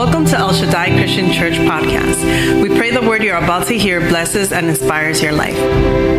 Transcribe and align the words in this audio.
Welcome 0.00 0.24
to 0.28 0.38
El 0.38 0.54
Shaddai 0.54 0.96
Christian 0.96 1.30
Church 1.30 1.56
podcast. 1.56 2.62
We 2.62 2.70
pray 2.74 2.90
the 2.90 3.02
word 3.02 3.22
you're 3.22 3.36
about 3.36 3.66
to 3.66 3.76
hear 3.76 4.00
blesses 4.00 4.50
and 4.50 4.70
inspires 4.70 5.22
your 5.22 5.32
life. 5.32 5.58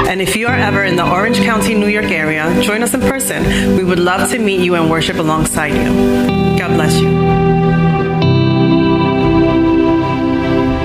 And 0.08 0.22
if 0.22 0.36
you 0.36 0.46
are 0.46 0.56
ever 0.56 0.84
in 0.84 0.96
the 0.96 1.12
Orange 1.12 1.40
County, 1.40 1.74
New 1.74 1.88
York 1.88 2.12
area, 2.12 2.62
join 2.62 2.84
us 2.84 2.94
in 2.94 3.02
person. 3.02 3.76
We 3.76 3.84
would 3.84 3.98
love 3.98 4.30
to 4.30 4.38
meet 4.38 4.60
you 4.60 4.76
and 4.76 4.88
worship 4.88 5.18
alongside 5.18 5.74
you. 5.74 6.60
God 6.60 6.76
bless 6.76 7.02
you. 7.02 7.08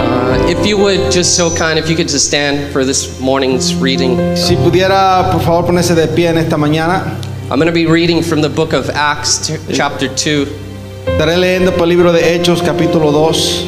Uh, 0.01 0.47
if 0.49 0.67
you 0.67 0.79
would, 0.79 1.13
just 1.13 1.37
so 1.37 1.55
kind, 1.55 1.79
if 1.79 1.91
you 1.91 1.97
could 1.97 2.09
just 2.09 2.27
stand 2.27 2.73
for 2.73 2.83
this 2.87 3.21
morning's 3.21 3.75
reading. 3.75 4.17
Si 4.35 4.57
pudiera, 4.57 5.31
por 5.31 5.43
favor, 5.43 5.65
ponerse 5.65 5.95
de 5.95 6.07
pie 6.17 6.29
en 6.29 6.39
esta 6.39 6.57
mañana. 6.57 7.23
I'm 7.51 7.59
going 7.59 7.67
to 7.67 7.73
be 7.73 7.85
reading 7.85 8.23
from 8.23 8.41
the 8.41 8.49
book 8.49 8.73
of 8.73 8.89
Acts, 8.89 9.49
t- 9.49 9.59
chapter 9.75 10.09
2. 10.09 10.66
Estaré 11.07 11.37
leyendo 11.37 11.73
el 11.83 11.89
libro 11.89 12.13
de 12.13 12.35
Hechos, 12.35 12.63
capítulo 12.63 13.11
2. 13.11 13.65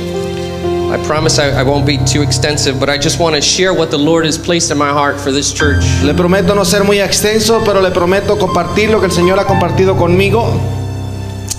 I 0.90 0.96
promise 1.06 1.38
I, 1.38 1.50
I 1.60 1.62
won't 1.62 1.86
be 1.86 1.98
too 1.98 2.22
extensive, 2.22 2.78
but 2.80 2.88
I 2.88 2.96
just 2.98 3.18
want 3.20 3.36
to 3.36 3.42
share 3.42 3.72
what 3.74 3.90
the 3.90 3.98
Lord 3.98 4.24
has 4.24 4.38
placed 4.38 4.70
in 4.70 4.78
my 4.78 4.88
heart 4.90 5.20
for 5.20 5.30
this 5.32 5.52
church. 5.52 5.84
Le 6.02 6.14
prometo 6.14 6.54
no 6.54 6.64
ser 6.64 6.82
muy 6.84 6.98
extenso, 7.00 7.62
pero 7.64 7.80
le 7.80 7.90
prometo 7.90 8.38
compartir 8.38 8.90
lo 8.90 8.98
que 9.00 9.06
el 9.06 9.12
Señor 9.12 9.38
ha 9.38 9.44
compartido 9.44 9.96
conmigo. 9.96 10.44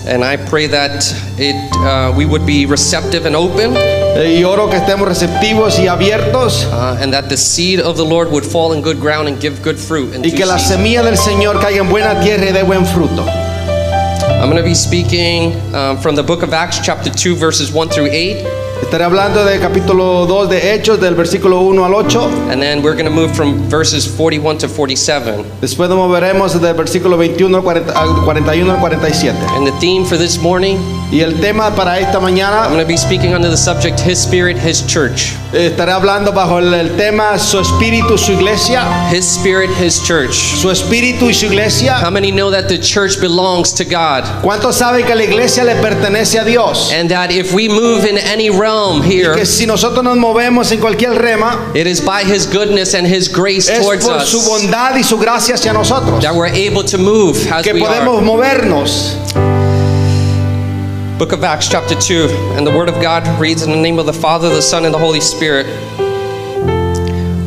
And 0.07 0.23
I 0.23 0.38
pray 0.38 0.68
that 0.68 1.04
it, 1.38 1.55
uh, 1.77 2.12
we 2.16 2.26
would 2.26 2.46
be 2.46 2.66
receptive 2.66 3.26
and 3.27 3.35
open, 3.35 3.76
Eh, 4.16 4.40
Y 4.40 4.43
oro 4.43 4.68
que 4.70 4.77
estemos 4.77 5.07
receptivos 5.07 5.77
y 5.77 5.88
abiertos 5.88 6.66
uh, 6.71 6.98
and 6.99 7.13
that 7.13 7.30
the 7.30 7.38
seed 7.38 7.80
of 7.80 7.96
the 7.96 8.04
Lord 8.04 8.32
would 8.32 8.43
fall 8.43 8.73
in 8.73 8.82
good 8.82 8.99
ground 8.99 9.27
and 9.27 9.40
give 9.40 9.62
good 9.62 9.77
fruit. 9.77 10.09
y 10.26 10.32
que 10.32 10.46
la 10.48 10.57
semilla 10.57 11.04
del 11.04 11.18
Señor 11.18 11.59
caiga 11.62 11.82
en 11.82 11.90
buena 11.90 12.20
tierra 12.20 12.49
y 12.49 12.52
dé 12.52 12.63
buen 12.63 12.85
fruto. 12.88 13.23
I'm 14.39 14.49
going 14.49 14.55
to 14.55 14.63
be 14.63 14.73
speaking 14.73 15.53
um, 15.75 15.98
from 15.98 16.16
the 16.16 16.23
book 16.23 16.43
of 16.43 16.53
Acts, 16.53 16.79
chapter 16.79 17.09
2, 17.09 17.35
verses 17.35 17.73
1 17.73 17.89
through 17.89 18.07
8. 18.09 18.38
Estaré 18.81 19.03
hablando 19.03 19.43
del 19.43 19.59
capítulo 19.59 20.25
2 20.25 20.48
de 20.48 20.59
Hechos, 20.62 20.98
del 20.98 21.13
versículo 21.13 21.59
1 21.68 21.84
al 21.84 21.93
8. 21.93 22.49
And 22.49 22.62
then 22.62 22.81
we're 22.81 22.93
going 22.93 23.04
to 23.04 23.12
move 23.12 23.35
from 23.35 23.70
verses 23.70 24.05
41 24.07 24.59
to 24.59 24.70
47. 24.70 25.43
Después 25.59 25.90
nos 25.90 25.98
moveremos 25.98 26.54
del 26.54 26.73
versículo 26.73 27.18
21 27.18 27.54
al 27.54 27.63
40 27.63 27.91
al 27.91 28.23
41 28.23 28.71
al 28.71 28.79
47. 28.79 29.35
And 29.57 29.68
the 29.68 29.77
theme 29.81 30.05
for 30.05 30.15
this 30.15 30.41
morning, 30.41 30.77
Y 31.12 31.21
el 31.21 31.40
tema 31.41 31.74
para 31.76 31.98
esta 31.99 32.20
I'm 32.20 32.24
mañana, 32.24 32.68
going 32.68 32.79
to 32.79 32.85
be 32.85 32.96
speaking 32.96 33.34
under 33.34 33.49
the 33.49 33.57
subject 33.57 33.99
His 33.99 34.20
Spirit, 34.20 34.57
His 34.57 34.84
Church. 34.85 35.34
estaré 35.52 35.91
hablando 35.91 36.32
bajo 36.32 36.60
el, 36.60 36.96
tema 36.98 37.40
Su 37.40 37.57
Espíritu, 37.60 38.15
Su 38.15 38.34
Iglesia. 38.34 38.84
His 39.12 39.26
Spirit, 39.26 39.71
His 39.71 39.99
Church. 40.04 40.35
Su 40.62 40.70
Espíritu 40.70 41.27
y 41.27 41.34
su 41.34 41.48
Iglesia. 41.48 41.98
How 41.99 42.12
many 42.12 42.30
know 42.32 42.52
that 42.52 42.68
the 42.70 42.77
church 42.77 43.20
belongs 43.20 43.74
to 43.74 43.85
God? 43.85 44.24
¿Cuántos 44.43 44.76
saben 44.76 45.04
que 45.04 45.15
la 45.15 45.24
iglesia 45.24 45.63
le 45.63 45.74
pertenece 45.82 46.40
a 46.40 46.46
Dios? 46.46 46.91
And 46.93 47.10
that 47.10 47.32
if 47.32 47.54
we 47.54 47.68
move 47.68 48.05
in 48.05 48.20
any 48.20 48.52
realm 48.52 49.02
here, 49.02 49.32
y 49.34 49.37
Que 49.40 49.46
si 49.48 49.65
nosotros 49.65 50.04
nos 50.04 50.15
movemos 50.15 50.71
en 50.71 50.80
cualquier 50.80 51.15
rema, 51.20 51.71
it 51.74 51.87
is 51.87 51.99
by 52.02 52.24
His 52.24 52.46
goodness 52.46 52.93
and 52.93 53.07
His 53.07 53.27
grace 53.27 53.68
es 53.68 53.80
towards 53.80 54.05
por 54.05 54.20
su 54.21 54.37
us 54.37 54.48
bondad 54.48 54.96
y 54.96 55.02
su 55.04 55.18
gracia 55.18 55.55
hacia 55.55 55.74
nosotros. 55.74 56.21
that 56.21 56.35
we're 56.35 56.54
able 56.54 56.84
to 56.84 56.99
move 56.99 57.35
as 57.52 57.63
Que 57.63 57.74
we 57.74 57.80
podemos 57.82 58.20
are. 58.20 58.26
movernos. 58.26 59.15
Book 61.20 61.34
of 61.34 61.43
Acts, 61.43 61.67
chapter 61.67 61.95
2. 61.95 62.29
And 62.55 62.65
the 62.65 62.71
Word 62.71 62.87
of 62.87 62.95
God 63.01 63.27
reads 63.41 63.63
in 63.63 63.71
the 63.71 63.75
name 63.75 63.99
of 63.99 64.06
the 64.06 64.13
Father, 64.13 64.47
the 64.47 64.62
Son, 64.62 64.85
and 64.85 64.94
the 64.94 64.97
Holy 64.97 65.19
Spirit. 65.19 65.66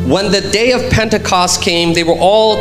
When 0.07 0.31
the 0.31 0.47
day 0.51 0.73
of 0.73 0.91
Pentecost 0.91 1.59
came, 1.63 1.91
they 1.95 2.03
were 2.03 2.15
all 2.19 2.57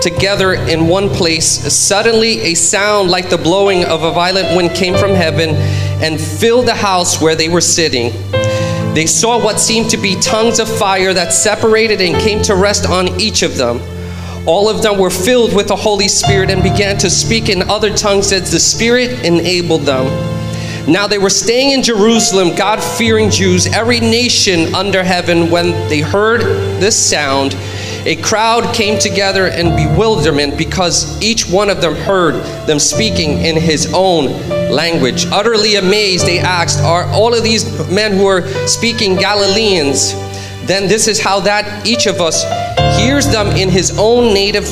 together 0.00 0.54
in 0.54 0.88
one 0.88 1.10
place. 1.10 1.46
Suddenly, 1.46 2.40
a 2.40 2.54
sound 2.54 3.10
like 3.10 3.28
the 3.28 3.36
blowing 3.36 3.84
of 3.84 4.02
a 4.02 4.12
violent 4.12 4.56
wind 4.56 4.70
came 4.70 4.96
from 4.96 5.10
heaven 5.10 5.50
and 6.02 6.18
filled 6.18 6.64
the 6.64 6.74
house 6.74 7.20
where 7.20 7.36
they 7.36 7.50
were 7.50 7.60
sitting. 7.60 8.10
They 8.94 9.04
saw 9.04 9.38
what 9.38 9.60
seemed 9.60 9.90
to 9.90 9.98
be 9.98 10.18
tongues 10.20 10.58
of 10.58 10.70
fire 10.70 11.12
that 11.12 11.34
separated 11.34 12.00
and 12.00 12.18
came 12.18 12.40
to 12.44 12.54
rest 12.54 12.88
on 12.88 13.20
each 13.20 13.42
of 13.42 13.58
them. 13.58 13.78
All 14.46 14.68
of 14.70 14.82
them 14.82 14.98
were 14.98 15.10
filled 15.10 15.54
with 15.54 15.68
the 15.68 15.76
Holy 15.76 16.08
Spirit 16.08 16.50
and 16.50 16.62
began 16.62 16.96
to 16.98 17.10
speak 17.10 17.48
in 17.48 17.62
other 17.62 17.94
tongues 17.94 18.32
as 18.32 18.50
the 18.50 18.58
Spirit 18.58 19.24
enabled 19.24 19.82
them. 19.82 20.06
Now 20.90 21.06
they 21.06 21.18
were 21.18 21.30
staying 21.30 21.72
in 21.72 21.82
Jerusalem, 21.82 22.54
God 22.56 22.82
fearing 22.82 23.30
Jews, 23.30 23.66
every 23.66 24.00
nation 24.00 24.74
under 24.74 25.04
heaven. 25.04 25.50
When 25.50 25.72
they 25.88 26.00
heard 26.00 26.40
this 26.80 26.98
sound, 26.98 27.54
a 28.06 28.16
crowd 28.16 28.74
came 28.74 28.98
together 28.98 29.48
in 29.48 29.76
bewilderment 29.76 30.56
because 30.56 31.20
each 31.22 31.46
one 31.48 31.68
of 31.68 31.82
them 31.82 31.94
heard 31.94 32.34
them 32.66 32.78
speaking 32.78 33.44
in 33.44 33.56
his 33.56 33.92
own 33.92 34.32
language. 34.70 35.26
Utterly 35.26 35.76
amazed, 35.76 36.26
they 36.26 36.38
asked, 36.38 36.80
Are 36.80 37.04
all 37.10 37.34
of 37.34 37.42
these 37.42 37.66
men 37.90 38.12
who 38.12 38.26
are 38.26 38.48
speaking 38.66 39.16
Galileans? 39.16 40.14
Then 40.64 40.88
this 40.88 41.08
is 41.08 41.20
how 41.20 41.40
that 41.40 41.86
each 41.86 42.06
of 42.06 42.20
us 42.20 42.42
hears 43.00 43.28
them 43.28 43.48
in 43.48 43.68
his 43.68 43.98
own 43.98 44.32
native. 44.34 44.64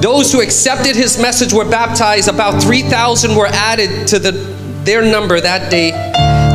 Those 0.00 0.32
who 0.32 0.40
accepted 0.40 0.96
his 0.96 1.18
message 1.18 1.52
were 1.52 1.64
baptized. 1.64 2.28
About 2.28 2.62
3,000 2.62 3.34
were 3.34 3.46
added 3.46 4.08
to 4.08 4.18
the, 4.18 4.32
their 4.84 5.02
number 5.02 5.40
that 5.40 5.70
day. 5.70 5.90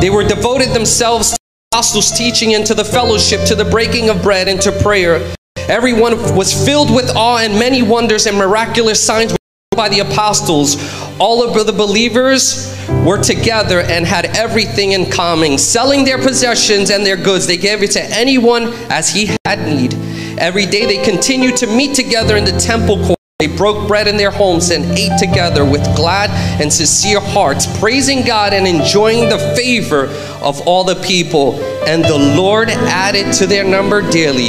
They 0.00 0.10
were 0.10 0.26
devoted 0.26 0.70
themselves 0.70 1.30
to 1.30 1.36
the 1.36 1.76
apostles' 1.76 2.10
teaching 2.16 2.54
and 2.54 2.66
to 2.66 2.74
the 2.74 2.84
fellowship, 2.84 3.46
to 3.46 3.54
the 3.54 3.64
breaking 3.64 4.08
of 4.08 4.22
bread 4.22 4.48
and 4.48 4.60
to 4.62 4.72
prayer. 4.82 5.34
Everyone 5.68 6.16
was 6.34 6.52
filled 6.66 6.92
with 6.92 7.14
awe, 7.14 7.38
and 7.38 7.54
many 7.54 7.82
wonders 7.82 8.26
and 8.26 8.36
miraculous 8.36 9.04
signs 9.04 9.32
were 9.32 9.38
by 9.76 9.88
the 9.88 10.00
apostles. 10.00 10.76
All 11.20 11.42
of 11.42 11.66
the 11.66 11.72
believers 11.72 12.76
were 13.04 13.22
together 13.22 13.80
and 13.80 14.04
had 14.04 14.26
everything 14.36 14.92
in 14.92 15.10
common. 15.10 15.58
Selling 15.58 16.04
their 16.04 16.18
possessions 16.18 16.90
and 16.90 17.06
their 17.06 17.16
goods, 17.16 17.46
they 17.46 17.56
gave 17.56 17.82
it 17.82 17.92
to 17.92 18.02
anyone 18.02 18.72
as 18.90 19.10
he 19.10 19.36
had 19.44 19.60
need. 19.60 19.94
Every 20.40 20.64
day 20.64 20.86
they 20.86 21.04
continued 21.04 21.58
to 21.58 21.66
meet 21.66 21.94
together 21.94 22.34
in 22.38 22.46
the 22.46 22.58
temple 22.58 22.96
court. 23.04 23.18
They 23.40 23.46
broke 23.46 23.86
bread 23.86 24.08
in 24.08 24.16
their 24.16 24.30
homes 24.30 24.70
and 24.70 24.86
ate 24.96 25.18
together 25.18 25.66
with 25.66 25.84
glad 25.94 26.30
and 26.62 26.72
sincere 26.72 27.20
hearts, 27.20 27.66
praising 27.78 28.24
God 28.24 28.54
and 28.54 28.66
enjoying 28.66 29.28
the 29.28 29.38
favor 29.54 30.06
of 30.40 30.66
all 30.66 30.82
the 30.82 30.94
people. 31.02 31.62
And 31.86 32.02
the 32.02 32.16
Lord 32.16 32.70
added 32.70 33.34
to 33.34 33.46
their 33.46 33.64
number 33.64 34.00
daily 34.00 34.48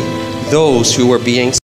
those 0.49 0.95
who 0.95 1.07
were 1.07 1.19
being 1.19 1.51
saved. 1.51 1.59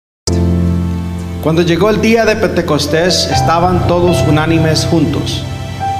Cuando 1.42 1.60
llegó 1.60 1.90
el 1.90 2.00
día 2.00 2.24
de 2.24 2.36
Pentecostés, 2.36 3.26
estaban 3.30 3.86
todos 3.86 4.16
unánimes 4.26 4.86
juntos. 4.86 5.44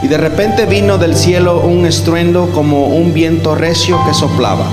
Y 0.02 0.08
de 0.08 0.16
repente 0.16 0.64
vino 0.64 0.96
del 0.96 1.14
cielo 1.14 1.60
un 1.60 1.84
estruendo 1.84 2.50
como 2.54 2.86
un 2.86 3.12
viento 3.12 3.54
recio 3.54 3.98
que 4.06 4.14
soplaba, 4.14 4.66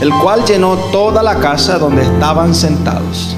el 0.00 0.10
cual 0.22 0.44
llenó 0.44 0.76
toda 0.92 1.22
la 1.22 1.36
casa 1.36 1.78
donde 1.78 2.02
estaban 2.02 2.54
sentados. 2.54 3.36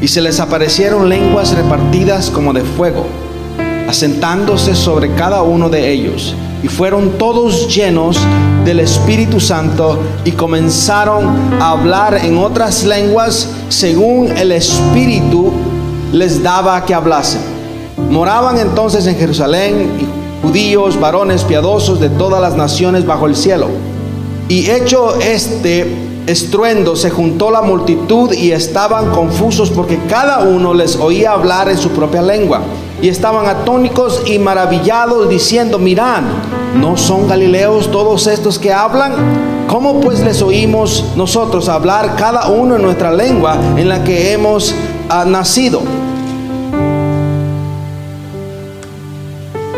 Y 0.00 0.08
se 0.08 0.20
les 0.20 0.40
aparecieron 0.40 1.08
lenguas 1.08 1.54
repartidas 1.54 2.30
como 2.30 2.52
de 2.52 2.62
fuego, 2.62 3.06
asentándose 3.88 4.74
sobre 4.74 5.14
cada 5.14 5.42
uno 5.42 5.68
de 5.68 5.90
ellos. 5.90 6.34
Y 6.62 6.68
fueron 6.68 7.18
todos 7.18 7.72
llenos 7.74 8.18
del 8.64 8.80
Espíritu 8.80 9.38
Santo 9.38 9.98
y 10.24 10.32
comenzaron 10.32 11.24
a 11.60 11.70
hablar 11.70 12.18
en 12.24 12.38
otras 12.38 12.84
lenguas 12.84 13.48
según 13.68 14.36
el 14.36 14.52
Espíritu 14.52 15.52
les 16.12 16.42
daba 16.42 16.84
que 16.84 16.94
hablasen. 16.94 17.40
Moraban 18.10 18.58
entonces 18.58 19.06
en 19.06 19.16
Jerusalén 19.16 19.90
judíos, 20.42 20.98
varones 20.98 21.44
piadosos 21.44 22.00
de 22.00 22.08
todas 22.08 22.40
las 22.40 22.56
naciones 22.56 23.04
bajo 23.06 23.26
el 23.26 23.36
cielo. 23.36 23.68
Y 24.48 24.70
hecho 24.70 25.18
este 25.20 26.08
estruendo, 26.28 26.94
se 26.94 27.08
juntó 27.08 27.50
la 27.50 27.62
multitud 27.62 28.32
y 28.32 28.52
estaban 28.52 29.10
confusos 29.10 29.70
porque 29.70 29.98
cada 30.08 30.40
uno 30.40 30.74
les 30.74 30.96
oía 30.96 31.32
hablar 31.32 31.70
en 31.70 31.78
su 31.78 31.90
propia 31.90 32.20
lengua. 32.20 32.60
Y 33.00 33.08
estaban 33.08 33.46
atónicos 33.46 34.22
y 34.26 34.38
maravillados 34.38 35.28
diciendo, 35.28 35.78
mirad, 35.78 36.22
¿no 36.76 36.96
son 36.96 37.28
galileos 37.28 37.90
todos 37.90 38.26
estos 38.26 38.58
que 38.58 38.72
hablan? 38.72 39.12
¿Cómo 39.68 40.00
pues 40.00 40.20
les 40.20 40.42
oímos 40.42 41.04
nosotros 41.16 41.68
hablar 41.68 42.16
cada 42.16 42.48
uno 42.48 42.76
en 42.76 42.82
nuestra 42.82 43.12
lengua 43.12 43.56
en 43.76 43.88
la 43.88 44.04
que 44.04 44.32
hemos 44.32 44.74
ah, 45.08 45.24
nacido? 45.24 45.82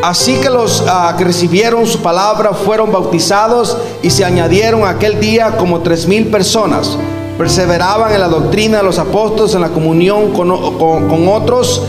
Así 0.03 0.35
que 0.37 0.49
los 0.49 0.83
ah, 0.89 1.15
que 1.19 1.25
recibieron 1.25 1.87
su 1.87 1.99
palabra 2.01 2.53
fueron 2.55 2.91
bautizados 2.91 3.77
y 4.03 4.09
se 4.11 4.25
añadieron 4.25 4.87
aquel 4.87 5.21
día 5.21 5.57
como 5.59 5.81
tres 5.81 6.07
mil 6.07 6.29
personas. 6.29 6.97
Perseveraban 7.37 8.13
en 8.13 8.21
la 8.21 8.29
doctrina 8.29 8.79
de 8.79 8.83
los 8.83 8.99
apóstoles, 8.99 9.55
en 9.55 9.61
la 9.61 9.69
comunión 9.69 10.33
con, 10.33 10.49
con- 10.79 11.09
con 11.09 11.29
otros 11.29 11.83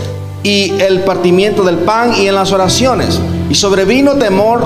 y 0.44 0.72
el 0.82 1.02
partimiento 1.02 1.64
del 1.64 1.78
pan 1.78 2.14
y 2.18 2.28
en 2.28 2.36
las 2.36 2.52
oraciones. 2.52 3.20
Y 3.50 3.56
sobrevino 3.56 4.14
temor 4.16 4.62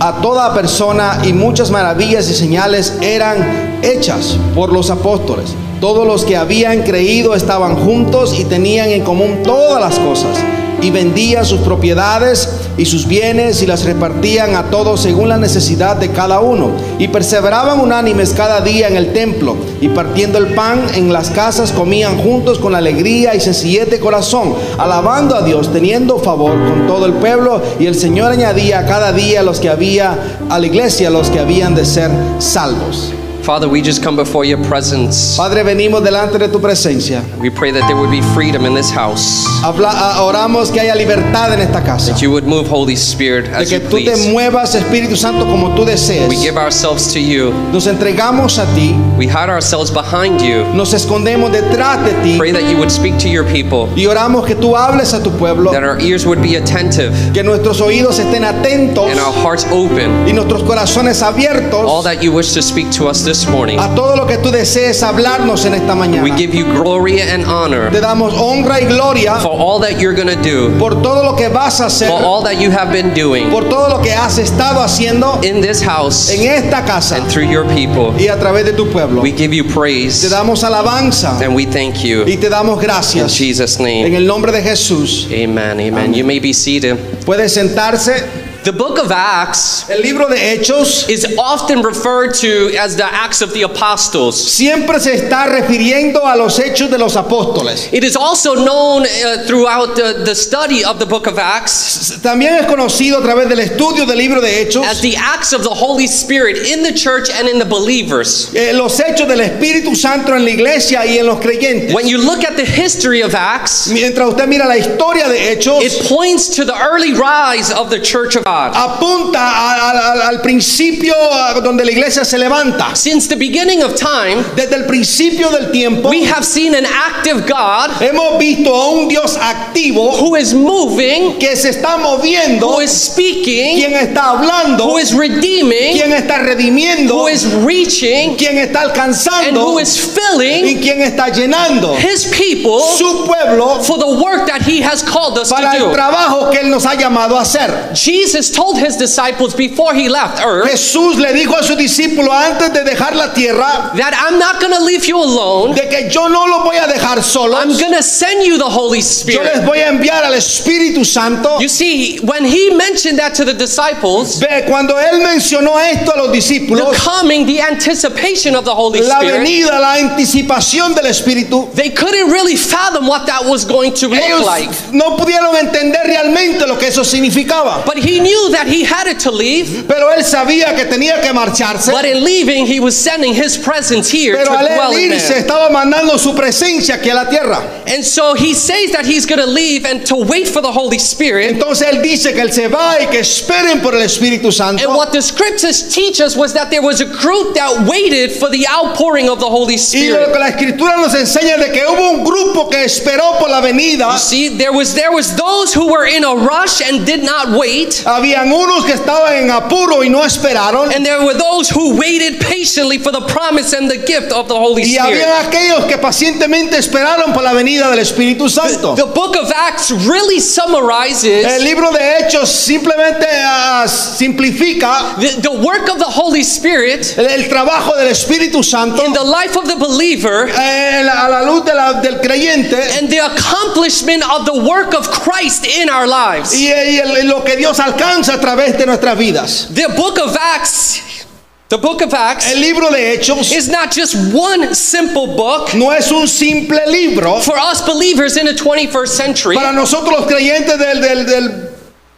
a 0.00 0.20
toda 0.22 0.54
persona 0.54 1.18
y 1.24 1.32
muchas 1.34 1.70
maravillas 1.70 2.30
y 2.30 2.34
señales 2.34 2.96
eran 3.02 3.78
hechas 3.82 4.36
por 4.54 4.72
los 4.72 4.90
apóstoles. 4.90 5.50
Todos 5.80 6.06
los 6.06 6.24
que 6.24 6.36
habían 6.36 6.82
creído 6.82 7.34
estaban 7.34 7.76
juntos 7.76 8.38
y 8.38 8.44
tenían 8.44 8.88
en 8.88 9.02
común 9.04 9.40
todas 9.44 9.80
las 9.80 9.98
cosas 9.98 10.36
y 10.80 10.90
vendían 10.90 11.44
sus 11.44 11.60
propiedades 11.60 12.48
y 12.76 12.84
sus 12.84 13.06
bienes 13.06 13.62
y 13.62 13.66
las 13.66 13.84
repartían 13.84 14.54
a 14.54 14.70
todos 14.70 15.00
según 15.00 15.28
la 15.28 15.36
necesidad 15.36 15.96
de 15.96 16.10
cada 16.10 16.40
uno. 16.40 16.70
Y 16.98 17.08
perseveraban 17.08 17.80
unánimes 17.80 18.30
cada 18.30 18.60
día 18.60 18.88
en 18.88 18.96
el 18.96 19.12
templo 19.12 19.56
y 19.80 19.88
partiendo 19.88 20.38
el 20.38 20.54
pan 20.54 20.82
en 20.94 21.12
las 21.12 21.30
casas 21.30 21.72
comían 21.72 22.18
juntos 22.18 22.58
con 22.58 22.74
alegría 22.74 23.34
y 23.34 23.40
sencillez 23.40 23.90
de 23.90 24.00
corazón, 24.00 24.54
alabando 24.78 25.34
a 25.34 25.42
Dios, 25.42 25.72
teniendo 25.72 26.18
favor 26.18 26.52
con 26.52 26.86
todo 26.86 27.06
el 27.06 27.14
pueblo. 27.14 27.60
Y 27.78 27.86
el 27.86 27.94
Señor 27.94 28.32
añadía 28.32 28.86
cada 28.86 29.12
día 29.12 29.40
a 29.40 29.42
los 29.42 29.60
que 29.60 29.68
había 29.68 30.38
a 30.48 30.58
la 30.58 30.66
iglesia, 30.66 31.10
los 31.10 31.30
que 31.30 31.40
habían 31.40 31.74
de 31.74 31.84
ser 31.84 32.10
salvos. 32.38 33.12
Father, 33.48 33.66
we 33.66 33.80
just 33.80 34.02
come 34.04 34.14
before 34.14 34.44
your 34.44 34.58
presence. 34.64 35.34
Padre, 35.38 35.62
venimos 35.64 36.04
delante 36.04 36.38
de 36.38 36.48
tu 36.48 36.58
presencia. 36.60 37.22
We 37.40 37.48
pray 37.48 37.70
that 37.70 37.86
there 37.88 37.96
would 37.96 38.10
be 38.10 38.20
freedom 38.34 38.66
in 38.66 38.74
this 38.74 38.90
house. 38.90 39.46
Habla- 39.62 39.88
ah, 39.90 40.22
oramos 40.22 40.70
que 40.70 40.78
haya 40.82 40.94
libertad 40.94 41.54
en 41.54 41.60
esta 41.60 41.80
casa. 41.82 42.12
That 42.12 42.20
you 42.20 42.30
would 42.30 42.44
move, 42.44 42.68
Holy 42.68 42.94
Spirit, 42.94 43.46
De 43.46 43.56
as 43.56 43.70
que 43.70 43.78
you 43.80 43.88
tú 43.88 44.04
te 44.04 44.16
muevas, 44.30 44.74
Espíritu 44.74 45.16
Santo, 45.16 45.46
como 45.46 45.74
tú 45.74 45.86
desees. 45.86 46.28
We 46.28 46.36
give 46.36 46.58
ourselves 46.58 47.10
to 47.14 47.18
you. 47.20 47.50
Nos 47.72 47.86
entregamos 47.86 48.58
a 48.58 48.66
ti, 48.74 48.94
We 49.16 49.26
hide 49.26 49.48
ourselves 49.48 49.90
behind 49.90 50.42
you. 50.42 50.64
nos 50.74 50.92
escondemos 50.92 51.50
detrás 51.50 52.04
de 52.04 52.12
ti 52.22 52.36
Pray 52.36 52.52
that 52.52 52.68
you 52.70 52.76
would 52.76 52.90
speak 52.90 53.16
to 53.16 53.28
your 53.30 53.44
people. 53.44 53.88
y 53.96 54.04
oramos 54.04 54.44
que 54.46 54.56
tú 54.56 54.76
hables 54.76 55.14
a 55.14 55.22
tu 55.22 55.30
pueblo, 55.30 55.72
That 55.72 55.84
our 55.84 55.98
ears 56.00 56.26
would 56.26 56.42
be 56.42 56.56
attentive 56.56 57.14
que 57.32 57.42
nuestros 57.42 57.80
oídos 57.80 58.18
estén 58.18 58.44
atentos 58.44 59.10
and 59.10 59.18
our 59.18 59.32
hearts 59.32 59.64
open. 59.72 60.26
y 60.28 60.32
nuestros 60.34 60.62
corazones 60.64 61.22
abiertos. 61.22 61.86
All 61.88 62.02
that 62.02 62.22
you 62.22 62.30
wish 62.30 62.52
to 62.52 62.60
speak 62.60 62.90
to 62.90 63.08
us 63.08 63.24
this 63.24 63.37
morning. 63.46 63.78
a 63.78 63.94
todo 63.94 64.16
lo 64.16 64.26
que 64.26 64.38
tú 64.38 64.50
desees 64.50 65.02
hablarnos 65.02 65.64
en 65.64 65.74
esta 65.74 65.92
We 65.94 65.98
mañana. 65.98 66.36
give 66.36 66.54
you 66.56 66.64
glory 66.66 67.20
and 67.20 67.44
honor 67.46 67.90
Te 67.90 68.00
damos 68.00 68.34
honra 68.34 68.80
y 68.80 68.86
gloria 68.86 69.36
for 69.36 69.52
all 69.58 69.80
that 69.80 70.00
you're 70.00 70.14
going 70.14 70.28
to 70.28 70.42
do, 70.42 70.76
por 70.78 71.02
todo 71.02 71.22
lo 71.22 71.36
que 71.36 71.48
vas 71.48 71.80
a 71.80 71.86
hacer, 71.86 72.08
for 72.08 72.22
all 72.22 72.42
that 72.44 72.60
you 72.60 72.70
have 72.70 72.90
been 72.92 73.12
doing 73.14 73.50
por 73.50 73.64
todo 73.68 73.88
lo 73.88 74.02
que 74.02 74.12
has 74.12 74.38
estado 74.38 74.80
haciendo 74.80 75.38
in 75.42 75.60
this 75.60 75.82
house 75.82 76.30
en 76.30 76.42
esta 76.50 76.84
casa 76.84 77.16
and 77.16 77.28
through 77.30 77.46
your 77.48 77.64
people. 77.74 78.12
y 78.18 78.28
a 78.28 78.38
través 78.38 78.64
de 78.64 78.72
tu 78.72 78.86
pueblo. 78.90 79.20
We 79.22 79.32
give 79.32 79.54
you 79.54 79.64
Te 79.64 79.72
praise 79.74 80.28
damos 80.30 80.64
alabanza 80.64 81.38
and 81.42 81.54
we 81.54 81.66
thank 81.66 82.02
you. 82.02 82.24
y 82.26 82.36
te 82.36 82.48
damos 82.48 82.78
In 82.78 82.82
gracias 82.88 83.36
Jesus' 83.36 83.78
en 83.78 83.84
name. 83.84 84.16
el 84.16 84.26
nombre 84.26 84.50
de 84.52 84.62
Jesús. 84.62 85.26
Amen. 85.30 85.78
Amen. 85.80 86.14
You 86.14 86.24
may 86.24 86.38
be 86.40 86.52
seated. 86.54 86.96
Puede 87.24 87.48
sentarse. 87.48 88.47
The 88.64 88.72
book 88.72 88.98
of 88.98 89.10
Acts 89.12 89.88
El 89.88 90.02
libro 90.02 90.28
de 90.28 90.36
Hechos 90.36 91.08
is 91.08 91.24
often 91.38 91.80
referred 91.80 92.34
to 92.34 92.74
as 92.76 92.96
the 92.96 93.06
Acts 93.06 93.40
of 93.40 93.54
the 93.54 93.62
Apostles. 93.62 94.36
siempre 94.36 94.98
se 95.00 95.14
está 95.14 95.46
refiriendo 95.46 96.26
a 96.26 96.36
los 96.36 96.58
hechos 96.58 96.90
de 96.90 96.98
los 96.98 97.14
apóstoles. 97.16 97.88
It 97.92 98.04
is 98.04 98.14
also 98.16 98.54
known 98.54 99.02
uh, 99.04 99.44
throughout 99.46 99.94
the, 99.96 100.22
the 100.24 100.34
study 100.34 100.84
of 100.84 100.98
the 100.98 101.06
book 101.06 101.26
of 101.26 101.38
Acts 101.38 102.18
También 102.20 102.54
es 102.58 102.66
conocido 102.66 103.18
a 103.18 103.22
través 103.22 103.48
del 103.48 103.60
estudio 103.60 104.04
del 104.06 104.18
libro 104.18 104.40
de 104.40 104.48
Hechos 104.48 104.84
as 104.84 105.00
the 105.00 105.16
acts 105.16 105.52
of 105.52 105.62
the 105.62 105.70
Holy 105.74 106.06
Spirit 106.06 106.58
in 106.68 106.82
the 106.82 106.92
church 106.92 107.30
and 107.30 107.48
in 107.48 107.58
the 107.58 107.64
believers. 107.64 108.52
eh, 108.54 108.72
los 108.74 108.98
hechos 109.00 109.28
del 109.28 109.40
Espíritu 109.40 109.96
Santo 109.96 110.34
en 110.34 110.44
la 110.44 110.50
iglesia 110.50 111.06
y 111.06 111.16
en 111.18 111.26
los 111.26 111.38
creyentes. 111.38 111.94
When 111.94 112.06
you 112.06 112.18
look 112.18 112.44
at 112.44 112.56
the 112.56 112.66
history 112.66 113.22
of 113.22 113.34
Acts, 113.34 113.88
Mientras 113.88 114.28
usted 114.30 114.46
mira 114.46 114.66
la 114.66 114.76
historia 114.76 115.28
de 115.28 115.38
Hechos, 115.38 115.80
it 115.82 116.06
points 116.08 116.48
to 116.56 116.64
the 116.64 116.74
early 116.76 117.12
rise 117.14 117.72
of 117.72 117.88
the 117.88 117.98
church 118.00 118.36
of 118.36 118.44
God. 118.44 118.57
Apunta 118.66 119.88
al- 119.90 120.22
al 120.22 120.40
principio 120.40 121.14
donde 121.62 121.84
la 121.84 121.90
iglesia 121.92 122.24
se 122.24 122.38
levanta. 122.38 122.94
Since 122.94 123.28
the 123.28 123.36
beginning 123.36 123.82
of 123.82 123.94
time, 123.94 124.42
Desde 124.56 124.74
el 124.76 124.84
principio 124.86 125.50
del 125.50 125.70
tiempo 125.70 126.08
we 126.10 126.24
have 126.24 126.44
seen 126.44 126.74
an 126.74 126.84
active 126.86 127.42
God 127.46 127.90
hemos 128.00 128.38
visto 128.38 128.74
a 128.74 128.88
un 128.90 129.08
Dios 129.08 129.36
activo 129.36 130.18
who 130.20 130.36
is 130.36 130.54
moving, 130.54 131.38
que 131.38 131.56
se 131.56 131.70
está 131.70 131.96
moviendo, 131.96 132.68
who 132.74 132.80
is 132.80 132.90
speaking, 132.90 133.76
quien 133.76 133.94
está 133.94 134.30
hablando, 134.30 134.86
who 134.86 134.98
is 134.98 135.12
redeeming, 135.14 135.94
quien 135.96 136.12
está 136.12 136.38
redimiendo, 136.38 137.14
who 137.16 137.28
is 137.28 137.44
reaching, 137.64 138.36
quien 138.36 138.58
está 138.58 138.80
and 138.82 138.90
alcanzando 138.90 139.64
who 139.66 139.78
is 139.78 139.96
y 139.96 140.10
filling 140.20 140.80
quien 140.80 141.00
está 141.02 141.28
llenando 141.28 141.96
his 141.96 142.26
people 142.26 142.80
su 142.96 143.24
pueblo 143.24 143.82
for 143.82 143.98
the 143.98 144.06
work 144.06 144.46
that 144.46 144.62
he 144.62 144.80
has 144.82 145.02
called 145.02 145.38
us 145.38 145.48
to 145.48 145.54
para 145.54 145.76
el 145.76 145.84
do. 145.88 145.92
trabajo 145.92 146.50
que 146.50 146.58
él 146.60 146.70
nos 146.70 146.84
ha 146.86 146.94
llamado 146.94 147.36
a 147.38 147.42
hacer. 147.42 147.90
Jesus 147.94 148.37
told 148.50 148.78
his 148.78 148.96
disciples 148.96 149.54
before 149.54 149.94
he 149.94 150.08
left 150.08 150.40
earth 150.44 150.70
Jesús 150.70 151.16
le 151.16 151.32
dijo 151.32 151.56
a 151.56 151.62
sus 151.62 151.76
discípulos 151.76 152.32
antes 152.32 152.72
de 152.72 152.84
dejar 152.84 153.14
la 153.14 153.32
tierra 153.34 153.92
that 153.96 154.14
I'm 154.14 154.38
not 154.38 154.60
going 154.60 154.72
to 154.72 154.82
leave 154.84 155.04
you 155.06 155.18
alone. 155.18 155.74
de 155.74 155.88
que 155.88 156.08
yo 156.10 156.28
no 156.28 156.46
los 156.46 156.62
voy 156.62 156.76
a 156.76 156.86
dejar 156.86 157.18
I'm 157.18 157.68
going 157.68 157.94
to 157.94 158.02
send 158.02 158.44
you 158.44 158.58
the 158.58 158.68
Holy 158.68 159.00
Spirit. 159.00 159.38
Yo 159.38 159.42
les 159.42 159.64
voy 159.64 159.78
a 159.78 159.88
enviar 159.88 160.24
al 160.24 160.34
Espíritu 160.34 161.04
Santo. 161.04 161.58
You 161.60 161.68
see, 161.68 162.18
when 162.18 162.44
he 162.44 162.70
mentioned 162.74 163.18
that 163.18 163.34
to 163.36 163.44
the 163.44 163.54
disciples, 163.54 164.38
Ve, 164.38 164.64
cuando 164.66 164.94
él 164.98 165.20
mencionó 165.22 165.78
esto 165.78 166.12
a 166.14 166.18
los 166.18 166.28
the 166.28 166.38
discípulos, 166.38 166.94
coming, 166.96 167.46
the 167.46 167.60
anticipation 167.60 168.54
of 168.54 168.64
the 168.64 168.74
Holy 168.74 169.00
la 169.00 169.18
Spirit, 169.18 169.40
venida, 169.40 169.80
la 169.80 169.94
anticipación 169.94 170.94
del 170.94 171.06
Espíritu, 171.06 171.72
they 171.74 171.90
couldn't 171.90 172.30
really 172.30 172.56
fathom 172.56 173.06
what 173.06 173.26
that 173.26 173.44
was 173.44 173.64
going 173.64 173.92
to 173.92 174.08
look 174.08 174.18
ellos 174.18 174.44
like. 174.44 174.70
no 174.92 175.16
pudieron 175.16 175.56
entender 175.56 176.00
realmente 176.04 176.66
lo 176.66 176.76
que 176.76 176.88
eso 176.88 177.02
significaba. 177.02 177.84
But 177.84 177.98
he 177.98 178.20
knew 178.28 178.50
that 178.52 178.66
he 178.66 178.84
had 178.84 179.06
it 179.06 179.20
to 179.20 179.30
leave. 179.30 179.86
Pero 179.88 180.12
él 180.12 180.24
sabía 180.24 180.76
que 180.76 180.84
tenía 180.84 181.20
que 181.22 181.32
marcharse. 181.32 181.90
But 181.90 182.04
in 182.04 182.22
leaving, 182.22 182.66
he 182.66 182.80
was 182.80 182.96
sending 182.96 183.32
his 183.34 183.56
presence 183.56 184.10
here 184.10 184.36
to 184.36 184.44
Pero 184.44 184.56
al 184.56 184.66
dwell 184.66 184.92
in 184.92 185.12
irse 185.12 185.30
man. 185.30 185.42
estaba 185.42 185.70
mandando 185.70 186.18
su 186.18 186.34
presencia 186.34 186.96
aquí 186.96 187.10
a 187.10 187.14
la 187.14 187.24
tierra. 187.24 187.58
And 187.86 188.04
so 188.04 188.34
he 188.34 188.54
says 188.54 188.92
that 188.92 189.06
he's 189.06 189.26
going 189.26 189.40
to 189.40 189.46
leave 189.46 189.86
and 189.86 190.04
to 190.06 190.16
wait 190.16 190.48
for 190.48 190.60
the 190.60 190.70
Holy 190.72 190.98
Spirit. 190.98 191.54
Entonces 191.54 191.88
él 191.88 192.02
dice 192.02 192.32
que 192.34 192.42
él 192.42 192.52
se 192.52 192.68
va 192.68 192.96
y 193.00 193.06
que 193.06 193.20
esperen 193.20 193.80
por 193.82 193.94
el 193.94 194.02
Espíritu 194.02 194.52
Santo. 194.52 194.82
And 194.84 194.94
what 194.94 195.12
the 195.12 195.22
scriptures 195.22 195.94
teach 195.94 196.20
us 196.20 196.36
was 196.36 196.52
that 196.54 196.70
there 196.70 196.82
was 196.82 197.00
a 197.00 197.06
group 197.06 197.54
that 197.54 197.86
waited 197.88 198.32
for 198.32 198.50
the 198.50 198.66
outpouring 198.68 199.28
of 199.28 199.40
the 199.40 199.48
Holy 199.48 199.76
Spirit. 199.76 200.20
Y 200.20 200.26
lo 200.26 200.32
que 200.32 200.38
la 200.38 200.48
escritura 200.48 200.96
nos 200.98 201.14
enseña 201.14 201.56
de 201.58 201.72
que 201.72 201.82
hubo 201.86 202.10
un 202.10 202.24
grupo 202.24 202.68
que 202.68 202.84
esperó 202.84 203.38
por 203.38 203.48
la 203.48 203.60
venida. 203.60 204.12
You 204.12 204.18
See, 204.18 204.48
there 204.58 204.72
was 204.72 204.94
there 204.94 205.12
was 205.12 205.34
those 205.36 205.72
who 205.72 205.90
were 205.90 206.06
in 206.06 206.24
a 206.24 206.34
rush 206.34 206.80
and 206.82 207.06
did 207.06 207.22
not 207.24 207.58
wait, 207.58 208.02
ah, 208.06 208.17
Habían 208.18 208.50
unos 208.52 208.84
que 208.84 208.92
estaban 208.92 209.34
en 209.44 209.50
apuro 209.50 210.02
y 210.04 210.08
no 210.10 210.24
esperaron. 210.24 210.92
and 210.94 211.04
there 211.04 211.20
were 211.24 211.34
those 211.34 211.68
who 211.70 211.96
waited 211.96 212.40
patiently 212.40 212.98
for 212.98 213.10
the 213.12 213.20
promise 213.22 213.72
and 213.76 213.88
the 213.90 213.98
gift 213.98 214.32
of 214.32 214.48
the 214.48 214.54
Holy 214.54 214.82
Y 214.82 214.96
Spirit. 214.96 215.22
habían 215.22 215.46
aquellos 215.46 215.84
que 215.86 215.98
pacientemente 215.98 216.76
esperaron 216.78 217.32
por 217.32 217.42
la 217.42 217.52
venida 217.52 217.88
del 217.90 218.00
Espíritu 218.00 218.48
Santo. 218.48 218.94
The 218.96 219.04
book 219.06 219.36
of 219.36 219.50
Acts 219.54 219.90
really 219.90 220.36
El 220.36 220.42
summarizes 220.42 221.62
libro 221.62 221.90
de 221.92 222.18
Hechos 222.18 222.48
simplemente 222.50 223.26
ah, 223.44 223.86
simplifica 224.32 225.14
the, 225.18 225.40
the 225.42 225.50
work 225.50 225.88
of 225.88 225.98
the 225.98 226.04
Holy 226.10 226.42
Spirit 226.42 227.14
el, 227.18 227.26
el 227.26 227.48
trabajo 227.48 227.94
del 227.96 228.08
Espíritu 228.08 228.62
Santo 228.62 229.04
in 229.04 229.12
the 229.12 229.22
life 229.24 229.56
of 229.56 229.66
the 229.68 229.76
believer 229.76 230.48
a 230.50 231.02
la 231.28 231.42
luz 231.42 231.64
de 231.64 231.74
la- 231.74 232.00
del 232.00 232.20
creyente 232.20 232.76
and 232.98 233.08
the 233.10 233.18
accomplishment 233.20 234.22
of 234.30 234.44
the 234.44 234.52
work 234.54 234.94
of 234.94 235.08
Christ 235.10 235.66
in 235.66 235.88
our 235.88 236.06
lives. 236.06 236.52
y, 236.54 236.66
y 236.68 236.98
el- 237.00 237.26
lo 237.28 237.42
que 237.44 237.56
Dios 237.56 237.78
alcanza 237.80 238.07
a 238.08 238.38
través 238.40 238.76
de 238.76 238.86
nuestras 238.86 239.16
vidas. 239.18 239.68
The 239.74 239.88
book 239.94 240.18
of 240.18 240.34
Acts, 240.36 241.26
the 241.68 241.76
book 241.76 242.00
of 242.00 242.14
Acts 242.14 242.50
El 242.50 242.60
libro 242.60 242.90
de 242.90 242.96
Hechos 242.96 243.52
is 243.52 243.68
not 243.68 243.92
just 243.92 244.14
one 244.34 244.74
simple 244.74 245.36
book 245.36 245.74
no 245.74 245.90
es 245.90 246.10
un 246.10 246.26
simple 246.26 246.78
libro. 246.86 247.38
for 247.40 247.56
us 247.58 247.82
believers 247.82 248.36
in 248.36 248.46
the 248.46 248.54
21st 248.54 249.08
century. 249.08 249.56
Para 249.56 249.72
nosotros 249.72 250.10
los 250.10 250.26
creyentes 250.26 250.78
del, 250.78 251.00
del, 251.00 251.26
del, 251.26 251.68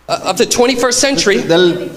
uh, 0.09 0.31
of 0.31 0.39
the 0.39 0.47
21st 0.47 0.95
century, 0.95 1.43
del 1.43 1.91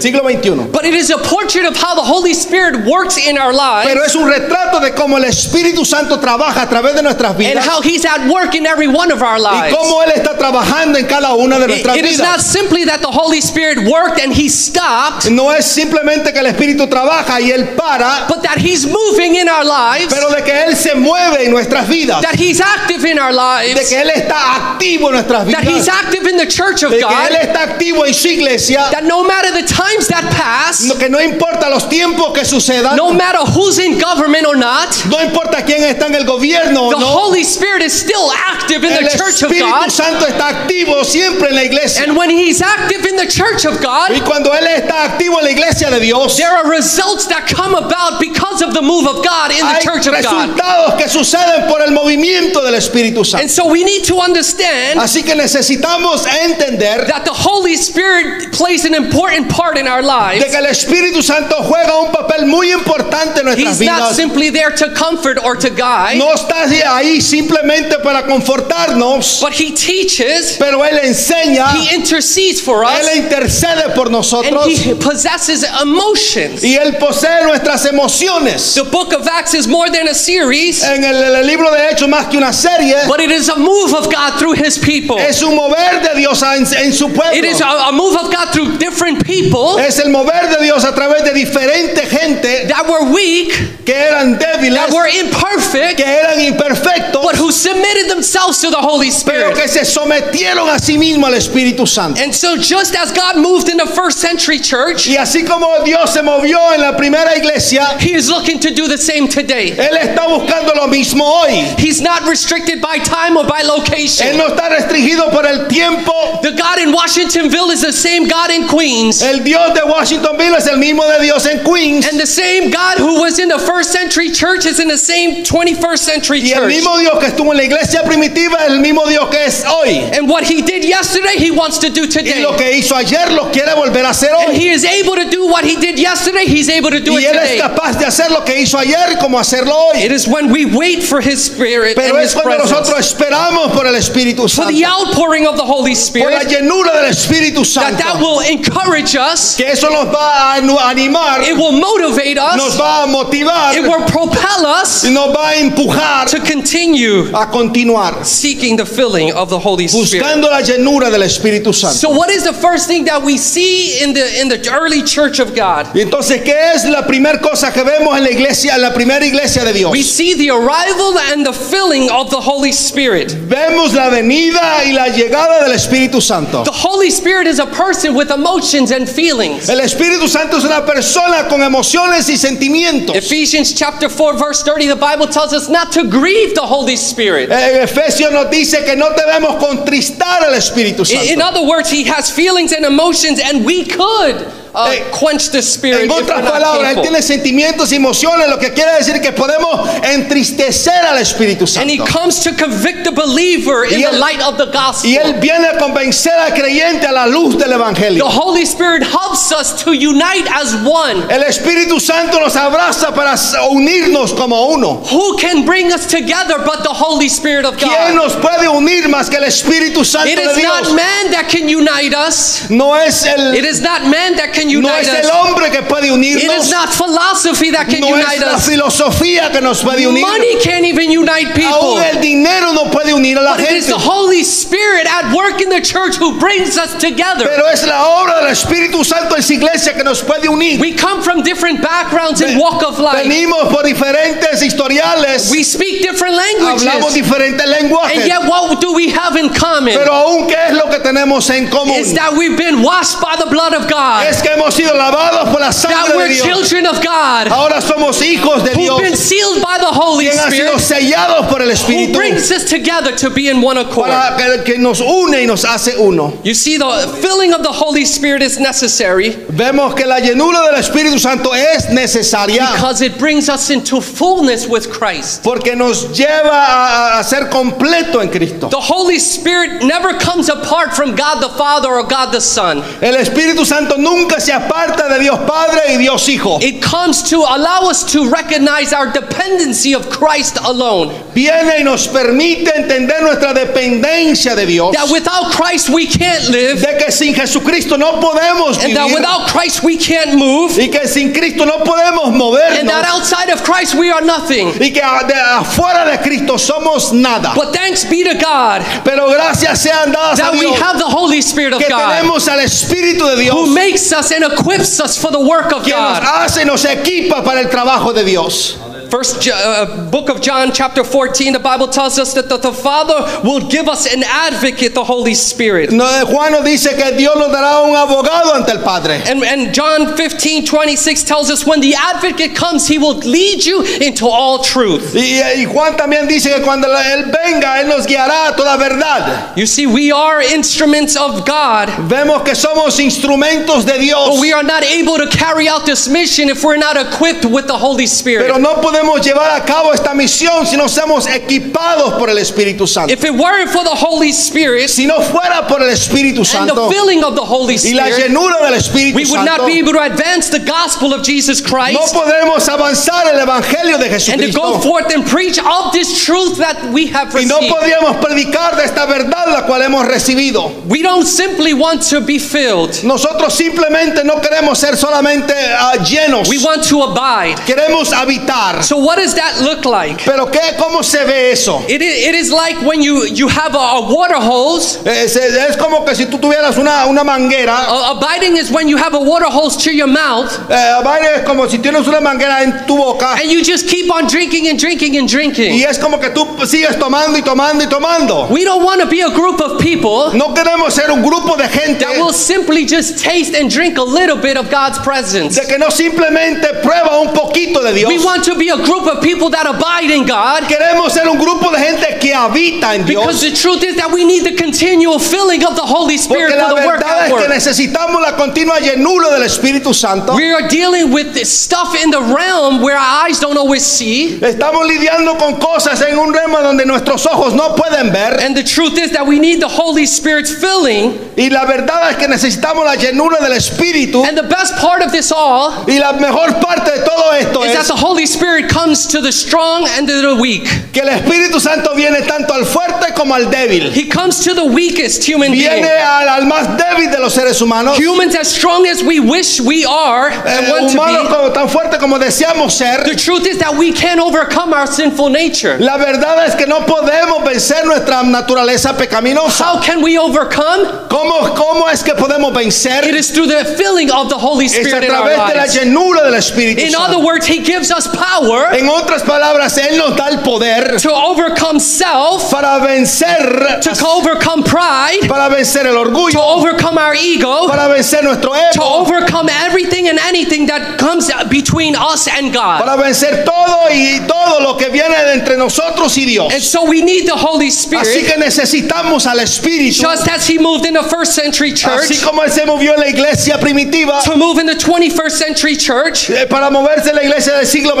siglo 0.00 0.22
XXI. 0.28 0.70
but 0.72 0.84
it 0.84 0.94
is 0.94 1.10
a 1.10 1.18
portrait 1.18 1.64
of 1.66 1.76
how 1.76 1.94
the 1.94 2.02
Holy 2.02 2.34
Spirit 2.34 2.84
works 2.86 3.16
in 3.18 3.38
our 3.38 3.52
lives 3.52 3.88
Pero 3.92 4.02
es 4.04 4.14
un 4.14 4.28
retrato 4.28 4.80
de 4.80 4.92
cómo 4.92 5.16
el 5.18 5.24
Espíritu 5.24 5.84
Santo 5.84 6.18
trabaja 6.18 6.62
a 6.62 6.68
través 6.68 6.94
de 6.94 7.02
nuestras 7.02 7.36
vidas. 7.36 7.56
and 7.56 7.60
how 7.60 7.80
He's 7.80 8.04
at 8.04 8.26
work 8.28 8.54
in 8.54 8.66
every 8.66 8.88
one 8.88 9.10
of 9.12 9.22
our 9.22 9.38
lives. 9.38 9.72
y 9.72 9.76
cómo 9.76 10.02
Él 10.02 10.12
está 10.14 10.36
trabajando 10.36 10.98
en 10.98 11.06
cada 11.06 11.34
una 11.34 11.58
de 11.58 11.64
It- 11.64 11.68
nuestras 11.68 11.96
it 11.96 12.04
is 12.04 12.18
not 12.18 12.40
simply 12.40 12.84
that 12.84 13.00
the 13.00 13.10
Holy 13.10 13.40
Spirit 13.40 13.78
worked 13.88 14.20
and 14.20 14.32
He 14.32 14.48
stopped, 14.48 15.30
No 15.30 15.50
es 15.50 15.64
simplemente 15.66 16.32
que 16.32 16.40
el 16.40 16.46
Espíritu 16.46 16.86
trabaja 16.88 17.40
y 17.40 17.50
Él 17.50 17.74
para, 17.76 18.26
but 18.28 18.42
that 18.42 18.58
He's 18.58 18.86
moving 18.86 19.36
in 19.36 19.48
our 19.48 19.64
lives, 19.64 20.12
pero 20.12 20.30
de 20.30 20.42
que 20.42 20.52
Él 20.52 20.74
se 20.76 20.94
mueve 20.94 21.44
en 21.44 21.50
nuestras 21.50 21.88
vidas, 21.88 22.22
that 22.22 22.34
He's 22.38 22.60
active 22.60 23.04
in 23.04 23.18
our 23.18 23.32
lives. 23.32 23.74
de 23.74 23.84
que 23.84 24.00
Él 24.00 24.10
está 24.10 24.56
activo 24.72 25.08
en 25.08 25.14
nuestras 25.14 25.46
vidas. 25.46 25.62
that 25.62 25.68
He's 25.70 25.84
vidas, 25.86 25.88
active 26.04 26.26
in 26.26 26.36
the 26.36 26.46
church 26.46 26.82
of 26.82 26.90
de 26.90 26.98
que 26.98 27.04
Él 27.06 27.32
God, 27.32 27.38
está 27.42 27.62
activo 27.62 28.06
en 28.06 28.14
su 28.14 28.28
iglesia, 28.28 28.88
that 28.90 29.04
no 29.04 29.22
matter 29.24 29.50
the 29.52 29.62
times 29.86 30.08
that 30.08 30.24
pass, 30.32 30.84
no- 30.84 30.96
que 30.96 31.08
no 31.08 31.18
importa 31.20 31.68
los 31.70 31.88
tiempos 31.88 32.32
que 32.34 32.44
sucedan, 32.44 32.96
no 32.96 33.12
matter 33.12 33.38
who's 33.52 33.78
in 33.78 33.98
government 33.98 34.46
or 34.46 34.56
not, 34.56 34.90
no 35.08 35.18
importa 35.18 35.62
quién 35.64 35.82
está 35.82 36.06
en 36.06 36.14
el 36.14 36.24
gobierno 36.24 36.86
o 36.86 36.90
the 36.90 36.98
no, 36.98 37.06
Holy 37.06 37.42
Spirit 37.44 37.82
is 37.82 37.92
still 37.92 38.30
active 38.32 38.84
in 38.84 38.92
the 38.92 39.08
church 39.16 39.42
of 39.42 39.50
Espíritu 39.50 39.60
God. 39.70 39.90
Santo 39.90 40.26
está 40.26 40.48
activo 40.48 41.04
siempre 41.04 41.48
en 41.48 41.54
la 41.54 41.62
iglesia. 41.62 42.02
And 42.04 42.16
when 42.16 42.30
He's 42.30 42.60
active 42.62 43.04
in 43.06 43.16
the 43.16 43.26
church 43.26 43.64
of 43.64 43.80
God, 43.80 44.10
Y 44.12 44.20
cuando 44.20 44.50
Él 44.52 44.66
está 44.66 45.04
activo 45.04 45.38
en 45.38 45.44
la 45.44 45.50
iglesia 45.50 45.90
de 45.90 46.00
Dios, 46.00 46.36
there 46.36 46.50
are 46.50 46.68
results 46.68 47.26
that 47.26 47.46
come 47.46 47.74
about 47.74 48.20
because 48.20 48.62
of 48.62 48.74
the 48.74 48.82
move 48.82 49.06
of 49.06 49.24
God 49.24 49.50
in 49.52 49.60
the 49.60 49.80
church 49.82 50.06
of 50.06 50.14
God. 50.22 50.50
resultados 50.50 50.98
que 50.98 51.08
suceden 51.08 51.68
por 51.68 51.80
el 51.80 51.92
movimiento 51.92 52.62
del 52.64 52.74
Espíritu 52.74 53.24
Santo. 53.24 53.42
And 53.42 53.50
so 53.50 53.66
we 53.68 53.84
need 53.84 54.04
to 54.04 54.18
understand 54.20 55.00
Así 55.00 55.24
que 55.24 55.34
necesitamos 55.34 56.26
entender 56.26 57.06
that 57.06 57.24
the 57.24 57.32
Holy 57.32 57.76
Spirit 57.76 58.52
plays 58.52 58.84
an 58.84 58.94
important 58.94 59.48
part 59.48 59.75
in 59.76 59.86
our 59.88 60.02
de 60.02 60.06
lives. 60.06 60.44
que 60.50 60.56
el 60.58 60.66
Espíritu 60.66 61.22
Santo 61.22 61.56
juega 61.62 61.98
un 62.00 62.10
papel 62.12 62.46
muy 62.46 62.72
importante 62.72 63.40
en 63.40 63.46
nuestras 63.46 63.80
He's 63.80 63.86
not 63.86 63.96
vidas. 64.10 64.16
simply 64.16 64.50
there 64.50 64.70
to 64.70 64.88
comfort 64.94 65.38
or 65.42 65.56
to 65.56 65.70
guide, 65.70 66.16
No 66.18 66.32
está 66.32 66.64
ahí 66.86 67.20
simplemente 67.20 67.98
para 68.02 68.24
confortarnos, 68.26 69.40
but 69.40 69.52
He 69.52 69.72
teaches, 69.72 70.56
pero 70.58 70.82
Él 70.84 70.98
enseña, 71.02 71.72
He 71.74 71.94
intercedes 71.94 72.60
for 72.60 72.84
Él 72.84 73.06
us, 73.06 73.16
intercede 73.16 73.94
por 73.94 74.06
and 74.06 74.12
nosotros 74.16 74.66
He 74.68 74.94
possesses 74.94 75.64
emotions. 75.82 76.62
y 76.62 76.76
Él 76.76 76.96
posee 76.98 77.42
nuestras 77.44 77.84
emociones. 77.86 78.74
The 78.74 78.84
book 78.84 79.12
of 79.12 79.26
Acts 79.28 79.54
is 79.54 79.66
more 79.66 79.90
than 79.90 80.08
a 80.08 80.14
series, 80.14 80.82
En 80.82 81.04
el, 81.04 81.34
el 81.36 81.46
libro 81.46 81.70
de 81.70 81.88
Hechos, 81.90 82.08
más 82.08 82.26
que 82.30 82.36
una 82.38 82.52
serie, 82.52 82.96
but 83.06 83.20
it 83.20 83.30
is 83.30 83.48
a 83.48 83.56
move 83.56 83.94
of 83.94 84.10
God 84.12 84.38
through 84.38 84.54
His 84.54 84.78
people. 84.78 85.18
es 85.18 85.42
un 85.42 85.54
mover 85.54 86.00
de 86.02 86.14
Dios 86.20 86.42
en, 86.42 86.66
en 86.76 86.92
su 86.92 87.08
pueblo. 87.08 87.34
It 87.36 87.44
is 87.44 87.60
a, 87.60 87.88
a 87.88 87.92
move 87.92 88.16
of 88.16 88.30
God 88.32 88.52
through 88.52 88.78
different 88.78 89.24
people 89.24 89.65
Es 89.78 89.98
el 89.98 90.10
mover 90.10 90.48
de 90.56 90.62
Dios 90.64 90.84
a 90.84 90.94
través 90.94 91.24
de 91.24 91.32
diferente 91.32 92.06
gente 92.06 92.66
that 92.68 92.86
were 92.88 93.10
weak, 93.12 93.84
que 93.84 93.94
eran 93.94 94.38
débiles, 94.38 94.74
that 94.76 94.92
were 94.92 95.08
imperfect, 95.08 95.96
que 95.98 96.04
eran 96.06 96.40
imperfectos, 96.40 97.22
but 97.22 97.36
who 97.36 97.50
submitted 97.50 98.08
themselves 98.08 98.58
to 98.60 98.70
the 98.70 98.76
Holy 98.80 99.10
pero 99.24 99.50
Spirit. 99.50 99.56
que 99.56 99.68
se 99.68 99.84
sometieron 99.84 100.68
a 100.68 100.78
sí 100.78 100.96
mismo 100.98 101.26
al 101.26 101.34
Espíritu 101.34 101.86
Santo. 101.86 102.20
And 102.20 102.34
so, 102.34 102.56
just 102.56 102.94
as 102.96 103.12
God 103.12 103.36
moved 103.38 103.68
in 103.68 103.76
the 103.76 103.86
first 103.86 104.20
century 104.20 104.58
church, 104.58 105.06
Y 105.06 105.16
así 105.16 105.44
como 105.46 105.84
Dios 105.84 106.12
se 106.12 106.22
movió 106.22 106.72
en 106.74 106.80
la 106.80 106.96
primera 106.96 107.36
iglesia, 107.36 107.96
He 108.00 108.14
is 108.14 108.28
looking 108.30 108.58
to 108.60 108.70
do 108.70 108.88
the 108.88 108.98
same 108.98 109.28
today. 109.28 109.72
Él 109.76 109.96
está 109.98 110.26
buscando 110.28 110.74
lo 110.74 110.86
mismo 110.88 111.24
hoy. 111.24 111.74
He's 111.78 112.00
not 112.00 112.22
restricted 112.26 112.80
by 112.80 112.98
time 112.98 113.36
or 113.36 113.44
by 113.46 113.62
Él 113.62 113.68
location. 113.68 114.36
no 114.36 114.48
está 114.48 114.68
restringido 114.68 115.30
por 115.30 115.46
el 115.46 115.66
tiempo. 115.68 116.40
The 116.42 116.52
God 116.52 116.78
in 116.78 116.92
Washingtonville 116.92 117.70
is 117.70 117.80
the 117.82 117.92
same 117.92 118.28
God 118.28 118.50
in 118.50 118.66
Queens. 118.68 119.22
El 119.22 119.40
Dios 119.44 119.55
de 119.74 119.82
Washingtonville 119.84 120.54
es 120.56 120.66
el 120.66 120.76
mismo 120.78 121.04
de 121.06 121.20
Dios 121.22 121.46
en 121.46 121.62
Queens. 121.64 122.06
And 122.06 122.18
the 122.20 122.26
same 122.26 122.70
God 122.70 122.98
who 122.98 123.20
was 123.20 123.38
in 123.38 123.48
the 123.48 123.58
first 123.58 123.90
century 123.92 124.30
church 124.30 124.66
is 124.66 124.78
in 124.80 124.88
the 124.88 124.98
same 124.98 125.42
21st 125.44 125.98
century 125.98 126.40
church. 126.40 126.50
Y 126.50 126.52
el 126.52 126.66
mismo 126.68 126.98
Dios 126.98 127.18
que 127.18 127.28
estuvo 127.28 127.50
en 127.52 127.56
la 127.58 127.64
iglesia 127.64 128.02
primitiva 128.04 128.58
es 128.66 128.72
el 128.72 128.80
mismo 128.80 129.06
Dios 129.06 129.28
que 129.30 129.44
es 129.44 129.64
hoy. 129.66 129.98
And 130.16 130.28
what 130.28 130.44
He 130.44 130.62
did 130.62 130.84
yesterday, 130.84 131.36
He 131.36 131.50
wants 131.50 131.78
to 131.78 131.88
do 131.90 132.02
Y 132.04 132.08
today. 132.08 132.42
lo 132.42 132.56
que 132.56 132.70
hizo 132.76 132.94
ayer 132.96 133.32
lo 133.32 133.50
quiere 133.50 133.74
volver 133.74 134.04
a 134.04 134.10
hacer 134.10 134.30
And 134.32 134.50
hoy. 134.50 134.54
He 134.56 134.68
is 134.70 134.84
able 134.84 135.16
to 135.16 135.28
do 135.28 135.46
what 135.46 135.64
He 135.64 135.76
did 135.76 135.98
yesterday, 135.98 136.46
He's 136.46 136.68
able 136.68 136.90
to 136.90 137.00
do 137.00 137.12
Y 137.14 137.24
it 137.24 137.34
Él 137.34 137.38
es 137.38 137.50
today. 137.52 137.58
capaz 137.58 137.98
de 137.98 138.06
hacer 138.06 138.30
lo 138.30 138.42
que 138.44 138.58
hizo 138.60 138.78
ayer 138.78 139.18
como 139.20 139.38
hacerlo 139.38 139.74
hoy. 139.74 140.02
It 140.04 140.12
is 140.12 140.26
when 140.28 140.50
we 140.50 140.64
wait 140.66 141.02
for 141.02 141.20
His 141.20 141.44
Spirit 141.44 141.96
Pero 141.96 142.14
and 142.16 142.24
es 142.24 142.34
His 142.34 142.34
cuando 142.34 142.56
presence, 142.64 142.72
nosotros 142.72 142.98
esperamos 143.12 143.72
por 143.72 143.86
el 143.86 143.94
Espíritu 143.94 144.42
for 144.42 144.48
Santo, 144.48 144.72
the 144.72 144.84
outpouring 144.84 145.46
of 145.46 145.56
the 145.56 145.64
Holy 145.64 145.94
por 145.94 146.30
la 146.30 146.40
Spirit, 146.40 146.48
llenura 146.48 146.92
del 146.94 147.10
Espíritu 147.10 147.64
that 147.74 147.96
that 147.96 148.02
Santo, 148.02 148.18
will 148.20 148.40
encourage 148.40 149.16
us, 149.16 149.45
que 149.54 149.70
eso 149.70 149.88
nos 149.90 150.06
va 150.06 150.54
a 150.54 150.90
animar, 150.90 151.42
it 151.42 151.56
will 151.56 151.72
motivate 151.72 152.36
nos 152.56 152.74
us, 152.74 152.80
va 152.80 153.04
a 153.04 153.06
motivar 153.06 153.74
it 153.74 153.82
will 153.82 154.04
propel 154.06 154.66
us 154.66 155.04
nos 155.04 155.34
va 155.34 155.50
a 155.50 155.60
empujar 155.60 156.28
to 156.28 156.40
continue 156.40 157.28
a 157.34 157.46
continuar 157.46 158.24
seeking 158.24 158.76
the 158.76 158.86
filling 158.86 159.32
of 159.32 159.48
the 159.50 159.58
Holy 159.58 159.86
Spirit. 159.86 160.22
buscando 160.22 160.50
la 160.50 160.60
llenura 160.60 161.10
del 161.10 161.22
Espíritu 161.22 161.74
Santo. 161.74 161.96
So, 161.96 162.10
what 162.10 162.30
is 162.30 162.44
the 162.44 162.52
first 162.52 162.88
thing 162.88 163.04
that 163.04 163.22
we 163.22 163.36
see 163.36 164.02
in 164.02 164.12
the 164.12 164.40
in 164.40 164.48
the 164.48 164.70
early 164.72 165.02
church 165.02 165.38
of 165.38 165.54
God? 165.54 165.86
Entonces, 165.94 166.42
¿qué 166.42 166.74
es 166.74 166.84
la 166.88 167.02
primera 167.06 167.40
cosa 167.40 167.72
que 167.72 167.82
vemos 167.82 168.16
en 168.16 168.24
la 168.24 168.30
iglesia, 168.30 168.74
en 168.74 168.82
la 168.82 168.92
primera 168.92 169.24
iglesia 169.24 169.64
de 169.64 169.72
Dios? 169.72 169.90
We 169.92 170.02
see 170.02 170.34
the 170.34 170.50
arrival 170.50 171.18
and 171.32 171.44
the 171.44 171.52
filling 171.52 172.10
of 172.10 172.30
the 172.30 172.40
Holy 172.40 172.72
Spirit. 172.72 173.30
Vemos 173.48 173.94
la 173.94 174.10
venida 174.10 174.84
y 174.84 174.92
la 174.92 175.08
llegada 175.08 175.64
del 175.64 175.72
Espíritu 175.72 176.20
Santo. 176.20 176.64
The 176.64 176.70
Holy 176.72 177.10
Spirit 177.10 177.46
is 177.46 177.58
a 177.58 177.66
person 177.66 178.14
with 178.14 178.30
emotions 178.30 178.90
and 178.90 179.08
feelings. 179.08 179.35
El 179.68 179.80
Espíritu 179.80 180.28
Santo 180.28 180.58
es 180.58 180.64
una 180.64 180.84
persona 180.84 181.48
con 181.48 181.62
emociones 181.62 182.28
y 182.28 182.36
sentimientos. 182.36 183.14
Ephesians 183.16 183.74
chapter 183.74 184.08
4 184.08 184.38
verse 184.38 184.62
30 184.62 184.94
the 184.94 184.96
Bible 184.96 185.26
tells 185.26 185.52
us 185.52 185.68
not 185.68 185.92
to 185.92 186.04
grieve 186.04 186.54
the 186.54 186.66
Holy 186.66 186.96
Spirit. 186.96 187.50
En 187.50 187.82
Efesios 187.82 188.32
nos 188.32 188.50
dice 188.50 188.84
que 188.84 188.96
no 188.96 189.10
debemos 189.10 189.56
contristar 189.56 190.42
al 190.42 190.54
Espíritu 190.54 191.04
In, 191.10 191.34
in 191.34 191.42
other 191.42 191.62
words, 191.62 191.90
he 191.90 192.04
has 192.04 192.30
feelings 192.30 192.72
and 192.72 192.84
emotions 192.84 193.40
and 193.40 193.64
we 193.64 193.84
could 193.84 194.46
uh, 194.76 194.90
Eh, 194.92 195.04
quench 195.10 195.50
the 195.50 195.62
spirit 195.62 196.02
En 196.04 196.10
otras 196.10 196.42
palabras, 196.48 196.92
Él 196.94 197.02
tiene 197.02 197.22
sentimientos 197.22 197.90
y 197.92 197.96
emociones, 197.96 198.48
lo 198.48 198.58
que 198.58 198.72
quiere 198.72 198.92
decir 198.92 199.20
que 199.20 199.32
podemos 199.32 199.88
entristecer 200.02 201.04
al 201.06 201.18
Espíritu 201.18 201.64
And 201.80 201.90
he 201.90 201.96
Santo. 201.96 202.12
comes 202.12 202.40
to 202.44 202.52
convict 202.52 203.04
the 203.04 203.12
believer 203.12 203.84
in 203.84 204.00
the 204.02 204.12
light 204.18 204.40
of 204.42 204.58
the 204.58 204.66
gospel. 204.66 205.10
Y 205.10 205.16
Él 205.16 205.40
viene 205.40 205.66
a 205.68 205.78
convencer 205.78 206.32
al 206.38 206.52
creyente 206.52 207.06
a 207.06 207.12
la 207.12 207.26
luz 207.26 207.56
del 207.56 207.68
The 207.70 207.74
Evangelio. 207.74 208.26
Holy 208.28 208.62
Spirit 208.64 209.02
helps 209.02 209.50
us 209.52 209.72
to 209.84 209.92
unite 209.92 210.46
as 210.52 210.74
one. 210.84 211.22
El 211.30 211.42
Espíritu 211.42 212.00
Santo 212.00 212.38
nos 212.40 212.54
abraza 212.56 213.14
para 213.14 213.34
unirnos 213.70 214.32
como 214.34 214.68
uno. 214.68 215.02
Who 215.10 215.36
can 215.38 215.64
bring 215.64 215.92
us 215.92 216.06
together 216.06 216.58
but 216.64 216.82
the 216.82 216.92
Holy 216.92 217.28
Spirit 217.28 217.64
of 217.64 217.76
¿Quién 217.76 218.14
God? 218.14 218.22
nos 218.22 218.34
puede 218.36 218.68
unir 218.68 219.08
más 219.08 219.30
que 219.30 219.36
el 219.38 219.44
Espíritu 219.44 220.04
Santo 220.04 220.28
It 220.28 220.36
de 220.36 220.42
is 220.50 220.62
not 220.62 220.84
Dios? 220.84 220.94
man 220.94 221.30
that 221.32 221.48
can 221.48 221.68
unite 221.68 222.14
us. 222.14 222.68
No 222.70 222.94
es 222.94 223.24
el, 223.24 223.54
It 223.54 223.64
is 223.64 223.80
not 223.80 224.02
man 224.06 224.36
that 224.36 224.52
can 224.52 224.65
no 224.74 224.88
unite 224.88 225.00
es 225.02 225.24
el 225.24 225.30
hombre 225.30 225.70
que 225.70 225.82
puede 225.82 226.10
unirnos. 226.10 226.64
is 226.64 226.70
not 226.70 226.88
philosophy 226.92 227.70
that 227.70 227.88
can 227.88 228.00
No 228.00 228.08
unite 228.08 228.36
es 228.36 228.40
la 228.40 228.56
us. 228.56 228.66
filosofía 228.68 229.50
que 229.52 229.60
nos 229.60 229.82
puede 229.82 230.06
unir. 230.06 230.22
Money 230.26 230.56
can't 230.62 230.84
even 230.84 231.10
unite 231.10 231.54
people. 231.54 231.72
Aún 231.72 232.02
el 232.02 232.20
dinero 232.20 232.72
no 232.72 232.90
puede 232.90 233.12
unir 233.14 233.38
a 233.38 233.42
la 233.42 233.56
But 233.56 233.60
it 233.66 233.72
is 233.72 233.86
gente. 233.86 233.98
the 233.98 233.98
Holy 234.10 234.42
Spirit 234.42 235.06
at 235.06 235.32
work 235.34 235.60
in 235.60 235.68
the 235.68 235.80
church 235.80 236.16
who 236.16 236.38
brings 236.38 236.76
us 236.78 236.94
together. 236.94 237.46
Pero 237.48 237.66
es 237.66 237.84
la 237.86 238.06
obra 238.06 238.36
del 238.42 238.50
Espíritu 238.52 239.04
Santo 239.04 239.36
en 239.36 239.42
su 239.42 239.52
iglesia 239.54 239.94
que 239.94 240.04
nos 240.04 240.22
puede 240.22 240.48
unir. 240.48 240.80
We 240.80 240.92
come 240.94 241.22
from 241.22 241.42
different 241.42 241.80
backgrounds 241.82 242.40
and 242.40 242.58
walk 242.58 242.82
of 242.82 242.98
life. 242.98 243.22
Venimos 243.26 243.68
por 243.72 243.82
diferentes 243.84 244.62
historiales. 244.62 245.50
We 245.50 245.62
speak 245.62 246.02
different 246.02 246.34
Hablamos 246.36 246.84
languages. 246.84 247.14
diferentes 247.14 247.60
And 247.62 247.70
lenguajes. 247.72 248.26
yet 248.26 248.42
what 248.48 248.80
do 248.80 248.92
we 248.92 249.08
have 249.10 249.36
in 249.36 249.48
common? 249.52 249.94
Pero 249.94 250.12
aún 250.12 250.46
qué 250.48 250.56
es 250.68 250.72
lo 250.74 250.88
que 250.90 250.98
tenemos 251.00 251.48
en 251.50 251.68
común. 251.68 251.96
Is 251.98 252.14
that 252.14 252.32
we've 252.34 252.56
been 252.56 252.82
washed 252.82 253.20
by 253.20 253.36
the 253.36 253.46
blood 253.50 253.74
of 253.74 253.88
God. 253.88 254.24
Es 254.26 254.42
que 254.46 254.52
hemos 254.54 254.74
sido 254.74 254.94
lavados 254.94 255.48
por 255.50 255.60
la 255.60 255.66
That 255.66 255.72
sangre 255.74 256.12
de 256.12 256.16
we're 256.16 256.28
Dios. 256.28 256.46
children 256.46 256.86
of 256.86 257.00
God. 257.02 257.48
Ahora 257.50 257.80
somos 257.80 258.22
hijos 258.22 258.62
de 258.62 258.70
Who've 258.74 259.00
been 259.02 259.12
Dios. 259.12 259.18
sealed 259.20 259.60
by 259.62 259.78
the 259.78 259.86
Holy 259.90 260.26
Quien 260.28 260.50
sido 260.50 260.76
Spirit. 260.78 260.80
sellados 260.80 261.46
por 261.50 261.60
el 261.62 261.68
Who 261.68 261.72
Espíritu 261.74 262.12
brings 262.14 262.50
us 262.52 262.64
together 262.70 263.12
to 263.16 263.30
be 263.30 263.48
in 263.48 263.60
one 263.60 263.76
accord. 263.78 264.08
para 264.08 264.36
que, 264.36 264.62
que 264.74 264.78
nos 264.78 265.00
une 265.00 265.34
y 265.42 265.46
nos 265.46 265.64
hace 265.64 265.96
uno. 265.98 266.38
You 266.44 266.54
see, 266.54 266.76
the 266.78 267.08
filling 267.20 267.52
of 267.52 267.62
the 267.62 267.72
Holy 267.72 268.04
Spirit 268.04 268.42
is 268.42 268.58
necessary 268.58 269.30
Vemos 269.50 269.94
que 269.96 270.06
la 270.06 270.20
llenura 270.20 270.62
del 270.70 270.80
Espíritu 270.80 271.18
Santo 271.18 271.50
es 271.52 271.86
necesaria 271.90 272.70
because 272.72 273.02
it 273.02 273.18
brings 273.18 273.48
us 273.48 273.70
into 273.70 274.00
fullness 274.00 274.66
with 274.68 274.90
Christ. 274.90 275.42
porque 275.42 275.74
nos 275.74 276.04
lleva 276.16 276.52
a, 276.52 277.18
a 277.20 277.24
ser 277.24 277.48
completo 277.48 278.20
en 278.22 278.28
Cristo. 278.30 278.68
The 278.68 278.80
Holy 278.80 279.18
Spirit 279.18 279.82
never 279.82 280.14
comes 280.18 280.48
apart 280.48 280.94
from 280.94 281.14
God 281.16 281.40
the 281.40 281.48
Father 281.56 281.88
or 281.90 282.04
God 282.04 282.30
the 282.32 282.40
Son. 282.40 282.82
El 283.02 283.14
Espíritu 283.16 283.64
Santo 283.66 283.96
nunca 284.36 284.40
se 284.40 284.52
aparta 284.52 285.08
de 285.08 285.20
Dios 285.20 285.38
Padre 285.46 285.94
y 285.94 285.96
Dios 285.98 286.28
Hijo. 286.28 286.58
It 286.60 286.82
comes 286.82 287.22
to 287.30 287.38
allow 287.38 287.88
us 287.88 288.04
to 288.12 288.28
recognize 288.28 288.92
our 288.92 289.10
dependency 289.12 289.94
of 289.94 290.08
Christ 290.10 290.58
alone. 290.64 291.12
Viene 291.34 291.78
y 291.78 291.82
nos 291.82 292.08
permite 292.08 292.70
entender 292.76 293.22
nuestra 293.22 293.54
dependencia 293.54 294.54
de 294.54 294.66
Dios. 294.66 294.94
That 294.94 295.10
without 295.10 295.52
Christ 295.52 295.90
we 295.90 296.06
can't 296.06 296.48
live, 296.50 296.80
De 296.96 297.04
que 297.04 297.12
sin 297.12 297.34
Jesucristo 297.34 297.96
no 297.96 298.20
podemos 298.20 298.82
and 298.82 298.94
that 298.96 299.06
vivir. 299.08 299.14
without 299.14 299.48
Christ 299.48 299.82
we 299.82 299.96
can't 299.96 300.34
move, 300.36 300.78
Y 300.78 300.88
que 300.88 301.06
sin 301.06 301.32
Cristo 301.32 301.64
no 301.64 301.78
podemos 301.84 302.26
and 302.28 302.88
that 302.88 303.04
movernos. 303.04 303.20
outside 303.20 303.50
of 303.50 303.62
Christ 303.62 303.94
we 303.94 304.10
are 304.10 304.22
nothing. 304.24 304.68
Y 304.80 304.90
que 304.90 305.00
afuera 305.02 306.04
de 306.10 306.18
Cristo 306.22 306.56
somos 306.56 307.12
nada. 307.12 307.52
But 307.54 307.74
thanks 307.74 308.04
be 308.04 308.24
to 308.24 308.34
God 308.34 308.82
Pero 309.04 309.28
gracias 309.30 309.80
sean 309.82 310.12
dadas 310.12 310.38
a 310.38 310.42
that 310.42 310.52
we 310.52 310.60
Dios 310.60 310.78
have 310.80 310.98
the 310.98 311.04
Holy 311.08 311.40
Spirit 311.42 311.72
of 311.74 311.80
que 311.80 311.88
God 311.88 311.98
tenemos 312.12 312.48
al 312.48 312.60
Espíritu 312.60 313.26
de 313.34 313.42
Dios 313.42 313.54
who 313.54 313.74
makes 313.74 314.12
us 314.12 314.30
and 314.32 314.44
equips 314.44 315.00
us 315.00 315.16
for 315.16 315.30
the 315.30 315.40
work 315.40 315.72
of 315.72 315.84
que 315.84 315.92
nos 315.92 316.18
God. 316.18 316.22
hace 316.22 316.62
y 316.62 316.64
nos 316.64 316.84
equipa 316.84 317.42
para 317.44 317.60
el 317.60 317.68
trabajo 317.68 318.12
de 318.12 318.24
Dios. 318.24 318.76
First 319.10 319.48
uh, 319.52 320.08
book 320.10 320.28
of 320.28 320.40
John, 320.40 320.72
chapter 320.72 321.04
14, 321.04 321.52
the 321.52 321.58
Bible 321.58 321.88
tells 321.88 322.18
us 322.18 322.34
that 322.34 322.48
the, 322.48 322.56
the 322.56 322.72
Father 322.72 323.40
will 323.46 323.68
give 323.68 323.88
us 323.88 324.12
an 324.12 324.22
advocate, 324.24 324.94
the 324.94 325.04
Holy 325.04 325.34
Spirit. 325.34 325.92
No, 325.92 326.04
Juan 326.26 326.52
nos 326.52 326.64
dice 326.64 326.94
que 326.96 327.16
Dios 327.16 327.36
nos 327.36 327.48
dará 327.48 327.82
un 327.82 327.94
abogado 327.94 328.54
ante 328.54 328.72
el 328.72 328.82
Padre. 328.82 329.22
And, 329.26 329.42
and 329.44 329.74
John 329.74 330.16
15, 330.16 330.64
26 330.64 331.24
tells 331.24 331.50
us 331.50 331.66
when 331.66 331.80
the 331.80 331.94
advocate 331.94 332.54
comes, 332.54 332.86
he 332.86 332.98
will 332.98 333.18
lead 333.18 333.64
you 333.64 333.82
into 334.00 334.26
all 334.26 334.62
truth. 334.62 335.14
Y, 335.14 335.42
y 335.42 335.64
Juan 335.64 335.96
también 335.96 336.28
dice 336.28 336.54
que 336.54 336.62
cuando 336.62 336.88
Él 336.88 337.32
venga, 337.32 337.80
Él 337.80 337.88
nos 337.88 338.06
guiará 338.06 338.52
a 338.52 338.56
toda 338.56 338.76
verdad. 338.78 339.56
You 339.56 339.66
see, 339.66 339.86
we 339.86 340.10
are 340.12 340.40
instruments 340.42 341.16
of 341.16 341.46
God, 341.46 341.88
Vemos 342.08 342.42
que 342.44 342.54
somos 342.54 342.98
instrumentos 343.00 343.84
de 343.84 343.98
Dios, 343.98 344.28
but 344.30 344.40
we 344.40 344.52
are 344.52 344.62
not 344.62 344.82
able 344.82 345.16
to 345.18 345.28
carry 345.28 345.68
out 345.68 345.84
this 345.86 346.08
mission 346.08 346.48
if 346.48 346.64
we're 346.64 346.76
not 346.76 346.96
equipped 346.96 347.44
with 347.44 347.66
the 347.66 347.76
Holy 347.76 348.06
Spirit. 348.06 348.46
pero 348.46 348.58
no 348.58 348.74
podemos 348.80 348.95
llevar 349.22 349.50
a 349.50 349.64
cabo 349.64 349.92
esta 349.92 350.14
misión 350.14 350.66
si 350.66 350.76
no 350.76 350.88
somos 350.88 351.26
equipados 351.26 352.14
por 352.14 352.30
el 352.30 352.38
Espíritu 352.38 352.86
Santo. 352.86 353.12
If 353.12 353.24
it 353.24 353.32
weren't 353.34 353.70
for 353.70 353.84
the 353.84 353.94
Holy 353.94 354.30
Spirit 354.32 354.88
Si 354.88 355.06
no 355.06 355.20
fuera 355.22 355.66
por 355.66 355.82
el 355.82 355.90
Espíritu 355.90 356.38
and 356.38 356.46
Santo 356.46 356.88
the 356.88 356.94
filling 356.94 357.22
of 357.24 357.34
the 357.34 357.44
Holy 357.44 357.74
y 357.76 357.92
la 357.94 358.06
Spirit, 358.06 358.28
llenura 358.30 358.62
del 358.62 358.74
Espíritu 358.74 359.16
we 359.16 359.24
would 359.24 359.44
Santo, 359.44 359.56
not 359.62 359.66
be 359.66 359.78
able 359.78 359.92
to 359.92 360.00
advance 360.00 360.48
the 360.50 360.60
gospel 360.60 361.12
of 361.12 361.22
Jesus 361.22 361.60
no 361.62 361.68
Christ 361.68 362.14
podremos 362.14 362.68
avanzar 362.68 363.26
el 363.32 363.40
Evangelio 363.40 363.98
de 363.98 364.06
and 364.06 364.40
to 364.42 364.50
go 364.52 364.74
Jesucristo. 364.76 364.80
forth 364.82 365.12
and 365.14 365.26
preach 365.26 365.58
of 365.58 365.92
this 365.92 366.24
truth 366.24 366.58
that 366.58 366.76
we 366.92 367.06
have 367.06 367.34
Y 367.34 367.44
no 367.44 367.58
received. 367.58 367.74
podríamos 367.74 368.16
predicar 368.20 368.76
de 368.76 368.84
esta 368.84 369.06
verdad 369.06 369.46
la 369.52 369.62
cual 369.66 369.82
hemos 369.82 370.06
recibido. 370.06 370.72
We 370.88 371.02
don't 371.02 371.26
simply 371.26 371.74
want 371.74 372.02
to 372.10 372.20
be 372.20 372.38
filled. 372.38 373.02
Nosotros 373.04 373.54
simplemente 373.54 374.24
no 374.24 374.40
queremos 374.40 374.78
ser 374.78 374.96
solamente 374.96 375.52
ah, 375.78 375.96
llenos, 376.04 376.48
We 376.48 376.58
want 376.58 376.84
to 376.88 377.02
abide. 377.02 377.56
queremos 377.66 378.12
habitar. 378.12 378.82
So 378.86 378.98
what 378.98 379.16
does 379.16 379.34
that 379.34 379.62
look 379.62 379.84
like? 379.84 380.24
Pero 380.24 380.46
qué, 380.46 380.76
¿cómo 380.78 381.02
se 381.02 381.24
ve 381.24 381.50
eso? 381.50 381.82
It 381.88 382.00
is, 382.00 382.28
it 382.28 382.34
is 382.36 382.52
like 382.52 382.80
when 382.86 383.02
you, 383.02 383.26
you 383.26 383.48
have 383.48 383.74
a, 383.74 383.98
a 383.98 384.14
water 384.14 384.36
hose. 384.36 385.04
Es, 385.04 385.34
es 385.34 385.76
como 385.76 386.04
que 386.04 386.14
si 386.14 386.26
tú 386.26 386.38
tuvieras 386.38 386.78
una, 386.78 387.06
una 387.08 387.24
manguera. 387.24 387.74
Uh, 387.88 388.16
abiding 388.16 388.56
is 388.56 388.70
when 388.70 388.86
you 388.88 388.96
have 388.96 389.12
a 389.14 389.18
water 389.18 389.46
hose 389.46 389.76
to 389.76 389.92
your 389.92 390.06
mouth 390.06 390.52
eh, 390.70 391.02
vaya, 391.02 391.40
es 391.40 391.44
como 391.44 391.66
si 391.66 391.78
tienes 391.78 392.06
una 392.06 392.20
manguera 392.20 392.62
en 392.62 392.86
tu 392.86 392.96
boca. 392.96 393.34
and 393.40 393.50
you 393.50 393.64
just 393.64 393.88
keep 393.88 394.08
on 394.08 394.28
drinking 394.28 394.68
and 394.68 394.78
drinking 394.78 395.16
and 395.16 395.28
drinking. 395.28 395.74
Y 395.74 395.82
es 395.82 395.98
como 395.98 396.18
que 396.18 396.30
tú 396.30 396.46
sigues 396.64 396.96
tomando 396.96 397.36
y 397.36 397.42
tomando 397.42 397.82
y 397.82 397.88
tomando. 397.88 398.46
We 398.50 398.62
don't 398.62 398.84
want 398.84 399.00
to 399.00 399.08
be 399.08 399.20
a 399.20 399.30
group 399.30 399.60
of 399.60 399.80
people 399.80 400.30
No 400.32 400.54
queremos 400.54 400.92
ser 400.92 401.10
un 401.10 401.22
grupo 401.22 401.56
de 401.56 401.66
gente 401.66 402.04
that 402.04 402.18
will 402.18 402.32
simply 402.32 402.86
just 402.86 403.18
taste 403.18 403.52
and 403.56 403.68
drink 403.68 403.98
a 403.98 404.04
little 404.04 404.36
bit 404.36 404.56
of 404.56 404.70
God's 404.70 405.00
presence. 405.00 405.56
de 405.56 405.66
que 405.66 405.76
no 405.76 405.90
simplemente 405.90 406.72
prueba 406.82 407.20
un 407.20 407.34
poquito 407.34 407.82
de 407.82 407.92
Dios. 407.92 408.08
We 408.08 408.24
want 408.24 408.44
to 408.44 408.54
be 408.54 408.68
a 408.68 408.75
group 408.84 409.06
of 409.06 409.22
people 409.22 409.50
that 409.50 409.66
abide 409.66 410.10
in 410.10 410.26
God 410.26 410.64
Queremos 410.64 411.12
ser 411.12 411.28
un 411.28 411.38
grupo 411.38 411.70
de 411.70 411.78
gente 411.78 412.18
que 412.20 412.34
habita 412.34 412.94
en 412.94 413.06
Dios. 413.06 413.24
because 413.26 413.40
the 413.40 413.54
truth 413.54 413.82
is 413.82 413.96
that 413.96 414.10
we 414.10 414.24
need 414.24 414.44
the 414.44 414.56
continual 414.56 415.18
filling 415.18 415.64
of 415.64 415.76
the 415.76 415.82
Holy 415.86 416.16
Spirit 416.16 416.50
Porque 416.50 416.56
la 416.56 416.68
for 416.68 416.80
the 416.80 416.86
work 416.86 417.00
verdad 417.00 417.26
es 417.26 417.32
que 417.32 417.48
necesitamos 417.48 418.20
la 418.20 418.36
continua 418.36 418.78
llenura 418.80 419.30
del 419.30 419.42
Espíritu 419.42 419.94
Santo. 419.94 420.34
We 420.34 420.52
are 420.52 420.68
dealing 420.68 421.10
with 421.12 421.34
this 421.34 421.50
stuff 421.52 421.94
in 421.94 422.10
the 422.10 422.20
realm 422.20 422.82
where 422.82 422.96
our 422.96 423.26
eyes 423.26 423.40
don't 423.40 423.56
always 423.56 423.84
see. 423.84 424.38
Estamos 424.40 424.86
lidiando 424.86 425.38
con 425.38 425.58
cosas 425.58 426.00
en 426.02 426.18
un 426.18 426.32
rema 426.32 426.62
donde 426.62 426.84
nuestros 426.86 427.26
ojos 427.26 427.54
no 427.54 427.74
pueden 427.74 428.12
ver. 428.12 428.40
And 428.40 428.56
the 428.56 428.62
truth 428.62 428.98
is 428.98 429.12
that 429.12 429.26
we 429.26 429.38
need 429.38 429.60
the 429.60 429.68
Holy 429.68 430.06
Spirit's 430.06 430.50
filling. 430.50 431.18
Y 431.36 431.48
la 431.48 431.66
verdad 431.66 432.10
es 432.10 432.16
que 432.16 432.28
necesitamos 432.28 432.84
la 432.84 432.96
llenura 432.96 433.38
del 433.40 433.52
Espíritu. 433.52 434.24
And 434.26 434.36
the 434.36 434.42
best 434.42 434.76
part 434.76 435.02
of 435.02 435.12
this 435.12 435.32
all 435.32 435.84
Y 435.88 435.98
la 435.98 436.12
mejor 436.12 436.60
parte 436.60 436.90
de 436.90 437.04
todo 437.04 437.30
esto 437.32 437.62
is 437.62 437.74
that 437.74 437.86
the 437.86 437.96
Holy 437.96 438.26
Spirit 438.26 438.65
comes 438.68 439.06
to 439.08 439.20
the 439.20 439.32
strong 439.32 439.86
and 439.88 440.06
to 440.08 440.20
the 440.22 440.34
weak. 440.36 440.64
que 440.92 441.02
el 441.02 441.08
Espíritu 441.08 441.60
Santo 441.60 441.94
viene 441.94 442.22
tanto 442.26 442.54
al 442.54 442.64
fuerte 442.64 443.14
como 443.14 443.34
al 443.34 443.46
débil. 443.50 443.90
He 443.92 444.08
comes 444.08 444.40
to 444.44 444.54
the 444.54 444.64
weakest 444.64 445.24
human 445.26 445.52
being. 445.52 445.62
Viene 445.82 445.88
al, 445.88 446.28
al 446.28 446.42
más 446.46 446.66
débil 446.76 447.10
de 447.10 447.18
los 447.18 447.34
seres 447.34 447.60
humanos. 447.60 447.98
Humans 447.98 448.34
as 448.34 448.48
strong 448.48 448.86
as 448.86 449.02
we 449.02 449.20
wish 449.20 449.60
we 449.60 449.84
are 449.84 450.30
and 450.30 450.66
Eh, 450.66 450.70
want 450.70 450.90
to 450.92 450.98
humanos 450.98 451.28
be. 451.28 451.34
como, 451.34 451.52
tan 451.52 451.68
fuerte 451.68 451.98
como 451.98 452.18
deseamos 452.18 452.72
ser. 452.72 453.04
The 453.04 453.16
truth 453.16 453.46
is 453.46 453.58
that 453.58 453.74
we 453.76 453.92
can't 453.92 454.20
overcome 454.20 454.72
our 454.72 454.86
sinful 454.86 455.30
nature. 455.30 455.78
La 455.78 455.96
verdad 455.98 456.46
es 456.46 456.54
que 456.54 456.66
no 456.66 456.80
podemos 456.86 457.44
vencer 457.44 457.84
nuestra 457.84 458.22
naturaleza 458.22 458.96
pecaminosa. 458.96 459.60
How 459.64 459.80
can 459.80 460.02
we 460.02 460.16
overcome? 460.18 460.86
¿Cómo, 461.08 461.54
cómo 461.54 461.88
es 461.90 462.02
que 462.02 462.14
podemos 462.14 462.50
It 462.52 462.56
vencer? 462.56 463.14
is 463.14 463.30
through 463.30 463.46
the 463.48 463.64
filling 463.76 464.10
of 464.10 464.28
the 464.28 464.36
Holy 464.38 464.66
Es 464.66 464.74
a 464.76 464.80
Spirit 464.80 465.04
in 465.04 465.10
our 465.10 465.26
través 465.28 465.48
de 465.48 465.54
la 465.56 465.66
llenura 465.66 466.22
del 466.24 466.34
Espíritu 466.34 466.80
In 466.80 466.94
other 466.94 467.18
words, 467.18 467.46
He 467.46 467.58
gives 467.58 467.90
us 467.90 468.06
power 468.08 468.55
En 468.72 468.88
otras 468.88 469.22
palabras, 469.22 469.76
Él 469.78 469.96
nos 469.96 470.16
da 470.16 470.28
el 470.28 470.40
poder 470.40 471.00
to 471.00 471.10
overcome 471.14 471.80
self, 471.80 472.50
para 472.50 472.78
vencer, 472.78 473.80
to 473.82 473.90
overcome 474.06 474.62
pride, 474.62 475.28
para 475.28 475.48
vencer 475.48 475.86
el 475.86 475.94
to 475.94 476.00
orgullo, 476.00 476.40
overcome 476.40 476.98
our 476.98 477.14
ego, 477.14 477.66
para 477.68 477.88
vencer 477.88 478.22
nuestro 478.22 478.52
to 478.52 478.56
ego, 478.56 478.82
overcome 478.84 479.48
everything 479.48 480.08
and 480.08 480.18
anything 480.20 480.66
that 480.66 480.98
comes 480.98 481.30
between 481.48 481.94
us 481.96 482.28
and 482.28 482.52
God. 482.52 482.80
para 482.80 482.96
vencer 482.96 483.44
todo 483.44 483.88
y 483.90 484.20
todo 484.26 484.60
lo 484.60 484.76
que 484.76 484.88
viene 484.90 485.14
de 485.24 485.32
entre 485.34 485.56
nosotros 485.56 486.16
y 486.18 486.24
Dios. 486.24 486.52
And 486.52 486.62
so 486.62 486.84
we 486.84 487.02
need 487.02 487.26
the 487.26 487.36
Holy 487.36 487.68
Así 487.68 487.86
Spirit, 487.86 488.26
que 488.26 488.36
necesitamos 488.38 489.26
al 489.26 489.38
Espíritu, 489.40 490.00
just 490.02 490.28
as 490.28 490.46
He 490.48 490.58
moved 490.58 490.86
in 490.86 490.94
the 490.94 491.02
first 491.04 491.32
century 491.34 491.72
así 491.72 491.82
church, 492.14 492.24
como 492.24 492.42
Él 492.42 492.50
se 492.50 492.64
movió 492.64 492.94
en 492.94 493.00
la 493.00 493.08
iglesia 493.08 493.58
primitiva, 493.58 494.22
to 494.24 494.36
move 494.36 494.58
in 494.58 494.66
the 494.66 494.74
21st 494.74 495.30
century 495.32 495.76
church. 495.76 496.30
eh, 496.30 496.46
para 496.46 496.70
moverse 496.70 497.10
en 497.10 497.16
la 497.16 497.22
iglesia 497.24 497.54
del 497.54 497.66
siglo 497.66 497.94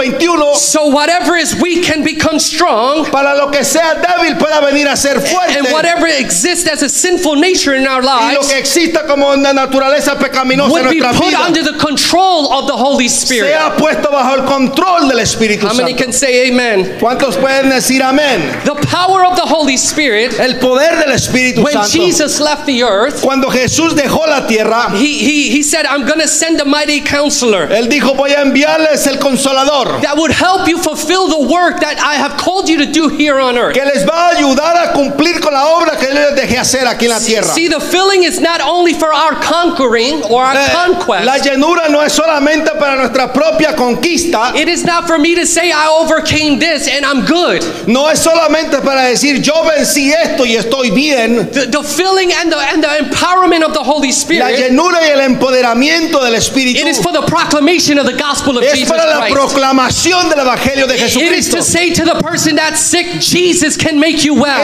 XXI, 0.54 0.58
So 0.76 0.86
whatever 0.86 1.36
is 1.36 1.54
weak 1.60 1.84
can 1.84 2.02
become 2.04 2.38
strong, 2.38 3.04
para 3.10 3.34
lo 3.36 3.50
que 3.50 3.64
sea 3.64 3.94
débil 4.00 4.36
pueda 4.38 4.60
venir 4.60 4.88
a 4.88 4.96
ser 4.96 5.20
fuerte. 5.20 5.56
and 5.58 5.66
whatever 5.72 6.06
exists 6.06 6.68
as 6.68 6.82
a 6.82 6.88
sinful 6.88 7.36
nature 7.36 7.74
in 7.74 7.86
our 7.86 8.02
Y 8.02 8.32
lo 8.34 8.40
lives 8.40 8.48
que 8.52 8.58
exista 8.58 9.06
como 9.06 9.30
una 9.32 9.52
naturaleza 9.52 10.18
pecaminosa 10.18 10.66
en 10.66 10.86
would 10.86 10.90
be 10.90 11.00
put 11.00 11.26
vida 11.26 11.40
under 11.46 11.62
the 11.62 11.78
control 11.78 12.52
of 12.52 12.66
the 12.66 12.76
Holy 12.76 13.06
Spirit. 13.08 13.50
sea 13.52 13.74
puesto 13.76 14.10
bajo 14.10 14.34
el 14.36 14.44
control 14.44 15.08
del 15.08 15.18
Espíritu 15.20 15.66
How 15.66 15.74
many 15.74 15.90
Santo. 15.92 16.04
can 16.04 16.12
say 16.12 16.48
amen? 16.48 16.96
¿Cuántos 17.00 17.36
pueden 17.36 17.70
decir 17.70 18.02
amén? 18.02 18.40
The 18.64 18.74
power 18.86 19.24
of 19.24 19.36
the 19.36 19.46
Holy 19.46 19.76
Spirit, 19.76 20.38
El 20.38 20.58
poder 20.58 20.96
del 20.98 21.12
Espíritu 21.12 21.62
when 21.62 21.72
Santo. 21.72 21.88
Jesus 21.90 22.40
left 22.40 22.66
the 22.66 22.82
earth, 22.82 23.20
Cuando 23.22 23.48
Jesús 23.50 23.94
dejó 23.94 24.26
la 24.26 24.46
tierra, 24.46 24.90
he, 24.94 25.18
he, 25.18 25.50
he 25.50 25.62
said, 25.62 25.86
I'm 25.86 26.06
going 26.06 26.20
to 26.20 26.28
send 26.28 26.60
a 26.60 26.64
mighty 26.64 27.00
counselor 27.00 27.68
Él 27.72 27.88
dijo, 27.88 28.14
voy 28.16 28.30
a 28.32 28.42
enviarles 28.42 29.06
el 29.06 29.18
consolador, 29.18 30.00
that 30.02 30.16
would 30.16 30.30
help 30.38 30.68
you 30.68 30.78
fulfill 30.78 31.28
the 31.28 31.48
work 31.52 31.80
that 31.80 31.98
I 32.00 32.14
have 32.16 32.36
called 32.36 32.68
you 32.68 32.78
to 32.78 32.86
do 32.86 33.08
here 33.08 33.38
on 33.40 33.56
earth. 33.56 33.74
que 33.74 33.84
les 33.84 34.04
va 34.04 34.28
a 34.28 34.36
ayudar 34.36 34.76
a 34.76 34.92
cumplir 34.92 35.40
con 35.40 35.52
la 35.52 35.66
obra 35.76 35.96
que 35.96 36.08
les 36.12 36.34
dejé 36.36 36.58
hacer 36.58 36.86
aquí 36.86 37.06
en 37.06 37.10
la 37.12 37.18
tierra. 37.20 37.46
See, 37.54 37.68
the 37.68 37.80
filling 37.80 38.24
is 38.24 38.40
not 38.40 38.60
only 38.60 38.92
for 38.94 39.12
our 39.12 39.34
conquering 39.40 40.22
or 40.24 40.42
our 40.44 40.54
Eh, 40.56 40.66
La 40.72 40.86
conquest. 40.86 41.44
llenura 41.44 41.88
no 41.88 42.00
es 42.02 42.12
solamente 42.12 42.70
para 42.78 42.96
nuestra 42.96 43.32
propia 43.32 43.74
conquista, 43.74 44.52
It 44.54 44.68
is 44.68 44.84
not 44.84 45.06
for 45.06 45.18
me 45.18 45.34
to 45.34 45.46
say 45.46 45.70
I 45.72 45.88
overcame 45.88 46.58
this 46.58 46.88
and 46.88 47.04
I'm 47.04 47.24
good. 47.24 47.64
no 47.86 48.08
es 48.08 48.20
solamente 48.20 48.80
para 48.84 49.02
decir 49.08 49.40
yo 49.42 49.54
vencí 49.64 50.12
esto 50.12 50.44
y 50.44 50.56
estoy 50.56 50.90
bien. 50.90 51.50
The, 51.50 51.66
the 51.66 51.82
filling 51.82 52.32
and 52.32 52.50
the, 52.52 52.58
and 52.58 52.82
the 52.82 52.88
empowerment 53.04 53.62
of 53.64 53.72
the 53.72 53.82
Holy 53.82 54.10
Spirit. 54.12 54.40
La 54.44 54.50
llenura 54.50 55.00
y 55.06 55.10
el 55.10 55.20
empoderamiento 55.20 56.22
del 56.22 56.34
Espíritu 56.34 56.80
it 56.80 56.86
is 56.86 56.98
for 57.00 57.12
the 57.12 57.22
proclamation 57.22 57.98
of 57.98 58.06
the 58.06 58.12
gospel 58.16 58.58
of 58.58 58.64
es 58.64 58.72
Jesus 58.74 58.88
para 58.90 59.06
la 59.06 59.20
Christ. 59.26 59.34
proclamación 59.34 60.25
predicación 60.26 60.30
del 60.30 60.40
evangelio 60.40 60.86
de 60.86 60.98
Jesucristo. 60.98 61.56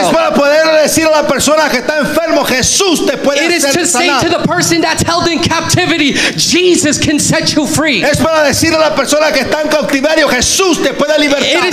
Es 0.01 0.13
para 0.13 0.33
poder 0.33 0.65
decir 0.81 1.05
a 1.05 1.11
la 1.11 1.27
persona 1.27 1.69
que 1.69 1.77
está 1.77 1.99
enfermo, 1.99 2.43
Jesús 2.45 3.05
te 3.05 3.17
puede 3.17 3.45
It 3.45 3.51
hacer 3.65 3.85
sanar. 3.87 4.21
Es 8.03 8.17
para 8.17 8.43
decir 8.43 8.73
a 8.73 8.79
la 8.79 8.95
persona 8.95 9.31
que 9.31 9.41
está 9.41 9.61
en 9.61 9.69
cautiverio, 9.69 10.27
Jesús 10.27 10.81
te 10.81 10.93
puede 10.93 11.17
libertar. 11.19 11.67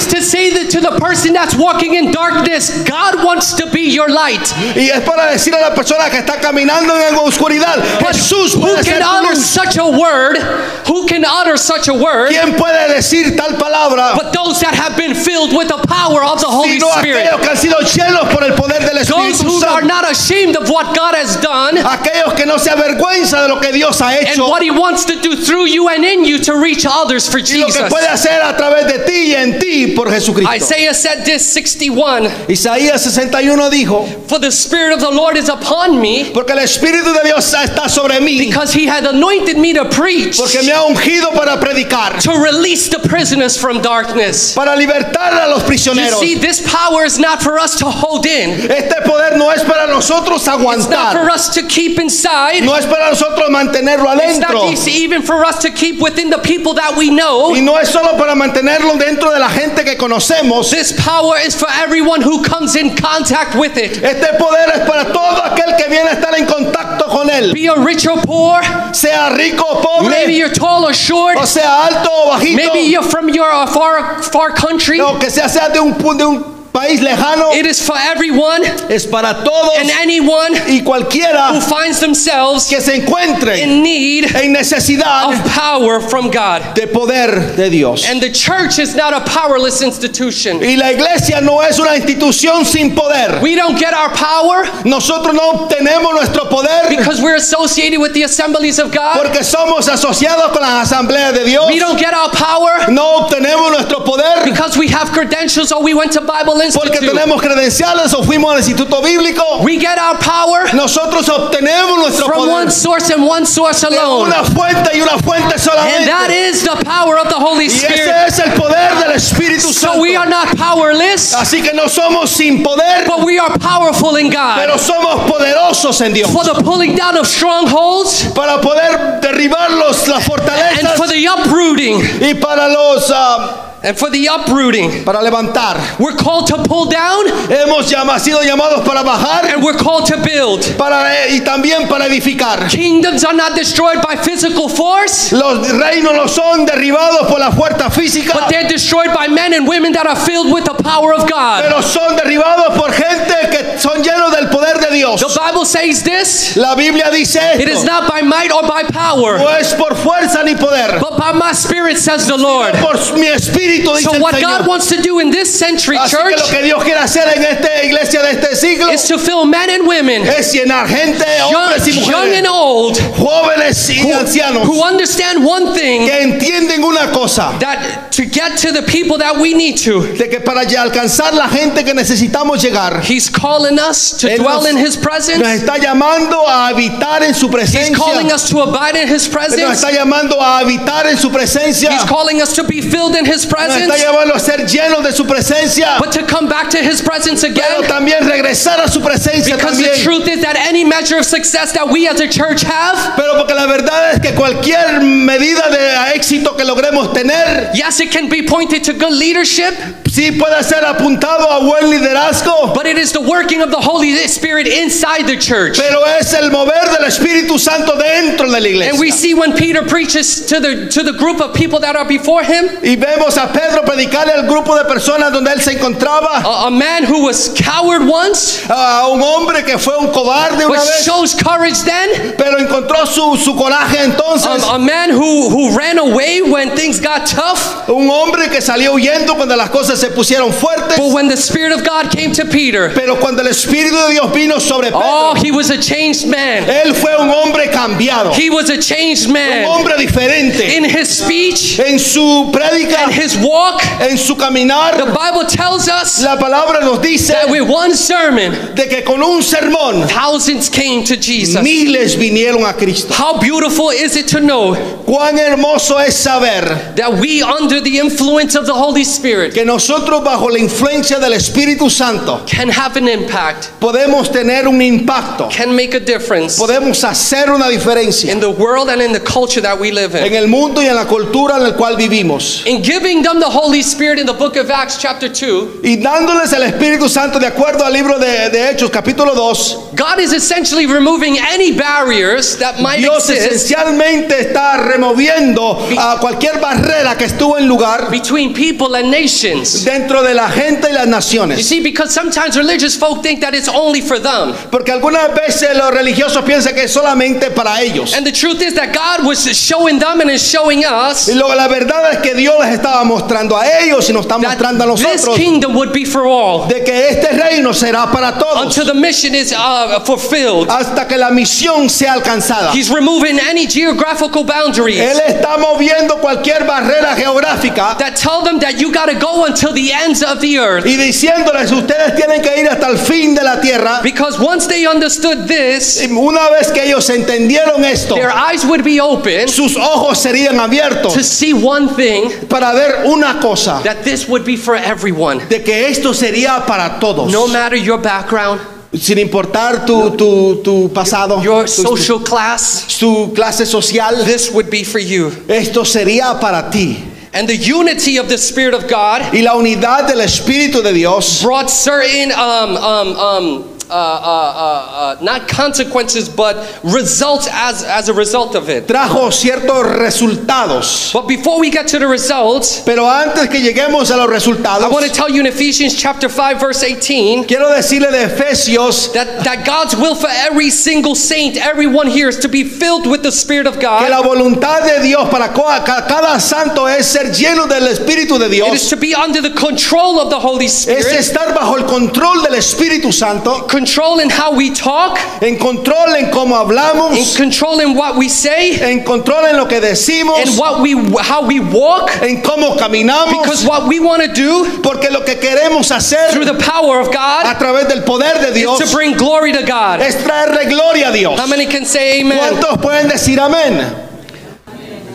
Y 4.77 4.89
es 4.91 5.01
para 5.01 5.31
decir 5.31 5.55
a 5.55 5.61
la 5.61 5.75
persona 5.75 6.11
que 6.11 6.19
está 6.19 6.39
caminando 6.41 6.95
en 6.97 7.17
oscuridad, 7.17 7.77
Jesús 8.07 8.57
puede 8.57 8.83
ser 8.85 9.03
luz. 9.31 9.47
Such 9.51 9.77
a 9.79 9.85
word, 9.85 10.39
who 10.87 11.07
can 11.07 11.25
utter 11.25 11.59
such 11.59 11.89
a 11.89 11.93
word? 11.93 12.29
¿Quién 12.29 12.55
puede 12.57 12.89
decir 12.95 13.37
tal 13.37 13.55
palabra? 13.57 13.70
But 13.71 14.33
those 14.33 14.61
that 14.61 14.75
have 14.75 14.97
been 14.97 15.15
filled 15.15 15.57
with 15.57 15.69
the 15.69 15.79
power 15.87 16.23
of 16.25 16.41
the 16.41 16.47
Holy 16.49 16.79
Sino 16.79 16.91
Spirit. 16.99 17.27
aquellos 17.27 17.41
que 17.41 17.49
han 17.51 17.57
sido 17.57 17.79
llenos 17.81 18.31
por 18.33 18.43
el 18.45 18.53
poder 18.55 18.81
del 18.81 19.05
Those 19.05 19.41
Espíritu 19.41 19.45
who 19.47 19.57
are 19.65 19.81
Santo. 19.81 19.87
not 19.87 20.11
ashamed 20.11 20.57
of 20.57 20.69
what 20.69 20.95
God 20.95 21.15
has 21.15 21.37
done 21.37 21.77
Aquellos 21.79 22.35
que 22.37 22.47
no 22.47 22.59
se 22.59 22.71
avergüenza 22.71 23.43
de 23.43 23.49
lo 23.49 23.61
que 23.61 23.73
Dios 23.73 24.01
ha 24.01 24.09
and 24.11 24.29
hecho 24.29 24.49
what 24.49 24.63
He 24.63 24.71
wants 24.71 25.05
to 25.07 25.17
do 25.21 25.37
through 25.37 25.67
you 25.67 25.89
and 25.89 26.05
in 26.05 26.25
you 26.25 26.39
to 26.39 26.55
reach 26.57 26.85
others 26.87 27.29
for 27.29 27.39
y 27.39 27.57
lo 27.59 27.67
que 27.67 27.73
Jesus. 27.75 27.89
puede 27.89 28.09
hacer 28.09 28.41
a 28.43 28.57
través 28.57 28.87
de 28.87 29.05
ti 29.07 29.33
y 29.33 29.35
en 29.35 29.59
ti 29.59 29.95
por 29.95 30.11
Jesucristo. 30.11 30.51
Isaiah 30.55 30.95
said 30.95 31.25
this 31.25 31.47
61 31.53 32.29
Isaías 32.49 33.03
61 33.03 33.71
dijo, 33.71 34.07
For 34.29 34.39
the 34.39 34.51
Spirit 34.51 34.95
of 34.95 35.01
the 35.01 35.11
Lord 35.11 35.37
is 35.37 35.49
upon 35.49 36.01
me 36.01 36.31
porque 36.33 36.51
el 36.53 36.59
Espíritu 36.59 37.13
de 37.15 37.25
Dios 37.25 37.53
está 37.55 37.89
sobre 37.89 38.21
mí, 38.21 38.39
because 38.39 38.73
He 38.73 38.87
had 38.87 39.05
anointed 39.07 39.59
me 39.59 39.73
to 39.75 39.85
preach, 39.87 40.37
porque 40.37 40.63
me 40.65 40.73
ha 40.73 40.85
ungido 40.85 41.33
para 41.35 41.59
predicar, 41.61 42.21
to 42.23 42.33
release 42.33 42.89
the 42.89 42.99
prisoners 43.09 43.57
from 43.61 43.81
darkness. 43.83 44.55
para 44.55 44.75
libertar 44.77 45.33
a 45.33 45.49
los 45.49 45.63
You 45.63 45.69
prisioneros. 45.69 46.19
see, 46.21 46.35
this 46.37 46.61
power 46.73 47.05
is 47.05 47.19
not 47.19 47.43
for 47.43 47.59
us 47.59 47.77
to 47.79 47.85
hold 47.87 48.27
in. 48.27 48.71
Este 48.71 49.05
poder 49.05 49.37
no 49.37 49.51
es 49.51 49.63
para 49.63 49.87
nosotros 49.87 50.39
It's 50.39 50.47
not 50.47 50.61
aguantar, 50.61 51.13
for 51.13 51.31
us 51.31 51.51
to 51.55 51.63
keep 51.63 51.99
inside. 51.99 52.63
no 52.65 52.75
es 52.75 52.87
para 52.87 53.11
nosotros 53.11 53.49
mantenerlo 53.51 54.11
It's 54.23 54.39
not 54.39 54.51
adentro. 54.51 54.89
even 54.89 55.23
for 55.23 55.45
us 55.45 55.59
to 55.63 55.71
keep 55.71 56.01
within 56.01 56.31
the 56.31 56.39
people 56.39 56.75
that 56.75 56.97
we 56.97 57.11
know. 57.11 57.51
Y 57.55 57.61
no 57.61 57.77
es 57.77 57.91
solo 57.91 58.17
para 58.17 58.35
mantenerlo 58.35 58.99
dentro 58.99 59.31
de 59.33 59.39
la 59.39 59.49
gente 59.49 59.85
que 59.85 59.97
conocemos. 59.97 60.71
This 60.71 60.93
power 60.93 61.37
is 61.39 61.55
for 61.55 61.69
everyone 61.83 62.21
who 62.23 62.43
comes 62.43 62.77
in 62.77 62.97
contact 62.97 63.55
with 63.55 63.77
it. 63.77 64.03
Este 64.03 64.39
poder 64.39 64.71
es 64.75 64.89
para 64.89 65.05
todo 65.13 65.43
aquel 65.43 65.77
que 65.77 65.89
viene 65.89 66.09
a 66.11 66.15
estar 66.15 66.35
en 66.35 66.47
contacto 66.47 67.00
con 67.11 67.29
él. 67.29 67.53
Be 67.53 67.67
a 67.67 67.75
rich 67.75 68.07
or 68.07 68.21
poor, 68.23 68.63
Sea 68.93 69.31
rico 69.37 69.65
o 69.65 70.03
maybe 70.03 70.25
pobre, 70.25 70.33
you're 70.33 70.53
tall 70.53 70.85
or 70.85 70.95
short, 70.95 71.37
o 71.37 71.45
sea 71.45 71.87
alto 71.87 72.11
o 72.11 72.31
bajito. 72.31 72.57
maybe 72.57 72.81
you're 72.91 73.03
from 73.03 73.29
your 73.29 73.51
uh, 73.51 73.67
far 73.67 74.23
far 74.23 74.55
country. 74.55 74.99
No, 74.99 75.19
que 75.19 75.31
sea, 75.31 75.49
sea 75.49 75.69
de 75.69 75.81
un, 75.81 75.93
de 76.17 76.25
un 76.25 76.60
país 76.73 77.01
lejano. 77.01 77.53
It 77.55 77.67
is 77.67 77.81
for 77.85 77.97
everyone 77.99 78.65
Es 78.89 79.07
para 79.07 79.43
todos 79.45 79.77
and 79.79 79.91
anyone 80.01 80.55
y 80.69 80.83
cualquiera 80.83 81.53
who 81.53 81.61
finds 81.61 82.01
themselves 82.01 82.69
que 82.69 82.81
se 82.81 82.95
encuentre 82.97 83.61
in 83.63 83.83
need 83.83 84.25
en 84.37 84.53
necesidad 84.53 85.29
of 85.33 85.55
power 85.55 86.01
from 86.01 86.31
God. 86.31 86.75
de 86.75 86.87
poder 86.87 87.57
de 87.57 87.71
Dios. 87.71 88.07
And 88.09 88.21
the 88.23 88.31
church 88.31 88.79
is 88.79 88.95
not 88.95 89.13
a 89.15 89.21
powerless 89.21 89.83
institution. 89.83 90.59
Y 90.63 90.77
la 90.77 90.93
iglesia 90.93 91.41
no 91.41 91.61
es 91.61 91.79
una 91.79 91.97
institución 91.97 92.65
sin 92.65 92.95
poder. 92.95 93.41
We 93.43 93.57
don't 93.57 93.79
get 93.79 93.93
our 93.95 94.11
power 94.11 94.65
Nosotros 94.85 95.35
no 95.35 95.67
obtenemos 95.67 96.13
nuestro 96.15 96.49
poder 96.49 96.89
because 96.89 97.21
we're 97.21 97.37
associated 97.37 97.99
with 97.99 98.13
the 98.15 98.23
assemblies 98.23 98.79
of 98.79 98.93
God. 98.93 99.17
porque 99.17 99.43
somos 99.45 99.89
asociados 99.89 100.53
con 100.53 100.63
las 100.63 100.91
asambleas 100.93 101.35
de 101.35 101.45
Dios. 101.45 101.67
We 101.69 101.79
don't 101.79 101.99
get 101.99 102.15
our 102.15 102.31
power 102.31 102.91
No 102.91 103.27
obtenemos 103.27 103.71
nuestro 103.73 104.01
poder 104.05 104.45
because 104.45 104.77
we 104.79 104.89
have 104.89 105.11
credentials 105.13 105.73
or 105.73 105.83
we 105.83 105.95
went 105.95 106.13
to 106.13 106.21
Bible 106.21 106.60
porque 106.75 106.89
Institute. 106.99 107.13
tenemos 107.13 107.41
credenciales 107.43 108.13
o 108.15 108.23
fuimos 108.23 108.53
al 108.53 108.59
instituto 108.59 109.01
bíblico. 109.03 109.43
We 109.63 109.79
get 109.79 109.99
our 109.99 110.19
power 110.19 110.73
Nosotros 110.75 111.29
obtenemos 111.29 111.99
nuestro 111.99 112.27
from 112.27 112.39
poder 112.39 112.53
one 112.55 112.71
source 112.71 113.11
and 113.13 113.25
one 113.27 113.47
source 113.47 113.81
de 113.81 113.97
alone. 113.97 114.29
una 114.29 114.45
fuente 114.45 114.91
y 114.97 115.01
una 115.01 115.19
fuente 115.19 115.55
And 115.55 115.61
solamente. 115.61 116.07
that 116.07 116.31
is 116.31 116.63
the 116.63 116.77
power 116.85 117.19
of 117.19 117.29
the 117.29 117.35
Holy 117.37 117.67
Y 117.67 117.69
Spirit. 117.71 118.01
ese 118.01 118.27
es 118.27 118.39
el 118.41 118.53
poder 118.55 118.95
del 118.99 119.13
Espíritu 119.13 119.73
Santo. 119.73 119.97
So 119.97 120.01
we 120.01 120.17
are 120.17 120.29
not 120.29 120.57
powerless, 120.57 121.35
Así 121.35 121.63
que 121.63 121.73
no 121.73 121.89
somos 121.89 122.31
sin 122.31 122.63
poder, 122.63 123.05
but 123.07 123.25
we 123.25 123.39
are 123.39 123.57
powerful 123.59 124.17
in 124.17 124.31
pero 124.31 124.75
God. 124.75 124.79
somos 124.81 125.31
poderosos 125.31 126.01
en 126.01 126.13
Dios. 126.13 126.31
For 126.31 126.45
the 126.45 126.55
pulling 126.63 126.95
down 126.95 127.17
of 127.17 127.27
strongholds 127.27 128.25
Para 128.35 128.61
poder 128.61 129.21
derribar 129.21 129.71
los, 129.71 130.07
las 130.09 130.19
and 130.19 130.25
fortalezas 130.27 130.97
for 130.97 131.07
the 131.09 131.27
uprooting. 131.27 132.01
y 132.21 132.35
para 132.35 132.69
los 132.69 133.11
ah, 133.13 133.70
And 133.83 133.97
for 133.99 134.11
the 134.11 134.27
uprooting. 134.29 135.05
para 135.05 135.21
levantar. 135.23 135.77
We're 135.99 136.15
called 136.17 136.47
to 136.49 136.59
pull 136.65 136.87
down 136.91 137.27
Hemos 137.49 137.91
llama- 137.91 138.19
sido 138.21 138.43
llamados 138.43 138.85
para 138.85 139.03
bajar 139.03 139.47
and 139.55 139.63
we're 139.63 139.77
called 139.79 140.07
to 140.07 140.19
build. 140.19 140.77
para, 140.77 141.11
eh, 141.27 141.37
y 141.37 141.41
también 141.41 141.89
para 141.89 142.07
edificar. 142.07 142.69
Kingdoms 142.69 143.25
are 143.25 143.35
not 143.35 143.55
destroyed 143.55 144.01
by 144.03 144.17
physical 144.17 144.69
force, 144.69 145.33
Los 145.33 145.67
reinos 145.71 146.15
no 146.15 146.27
son 146.27 146.67
derribados 146.67 147.27
por 147.29 147.39
la 147.41 147.51
fuerza 147.53 147.91
física, 147.91 148.33
but 148.35 148.49
they're 148.51 148.69
destroyed 148.69 149.15
by 149.15 149.29
men 149.29 149.55
and 149.55 149.67
women 149.67 149.93
that 149.93 150.07
are 150.07 150.17
filled 150.17 150.53
with 150.53 150.65
the 150.65 150.75
power 150.83 151.15
of 151.15 151.27
God. 151.31 151.63
pero 151.63 151.81
son 151.81 152.17
derribados 152.17 152.77
por 152.77 152.93
gente 152.93 153.35
que 153.51 153.60
son 153.81 154.03
llenos 154.03 154.31
del 154.33 154.49
poder 154.49 154.79
de 154.79 154.95
Dios. 154.95 155.21
The 155.21 155.41
Bible 155.41 155.65
says 155.65 156.03
this 156.03 156.57
La 156.57 156.75
Biblia 156.75 157.11
dice 157.11 157.37
esto. 157.37 157.63
it 157.63 157.69
is 157.69 157.85
not 157.85 158.09
by 158.09 158.23
might 158.23 158.53
or 158.53 158.63
by 158.63 158.85
power, 158.85 159.39
no 159.39 159.49
es 159.49 159.75
por 159.75 159.95
fuerza 159.97 160.45
ni 160.45 160.55
poder, 160.55 161.01
but 161.01 161.19
by 161.19 161.33
my 161.33 161.53
spirit, 161.53 161.97
says 161.99 162.27
the 162.27 162.37
Lord. 162.37 162.75
por 162.81 162.95
mi 163.19 163.27
espíritu, 163.27 163.95
dice 163.97 164.05
So, 164.05 164.15
el 164.15 164.21
what 164.23 164.41
God 164.41 164.67
wants 164.67 164.89
to 164.89 165.01
do 165.01 165.19
in 165.21 165.31
this 165.31 165.49
century, 165.59 165.97
Así 165.97 166.17
que 166.17 166.37
lo 166.37 166.49
que 166.49 166.63
Dios 166.63 166.85
quiere 166.85 167.01
hacer 167.01 167.29
en 167.37 167.45
esta 167.45 167.83
iglesia 167.85 168.23
de 168.23 168.31
este 168.33 168.57
siglo 168.57 168.91
is 168.93 169.07
to 169.09 169.19
fill 169.19 169.45
men 169.47 169.71
and 169.71 169.87
women, 169.87 170.27
es 170.27 170.53
llenar 170.53 170.87
gente, 170.87 171.25
young, 171.39 171.55
hombres 171.55 171.87
y 171.89 171.93
young 171.93 172.35
and 172.35 172.47
old, 172.47 172.99
jóvenes 173.17 173.89
y 173.91 174.11
ancianos, 174.13 174.67
who 174.67 174.83
understand 174.83 175.45
one 175.45 175.75
thing 175.75 176.07
que 176.07 176.23
entienden 176.23 176.85
una 176.85 177.11
cosa, 177.13 177.57
that 177.61 178.11
to 178.11 178.25
get 178.25 178.57
to 178.59 178.73
the 178.73 178.83
people 178.83 179.19
that 179.19 179.37
we 179.37 179.55
need 179.55 179.77
to, 179.77 180.03
de 180.17 180.29
que 180.29 180.41
para 180.41 180.61
alcanzar 180.61 181.35
la 181.35 181.49
gente 181.49 181.85
que 181.85 181.95
necesitamos 181.95 182.63
llegar, 182.63 183.03
He's 183.03 183.31
calling 183.31 183.70
us 183.79 184.13
to 184.19 184.29
Él 184.29 184.39
dwell 184.39 184.63
nos- 184.63 184.67
in 184.71 184.77
His 184.79 184.97
presence. 184.97 185.39
nos 185.39 185.49
está 185.61 185.79
llamando 185.79 186.47
a 186.49 186.69
habitar 186.69 187.23
en 187.23 187.35
su 187.35 187.47
He's 187.49 187.55
presencia, 187.55 187.97
calling 187.97 188.33
us 188.33 188.49
to 188.49 188.61
abide 188.63 188.97
in 188.97 189.09
His 189.09 189.27
nos 189.27 189.29
presence. 189.29 189.63
está 189.85 189.91
llamando 189.93 190.41
a 190.41 190.59
habitar 190.61 191.07
en 191.07 191.17
su 191.19 191.31
presencia, 191.31 191.91
He's 191.93 192.05
calling 192.05 192.41
us 192.43 192.53
to 192.55 192.65
be 192.65 192.81
filled 192.81 193.15
in 193.17 193.25
His 193.25 193.45
nos 193.47 193.53
está 193.53 193.57
presence, 193.57 194.03
llamando 194.05 194.35
a 194.35 194.39
ser 194.41 194.67
llenos 194.67 195.03
de 195.05 195.13
su 195.13 195.25
presencia, 195.25 195.99
but 195.99 196.13
to 196.13 196.23
come 196.27 196.49
back 196.49 196.71
to 196.71 196.79
His 196.79 197.01
presence 197.03 197.43
pero 197.43 197.79
again. 197.81 197.89
también 197.89 198.27
regresar 198.29 198.81
a 198.81 198.89
su 198.89 199.01
presencia 199.01 199.57
Because 199.57 199.79
the 199.79 200.03
truth 200.03 200.27
is 200.29 200.41
that 200.43 200.57
any 200.57 200.85
measure 200.85 201.19
of 201.19 201.25
success 201.27 201.73
that 201.73 201.89
we 201.89 202.07
as 202.09 202.21
a 202.21 202.29
church 202.29 202.63
have, 202.63 203.17
Pero 203.17 203.35
porque 203.37 203.55
la 203.55 203.67
verdad 203.67 204.15
es 204.15 204.21
que 204.21 204.35
cualquier 204.35 205.01
medida 205.03 205.69
de 205.71 206.15
éxito 206.17 206.57
que 206.57 206.65
logremos 206.65 207.13
tener, 207.13 207.71
yes, 207.75 208.01
it 208.01 208.11
can 208.11 208.29
be 208.29 208.43
pointed 208.43 208.83
to 208.85 208.93
good 208.93 209.13
leadership, 209.13 209.75
sí 210.11 210.33
puede 210.33 210.63
ser 210.65 210.85
apuntado 210.85 211.51
a 211.51 211.61
buen 211.65 211.91
liderazgo, 211.91 212.73
but 212.75 212.87
it 212.87 212.97
is 212.99 213.13
the 213.13 213.21
working 213.21 213.60
of 213.63 213.71
the 213.71 213.81
Holy 213.81 214.13
Spirit 214.27 214.67
inside 214.67 215.27
the 215.27 215.37
church. 215.37 215.79
pero 215.79 216.03
es 216.05 216.33
el 216.35 216.51
mover 216.51 216.85
del 216.91 217.07
Espíritu 217.07 217.59
Santo 217.59 217.97
dentro 217.97 218.47
de 218.47 218.61
la 218.61 218.69
iglesia. 218.69 218.91
And 218.91 218.99
we 219.01 219.11
see 219.11 219.35
when 219.35 219.55
Peter 219.57 219.83
preaches 219.83 220.47
to 220.47 220.61
the 220.61 220.89
to 220.89 221.03
the 221.03 221.13
group 221.13 221.41
of 221.41 221.55
people 221.55 221.81
that 221.81 221.97
are 221.97 222.05
before 222.07 222.43
him, 222.43 222.69
Y 222.83 222.97
vemos 222.97 223.37
a 223.37 223.47
Pedro 223.53 223.83
predicarle 223.83 224.33
al 224.33 224.47
grupo 224.47 224.77
de 224.77 224.85
personas 224.85 225.33
donde 225.33 225.51
él 225.53 225.61
se 225.61 225.73
encontraba, 225.73 226.43
a, 226.45 226.67
a 226.67 226.71
man 226.71 227.05
who 227.05 227.25
was 227.25 227.49
coward 227.57 228.03
once, 228.07 228.65
a 228.69 229.09
un 229.11 229.21
hombre 229.21 229.63
que 229.63 229.79
fue 229.79 229.97
un 229.99 230.09
cobarde 230.13 230.65
una 230.67 230.81
vez, 230.81 231.05
shows 231.05 231.35
courage 231.35 231.83
then. 231.85 232.35
pero 232.37 232.59
encontró 232.59 233.07
su, 233.07 233.37
su 233.37 233.55
coraje 233.55 233.99
entonces. 234.03 234.63
Um, 234.65 234.75
a 234.75 234.79
man 234.79 235.11
who, 235.11 235.49
who 235.51 235.77
ran 235.77 235.99
away 235.99 236.43
when 236.43 236.71
things 236.77 237.01
got 237.01 237.27
tough. 237.27 237.89
Un 237.89 238.09
hombre 238.09 238.49
que 238.49 238.61
salió 238.61 238.93
huyendo 238.95 239.35
cuando 239.37 239.57
las 239.57 239.71
cosas 239.71 239.99
se 240.01 240.11
pusieron 240.11 240.53
fuertes, 240.53 240.97
But 240.99 241.13
when 241.13 241.29
the 241.29 241.37
Spirit 241.37 241.73
of 241.73 241.85
God 241.85 242.11
came 242.11 242.33
to 242.33 242.45
Peter, 242.47 242.91
pero 242.95 243.17
cuando 243.17 243.40
el 243.41 243.49
Espíritu 243.49 243.97
de 244.07 244.13
Dios 244.13 244.33
vino 244.33 244.59
sobre 244.61 244.89
Pedro, 244.91 245.01
oh, 245.03 245.35
he 245.35 245.51
was 245.51 245.71
a 245.71 245.79
changed 245.79 246.27
man. 246.29 246.65
él 246.69 246.95
fue 246.95 247.17
un 247.17 247.31
hombre 247.31 247.69
cambiado, 247.71 248.33
He 248.35 248.51
was 248.51 248.71
a 248.71 248.79
changed 248.79 249.27
un 249.27 249.33
man. 249.33 249.65
hombre 249.65 249.97
diferente. 249.97 250.77
In 250.77 250.85
his 250.85 251.09
speech 251.09 251.79
En 251.81 251.99
su 251.99 252.51
prédica, 252.53 253.05
and 253.05 253.13
his 253.13 253.37
walk, 253.39 253.83
en 254.01 254.17
su 254.19 254.35
caminar, 254.37 254.97
the 254.97 255.07
Bible 255.07 255.45
tells 255.49 255.89
us 255.89 256.23
la 256.23 256.37
palabra 256.37 256.81
nos 256.81 257.01
dice 257.01 257.29
that 257.29 257.49
with 257.51 257.63
one 257.69 257.95
sermon, 257.95 258.53
de 258.75 258.87
que 258.89 259.03
con 259.03 259.23
un 259.23 259.43
sermón 259.43 260.07
thousands 260.09 260.69
came 260.69 261.05
to 261.05 261.17
Jesus. 261.17 261.63
miles 261.63 262.17
vinieron 262.17 262.65
a 262.69 262.75
Cristo. 262.75 263.13
How 263.15 263.39
beautiful 263.41 263.91
is 263.91 264.17
it 264.17 264.29
to 264.29 264.41
know 264.41 264.75
Cuán 265.07 265.39
hermoso 265.39 265.99
es 265.99 266.17
saber 266.17 266.95
that 266.97 267.13
we, 267.21 267.43
under 267.43 267.81
the 267.81 267.99
influence 267.99 268.55
of 268.55 268.67
the 268.67 268.75
Holy 268.75 269.03
Spirit, 269.05 269.55
que 269.55 269.65
nosotros 269.65 270.23
bajo 270.23 270.49
la 270.51 270.59
influencia 270.59 271.19
del 271.19 271.33
Espíritu 271.33 271.91
Santo 271.91 272.43
can 272.47 272.69
have 272.69 272.97
an 272.97 273.09
impact, 273.09 273.30
podemos 273.79 274.31
tener 274.31 274.67
un 274.69 274.81
impacto, 274.83 275.49
can 275.55 275.75
make 275.75 275.95
a 275.95 276.01
difference 276.01 276.59
podemos 276.59 277.03
hacer 277.05 277.51
una 277.51 277.69
diferencia 277.69 278.33
in 278.33 278.41
the 278.41 278.49
world 278.51 278.89
and 278.91 279.01
in 279.03 279.13
the 279.13 279.21
culture 279.21 279.61
that 279.61 279.79
we 279.79 279.91
live 279.91 280.15
in. 280.15 280.25
en 280.25 280.35
el 280.35 280.49
mundo 280.49 280.83
y 280.83 280.87
en 280.87 280.95
la 280.97 281.07
cultura 281.07 281.57
en 281.57 281.65
la 281.65 281.73
cual 281.77 281.97
vivimos. 281.97 282.63
In 282.67 282.83
giving 282.83 283.23
them 283.23 283.41
the 283.41 283.47
Holy 283.49 283.81
Spirit 283.83 284.19
in 284.19 284.27
the 284.27 284.33
book 284.35 284.57
of 284.57 284.71
Acts, 284.71 284.99
chapter 284.99 285.29
2, 285.29 285.81
Y 285.83 285.97
dándoles 285.97 286.53
el 286.53 286.63
Espíritu 286.63 287.09
Santo 287.09 287.39
de 287.39 287.47
acuerdo 287.47 287.85
al 287.85 287.93
libro 287.93 288.19
de, 288.19 288.51
de 288.51 288.71
Hechos 288.71 288.91
capítulo 288.91 289.35
2, 289.35 289.95
God 289.97 290.19
is 290.21 290.33
essentially 290.33 290.87
removing 290.87 291.39
any 291.39 291.73
barriers 291.73 292.57
that 292.59 292.81
might 292.81 292.99
Dios 292.99 293.29
exist 293.31 293.71
esencialmente 293.71 294.41
está 294.41 294.77
removiendo 294.77 295.79
a 295.99 296.19
cualquier 296.21 296.59
barrera 296.61 297.17
que 297.17 297.25
estuvo 297.27 297.59
en 297.59 297.67
lugar 297.69 298.11
between 298.11 298.53
people 298.55 298.95
and 298.97 299.11
nations. 299.11 299.85
dentro 299.85 300.23
de 300.23 300.35
la 300.35 300.49
gente 300.49 300.89
y 300.89 300.93
las 300.93 301.05
You 301.07 301.11
naciones. 301.11 301.67
see, 301.67 301.81
because 301.81 302.13
sometimes 302.13 302.57
religious 302.57 302.97
folk 302.97 303.20
think 303.23 303.41
that 303.41 303.55
it's 303.55 303.69
only 303.69 304.01
for 304.01 304.19
them. 304.19 304.55
Porque 304.71 304.93
algunas 304.93 305.35
veces 305.35 305.77
los 305.77 305.91
religiosos 305.93 306.45
piensan 306.45 306.75
que 306.75 306.85
es 306.85 306.93
solamente 306.93 307.51
para 307.51 307.81
ellos. 307.83 308.15
And 308.15 308.27
the 308.27 308.33
truth 308.33 308.63
is 308.63 308.75
that 308.75 308.93
God 308.93 309.27
was 309.27 309.47
showing 309.57 309.99
them 309.99 310.21
and 310.21 310.31
is 310.31 310.43
showing 310.43 310.85
us 310.85 311.29
Y 311.29 311.35
luego 311.35 311.55
la 311.55 311.69
verdad 311.69 312.13
es 312.13 312.19
que 312.19 312.35
Dios 312.35 312.55
les 312.61 312.75
estaba 312.75 313.05
mostrando 313.05 313.57
a 313.57 313.67
ellos 313.81 314.09
y 314.09 314.13
nos 314.13 314.23
está 314.27 314.39
mostrando 314.39 314.85
a 314.85 314.87
that 314.87 314.97
this 314.97 315.07
nosotros 315.07 315.37
kingdom 315.37 315.75
would 315.75 315.93
be 315.93 316.05
for 316.05 316.27
all 316.27 316.67
de 316.67 316.83
que 316.85 317.09
este 317.09 317.29
reino 317.33 317.73
será 317.73 318.11
para 318.11 318.39
todos 318.39 318.65
until 318.65 318.85
the 318.87 318.95
mission 318.95 319.35
is 319.35 319.53
uh, 319.53 320.01
fulfilled. 320.05 320.69
hasta 320.69 321.07
que 321.07 321.17
la 321.17 321.31
misión 321.31 321.89
sea 321.89 322.13
alcanzada. 322.15 322.73
He's 322.73 322.91
removing 322.91 323.39
any 323.41 323.67
geographical 323.67 324.45
boundaries 324.45 325.01
Él 325.01 325.21
está 325.27 325.57
moviendo 325.59 326.19
cualquier 326.21 326.65
barrera 326.65 327.15
geográfica 327.17 327.97
that 327.99 328.17
tell 328.17 328.43
them 328.43 328.59
that 328.61 328.79
you 328.81 328.93
got 328.93 329.07
to 329.07 329.19
go 329.19 329.45
until 329.47 329.73
the 329.73 329.93
ends 329.93 330.23
of 330.23 330.41
the 330.41 330.59
earth. 330.59 330.87
y 330.87 330.97
diciéndoles 330.97 331.71
ustedes 331.73 332.15
tienen 332.17 332.41
que 332.43 332.61
ir 332.61 332.69
hasta 332.69 332.89
el 332.89 332.99
fin 333.11 333.35
de 333.35 333.43
la 333.43 333.61
tierra. 333.61 334.01
Because 334.03 334.39
once 334.39 334.67
they 334.67 334.87
understood 334.87 335.47
this, 335.47 336.07
Una 336.11 336.49
vez 336.51 336.71
que 336.71 336.83
ellos 336.85 337.09
entendieron 337.11 337.85
esto, 337.85 338.15
their 338.15 338.31
eyes 338.31 338.65
would 338.65 338.85
be 338.85 339.01
open 339.01 339.49
sus 339.49 339.77
ojos 339.77 340.19
serían 340.19 340.61
abiertos 340.61 341.15
to 341.15 341.23
see 341.23 341.53
one 341.53 341.89
thing 341.97 342.31
para 342.49 342.73
ver 342.73 343.05
una 343.07 343.41
cosa, 343.41 343.81
that 343.83 344.03
this 344.05 344.29
would 344.29 344.45
be 344.45 344.57
for 344.57 344.77
everyone. 344.77 345.41
de 345.49 345.63
que 345.63 345.89
esto 345.89 346.15
sería 346.15 346.65
para 346.67 346.99
todos. 347.01 347.31
No 347.31 347.47
matter 347.47 347.77
your 347.77 347.99
background, 347.99 348.61
sin 348.93 349.19
importar 349.19 349.85
tu, 349.87 350.11
tu, 350.17 350.61
tu 350.63 350.91
pasado, 350.93 351.43
your 351.43 351.69
social 351.69 352.21
class, 352.21 352.87
tu 352.99 353.33
clase 353.35 353.67
social, 353.67 354.25
this 354.25 354.51
would 354.53 354.71
be 354.71 354.85
for 354.85 355.01
you. 355.01 355.31
esto 355.49 355.85
sería 355.85 356.39
para 356.41 356.71
ti. 356.71 357.10
And 357.33 357.49
the 357.49 357.57
unity 357.57 358.17
of 358.17 358.29
the 358.29 358.37
Spirit 358.37 358.75
of 358.75 358.89
God 358.89 359.33
Y 359.33 359.41
la 359.41 359.55
unidad 359.55 360.09
del 360.09 360.21
Espíritu 360.21 360.83
de 360.83 360.93
Dios 360.93 361.43
brought 361.43 361.71
certain 361.71 362.33
um, 362.33 362.77
um, 362.77 363.17
um, 363.17 363.70
uh, 363.91 363.95
uh, 363.95 365.17
uh, 365.17 365.17
not 365.21 365.49
consequences, 365.49 366.29
but 366.29 366.81
results 366.83 367.49
as, 367.51 367.85
as 367.85 368.09
a 368.09 368.15
result 368.15 368.55
of 368.55 368.69
it. 368.69 368.87
trajo 368.87 369.31
ciertos 369.31 369.85
resultados. 369.99 371.13
But 371.13 371.27
before 371.27 371.61
we 371.61 371.71
get 371.71 371.89
to 371.89 371.99
the 371.99 372.07
results, 372.07 372.83
Pero 372.85 373.07
antes 373.07 373.49
que 373.49 373.61
lleguemos 373.61 374.11
a 374.11 374.17
los 374.17 374.31
I 374.47 374.89
want 374.89 375.05
to 375.07 375.13
tell 375.13 375.29
you 375.29 375.41
in 375.41 375.47
Ephesians 375.47 375.95
chapter 375.95 376.29
5, 376.29 376.61
verse 376.61 376.83
18, 376.83 377.45
quiero 377.45 377.69
decirle 377.69 378.11
de 378.11 378.27
Efesios 378.27 379.13
that, 379.13 379.45
that 379.45 379.67
God's 379.67 379.97
will 379.97 380.15
for 380.15 380.29
every 380.31 380.71
single 380.71 381.15
saint, 381.15 381.57
everyone 381.57 382.07
here, 382.07 382.29
is 382.29 382.39
to 382.39 382.49
be 382.49 382.65
filled 382.65 383.07
with 383.07 383.23
the 383.23 383.33
Spirit 383.33 383.67
of 383.67 383.79
que 383.79 383.89
la 383.89 384.23
God. 384.23 384.25
voluntad 384.25 384.87
de 384.87 385.03
Dios 385.03 385.29
para 385.31 385.49
cada 385.49 386.41
santo 386.41 386.87
es 386.87 387.07
ser 387.07 387.33
lleno 387.33 387.69
del 387.69 387.89
Espíritu 387.89 388.39
de 388.39 388.51
It 388.51 388.75
is 388.75 388.89
to 388.89 388.97
be 388.97 389.15
under 389.15 389.41
the 389.41 389.51
control 389.51 390.21
of 390.21 390.31
the 390.31 390.39
Holy 390.39 390.67
es 390.67 390.87
Spirit, 390.87 391.19
estar 391.19 391.55
bajo 391.55 391.77
el 391.77 391.85
control 391.85 392.43
del 392.43 392.55
Espíritu 392.55 393.13
Santo, 393.13 393.67
control 393.81 394.21
in 394.21 394.29
how 394.29 394.55
we 394.55 394.71
talk, 394.71 395.19
en 395.43 395.59
control 395.59 396.15
en 396.15 396.31
cómo 396.31 396.61
in 396.61 396.69
hablamos, 396.69 397.37
control 397.37 397.81
in 397.81 397.97
what 397.97 398.17
we 398.17 398.29
say, 398.29 398.79
en 398.81 399.05
control 399.05 399.47
en 399.47 399.57
lo 399.57 399.67
que 399.67 399.81
decimos, 399.81 400.39
and 400.39 400.59
what 400.59 400.83
we 400.83 400.95
how 401.23 401.47
we 401.47 401.61
walk, 401.61 402.11
en 402.23 402.43
cómo 402.43 402.77
caminamos, 402.77 403.31
because 403.43 403.65
what 403.65 403.89
we 403.89 403.99
want 403.99 404.23
to 404.23 404.33
do 404.33 404.83
porque 404.83 405.11
lo 405.11 405.23
que 405.25 405.37
queremos 405.37 405.89
through 405.89 405.97
hacer 405.97 406.45
the 406.45 406.63
power 406.63 407.01
of 407.01 407.09
a 407.09 407.13
God 407.13 407.57
través 407.57 407.89
del 407.89 408.03
poder 408.05 408.41
de 408.41 408.49
is 408.49 408.55
Dios 408.55 408.79
to 408.79 408.95
bring 408.95 409.17
glory 409.17 409.53
to 409.53 409.63
God. 409.65 410.01
es 410.01 410.17
traerle 410.17 410.69
gloria 410.69 411.09
a 411.09 411.13
Dios. 411.13 411.39
How 411.39 411.47
many 411.47 411.67
can 411.67 411.85
say 411.87 412.21
amen? 412.21 412.39
¿Cuántos 412.39 412.83
pueden 412.83 413.09
decir 413.09 413.39
amén? 413.39 414.09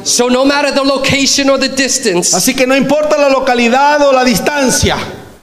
So 0.04 0.28
no 0.28 0.46
matter 0.46 0.72
the 0.72 0.84
location 0.84 1.50
or 1.50 1.60
the 1.60 1.70
distance, 1.70 2.34
Así 2.34 2.56
que 2.56 2.66
no 2.66 2.76
importa 2.76 3.18
la 3.18 3.30
localidad 3.30 4.02
o 4.02 4.12
la 4.12 4.24
distancia, 4.24 4.98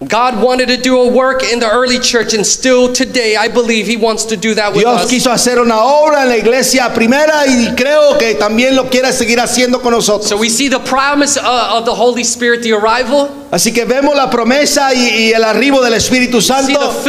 God 0.09 0.43
wanted 0.43 0.69
to 0.69 0.77
do 0.77 0.99
a 1.01 1.09
work 1.09 1.43
in 1.43 1.61
the 1.61 1.71
early 1.71 1.99
church, 1.99 2.35
and 2.35 2.45
still 2.47 2.93
today, 2.93 3.37
I 3.37 3.49
believe 3.49 3.87
He 3.87 3.97
wants 3.97 4.25
to 4.27 4.37
do 4.37 4.55
that 4.55 4.73
with 4.73 4.83
Dios 4.85 5.03
us. 5.03 5.11
quiso 5.11 5.31
hacer 5.31 5.59
una 5.59 5.77
obra 5.77 6.23
en 6.23 6.29
la 6.29 6.37
iglesia 6.37 6.93
primera 6.95 7.47
y 7.47 7.75
creo 7.77 8.19
que 8.19 8.35
también 8.35 8.75
lo 8.77 8.89
quiere 8.89 9.13
seguir 9.13 9.39
haciendo 9.39 9.81
con 9.81 9.93
nosotros. 9.93 10.29
So 10.29 10.37
we 10.37 10.49
see 10.49 10.69
the 10.69 10.81
promise 10.81 11.37
uh, 11.37 11.79
of 11.79 11.85
the 11.85 11.95
Holy 11.95 12.25
Spirit, 12.25 12.63
the 12.63 12.73
arrival. 12.73 13.42
Así 13.53 13.71
que 13.71 13.85
vemos 13.85 14.17
la 14.17 14.31
promesa 14.31 14.95
y, 14.95 15.27
y 15.27 15.33
el 15.35 15.45
arribo 15.45 15.85
del 15.85 15.93
Espíritu 15.93 16.41
Santo, 16.41 17.03